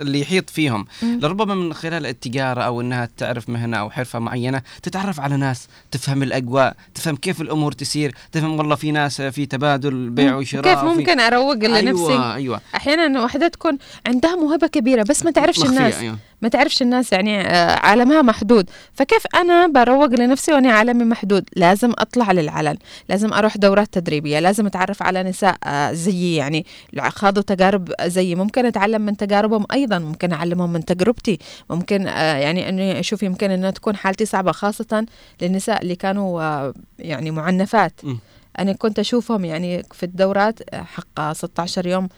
[0.00, 0.84] اللي يحيط فيهم.
[1.02, 6.22] لربما من خلال التجارة أو إنها تعرف مهنة أو حرفة معينة تتعرف على ناس تفهم
[6.22, 11.20] الأجواء تفهم كيف الأمور تسير تفهم والله في ناس في تبادل بيع وشراء كيف ممكن
[11.20, 12.34] أروق لنفسي؟ أيوه.
[12.34, 15.94] أيوه أحيانا واحدة تكون عندها موهبة كبيرة بس ما تعرفش الناس.
[15.94, 16.18] أيوة.
[16.42, 18.70] ما تعرفش الناس يعني آه، عالمها محدود.
[18.94, 22.76] فكيف أنا بروق لنفسي وأنا عالمي محدود؟ لازم أطلع للعلن
[23.08, 24.38] لازم أروح دورات تدريبية.
[24.38, 26.66] لازم أتعرف على نساء آه، زيي يعني
[27.08, 28.34] خاضوا تجارب زيي.
[28.34, 29.98] ممكن أتعلم من تجاربهم أيضا.
[29.98, 31.38] ممكن أعلمهم من تجربتي.
[31.70, 35.06] ممكن آه، يعني إني أشوف يمكن إنها تكون حالتي صعبة خاصة
[35.42, 38.04] للنساء اللي كانوا آه، يعني معنفات.
[38.04, 38.16] م.
[38.58, 42.08] أنا كنت أشوفهم يعني في الدورات حق 16 يوم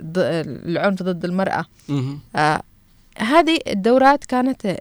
[0.00, 1.64] العنف ضد المرأة.
[3.18, 4.76] هذه الدورات كانت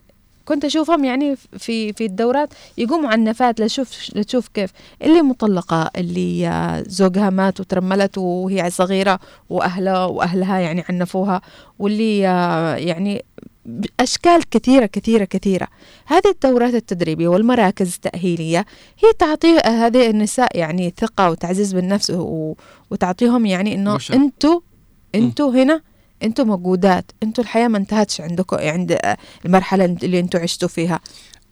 [0.47, 4.71] كنت أشوفهم يعني في في الدورات يقوموا عنفات لشوف لتشوف كيف.
[5.01, 9.19] اللي مطلقة اللي آه، زوجها مات وترملت وهي صغيرة
[9.49, 11.41] وأهلها وأهلها يعني عنفوها
[11.79, 13.25] واللي آه، يعني
[13.99, 15.67] أشكال كثيرة كثيرة كثيرة.
[16.05, 18.65] هذه الدورات التدريبية والمراكز التأهيلية
[19.03, 22.11] هي تعطي هذه النساء يعني ثقة وتعزيز بالنفس
[22.91, 24.13] وتعطيهم يعني إنه بشر.
[24.13, 24.59] أنتوا
[25.15, 25.81] أنتوا هنا
[26.23, 28.99] أنتوا موجودات أنتوا الحياة ما انتهتش عندكم عند
[29.45, 30.99] المرحلة اللي أنتوا عشتوا فيها.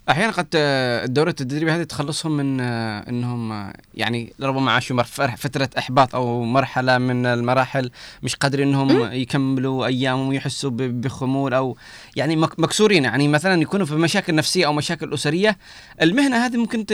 [0.09, 5.03] أحيانا قد آه، الدوره التدريبيه هذه تخلصهم من آه، إنهم آه، يعني ربما عاشوا
[5.37, 7.91] فترة إحباط أو مرحلة من المراحل
[8.23, 11.77] مش قادرين إنهم يكملوا أيامهم ويحسوا بخمول أو
[12.15, 15.57] يعني مك- مكسورين يعني مثلا يكونوا في مشاكل نفسية أو مشاكل أسرية
[16.01, 16.85] المهنة هذه ممكن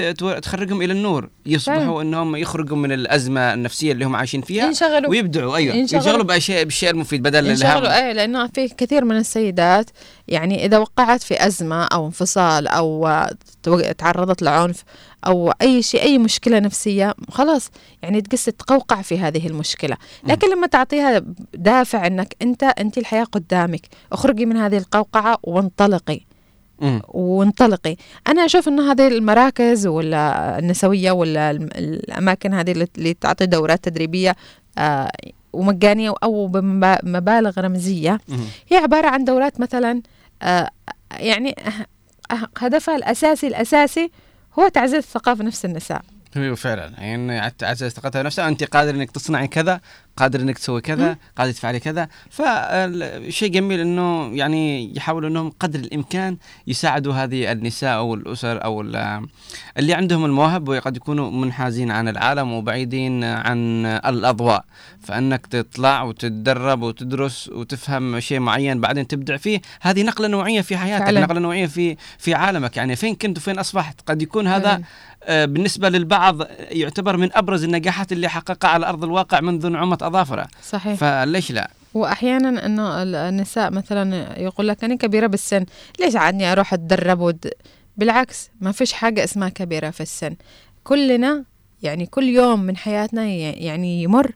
[0.42, 2.02] تخرجهم إلى النور يصبحوا.
[2.02, 5.10] إنهم يخرجوا من الأزمة النفسية اللي هم عايشين فيها ينشغلوا.
[5.10, 6.04] ويبدعوا أيوه ينشغلوا.
[6.04, 9.90] ينشغلوا بأشياء بالشيء المفيد بدل ينشغلوا إيه لأنه في كثير من السيدات
[10.28, 13.30] يعني إذا وقعت في أزمة أو انفصال أو آه،
[13.98, 14.84] تعرضت لعنف
[15.28, 17.72] أو أي شيء أي مشكلة نفسية خلاص
[18.02, 19.98] يعني تقص تقوقع في هذه المشكلة.
[20.28, 21.22] لكن لما تعطيها
[21.54, 23.82] دافع إنك أنت أنت الحياة قدامك
[24.12, 26.20] اخرجي من هذه القوقعة وانطلقي.
[27.08, 27.96] وانطلقي.
[28.28, 34.36] أنا أشوف انه هذه المراكز ولا النسوية ولا الأماكن هذه اللي- اللي تعطي دورات تدريبية
[35.54, 38.20] ومجانية أو بمبالغ رمزية.
[38.28, 38.40] مم.
[38.72, 40.02] هي عبارة عن دورات مثلا
[40.42, 40.70] آه،
[41.12, 44.12] يعني أه- أه- هدفها الأساسي الأساسي
[44.60, 46.02] هو تعزيز الثقافه نفس النساء.
[46.38, 46.94] أيوه فعلا.
[46.98, 49.82] يعني تعزز ثقتها نفسها انت قادر إنك تصنعي كذا
[50.22, 51.18] قادر إنك تسوي كذا.
[51.38, 56.38] قادر تفعلي كذا فالشيء جميل إنه يعني يحاولوا إنهم قدر الإمكان
[56.68, 59.28] يساعدوا هذه النساء أو الأسر أو ال-
[59.78, 64.66] اللي عندهم المواهب وقد يكونوا منحازين عن العالم وبعيدين عن الأضواء
[65.04, 71.04] فإنك تطلع وتتدرب وتدرس وتفهم شيء معين بعدين تبدع فيه هذه نقلة نوعية في حياتك
[71.06, 71.22] فعلا.
[71.22, 74.84] نقلة نوعية في في عالمك يعني فين كنت وفين أصبحت قد يكون هذا فعلا.
[75.24, 80.48] آه، بالنسبة للبعض يعتبر من أبرز النجاحات اللي حققها على أرض الواقع منذ نعومة أظافره
[80.64, 80.94] صحيح.
[80.94, 85.66] فليش لا؟ وأحيانا إنه ال- النساء مثلا يقول لك أنا كبيرة بالسن
[86.00, 87.52] ليش عادني أروح أتدرب ود...
[87.98, 90.36] بالعكس ما فيش حاجة اسمها كبيرة في السن.
[90.84, 91.44] كلنا
[91.84, 94.32] يعني كل يوم من حياتنا يعني يمر.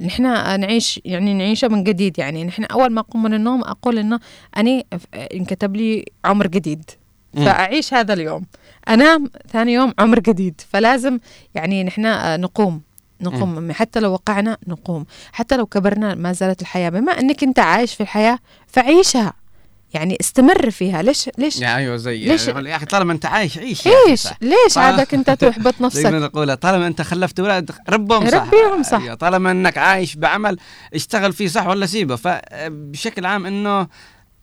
[0.00, 0.22] نحن
[0.60, 4.20] نعيش يعني نعيشه من جديد يعني نحن أول ما أقوم من النوم أقول إنه
[4.56, 4.82] أنا
[5.14, 6.90] انكتب لي عمر جديد.
[7.34, 8.44] فأعيش هذا اليوم.
[8.88, 10.60] أنام ثاني يوم عمر جديد.
[10.68, 11.18] فلازم
[11.54, 12.02] يعني نحن
[12.40, 12.80] نقوم.
[13.20, 15.06] نقوم حتى لو وقعنا نقوم.
[15.32, 16.88] حتى لو كبرنا ما زالت الحياة.
[16.90, 19.32] بما أنك أنت عايش في الحياة فعيشها.
[19.94, 21.02] يعني استمر فيها.
[21.02, 24.28] ليش ليش يا أيوة زي ليش- يعني يا أخي طالما أنت عايش عيش عيش.
[24.40, 28.36] ليش عادك أنت تحبط زي ما نفسك؟ نقول طالما أنت خلفت أولاد ربهم صح.
[28.46, 29.00] ربيهم صح.
[29.00, 30.58] أيوة طالما أنك عايش بعمل
[30.94, 32.16] اشتغل فيه صح ولا سيبه.
[32.16, 33.86] فبشكل عام أنه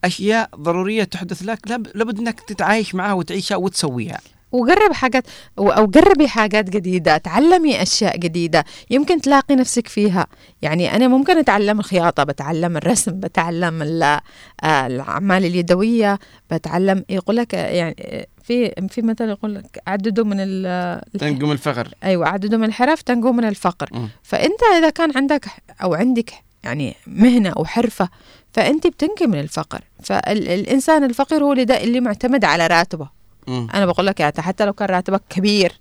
[0.04, 4.20] أشياء ضرورية تحدث لك لاب- لابد أنك تتعايش معها وتعيشها وتسويها.
[4.52, 5.24] وجرب حاجات
[5.60, 10.28] أو جربي حاجات جديدة تعلمي أشياء جديدة يمكن تلاقي نفسك فيها.
[10.62, 16.20] يعني أنا ممكن أتعلم الخياطة بتعلم الرسم بتعلم آه، الأعمال اليدوية
[16.52, 21.52] بتعلم يقول لك آه، يعني آه، في في مثل يقول لك عددوا من ال- تنقم
[21.52, 21.88] الفقر.
[22.04, 23.90] أيوه عددوا من الحرف تنجو من الفقر.
[23.92, 24.10] مم.
[24.24, 25.46] فأنت إذا كان عندك
[25.84, 26.34] أو عندك
[26.64, 28.10] يعني مهنة أو حرفة
[28.54, 29.82] فأنت بتنجي من الفقر.
[30.04, 33.21] فالانسان الفقير هو اللي معتمد على راتبه.
[33.48, 33.68] مم.
[33.74, 35.80] أنا بقول لك يعني حتى لو كان راتبك كبير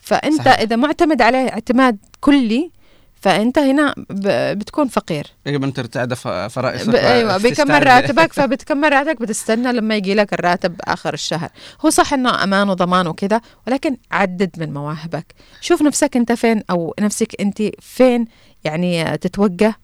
[0.00, 0.58] فأنت صحيح.
[0.58, 2.70] إذا معتمد عليه اعتماد كلي
[3.20, 3.94] فأنت هنا
[4.52, 6.94] بتكون فقير يجب ان ترتعد فرائصك ب...
[6.94, 7.86] أيوه بيكمل.
[7.86, 11.50] راتبك فبتكمل راتبك بتستنى لما يجي لك الراتب آخر الشهر
[11.84, 16.94] هو صح إنه أمان وضمان وكده ولكن عدد من مواهبك شوف نفسك أنت فين أو
[17.00, 18.24] نفسك أنت فين
[18.64, 19.74] يعني تتوجه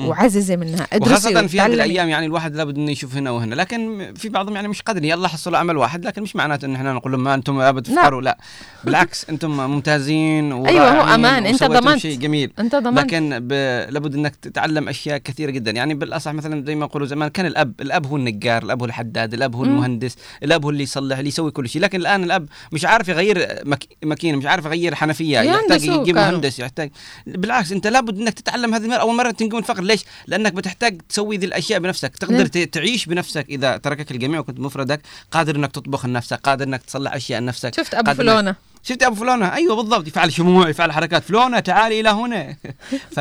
[0.00, 0.08] مم.
[0.08, 1.66] وعززي منها ادرسي وخاصة في هذه.
[1.74, 5.28] الأيام يعني الواحد لابد أنه يشوف هنا وهنا لكن في بعضهم يعني مش قادر يلا
[5.28, 8.38] حصلوا عمل واحد لكن مش معناته أن إحنا نقول لهم ما أنتم أبد تفقروا لا
[8.84, 11.98] بالعكس أنتم ممتازين أيوة، هو أمان، أنت وسويتم ضمنت.
[11.98, 13.52] شيء جميل أنت ضمنت لكن ب...
[13.90, 17.80] لابد إنك تتعلم أشياء كثيرة جدا يعني بالأصح مثلا زي ما يقولوا زمان كان الأب
[17.80, 19.64] الأب هو النجار الأب هو الحداد الأب هو.
[19.64, 23.48] المهندس الأب هو اللي يصلح اللي يسوي كل شيء لكن الآن الأب مش عارف يغير
[23.64, 23.84] مك...
[24.02, 26.14] ماكينة مش عارف يغير حنفية يحتاج يجيب.
[26.16, 26.90] مهندس يحتاج
[27.26, 31.36] بالعكس أنت لابد إنك تتعلم هذه المرة أول مرة تنقم الفقر ليش؟ لأنك بتحتاج تسوي
[31.36, 32.64] ذي الأشياء بنفسك تقدر نعم.
[32.64, 35.00] تعيش بنفسك إذا تركك الجميع وكنت مفردك
[35.30, 39.54] قادر إنك تطبخ لنفسك قادر إنك تصلح أشياء لنفسك شفت أبو فلونة؟ شفت أبو فلونة؟
[39.54, 41.22] أيوه بالضبط يفعل شموع يفعل حركات.
[41.24, 42.56] فلونة تعالي إلى هنا.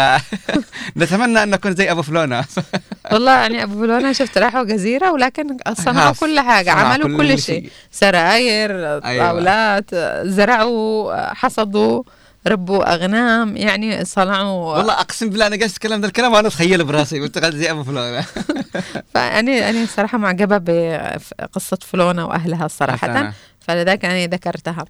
[0.96, 2.46] فنتمنى أن نكون زي أبو فلونة.
[3.12, 6.14] والله يعني أبو فلونة شفت راحوا جزيره ولكن صنعوا.
[6.14, 7.70] كل حاجة عملوا كل كل, شيء.
[7.92, 12.04] سراير طاولات زرعوا حصدوا
[12.48, 17.20] ربوا أغنام يعني صنعوا والله أقسم بالله أنا جالس أتكلم ذا الكلام وأنا أتخيل براسي
[17.20, 18.22] قلت قاعد زي أبو فلونه
[19.14, 23.34] فأنا أنا صراحة معجبة بقصة فلونة وأهلها صراحة حسنا.
[23.60, 24.86] فلذلك أنا ذكرتها.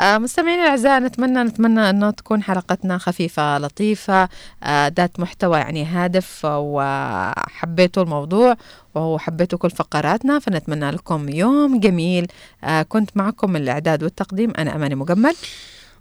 [0.00, 4.28] آه، مستمعينا الأعزاء نتمنى نتمنى أنه تكون حلقتنا خفيفة لطيفة
[4.62, 8.56] آه، ذات محتوى يعني هادف وحبيتوا الموضوع
[8.94, 12.26] وحبيتوا كل فقراتنا فنتمنى لكم يوم جميل.
[12.64, 15.34] آه، كنت معكم من الإعداد والتقديم أنا أماني مجمل.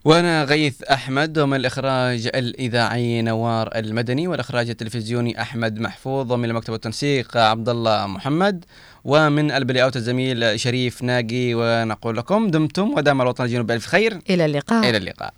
[0.08, 7.38] وأنا غيث أحمد ومن الإخراج الإذاعي نوار المدني والإخراج التلفزيوني أحمد محفوظ ومن المكتب والتنسيق
[7.38, 8.66] عبد الله محمد
[9.04, 14.20] ومن ال play out الزميل شريف ناقي ونقول لكم دمتم ودام الوطن الجنوبي بالف خير.
[14.30, 14.90] إلى اللقاء.
[14.90, 15.34] إلى اللقاء.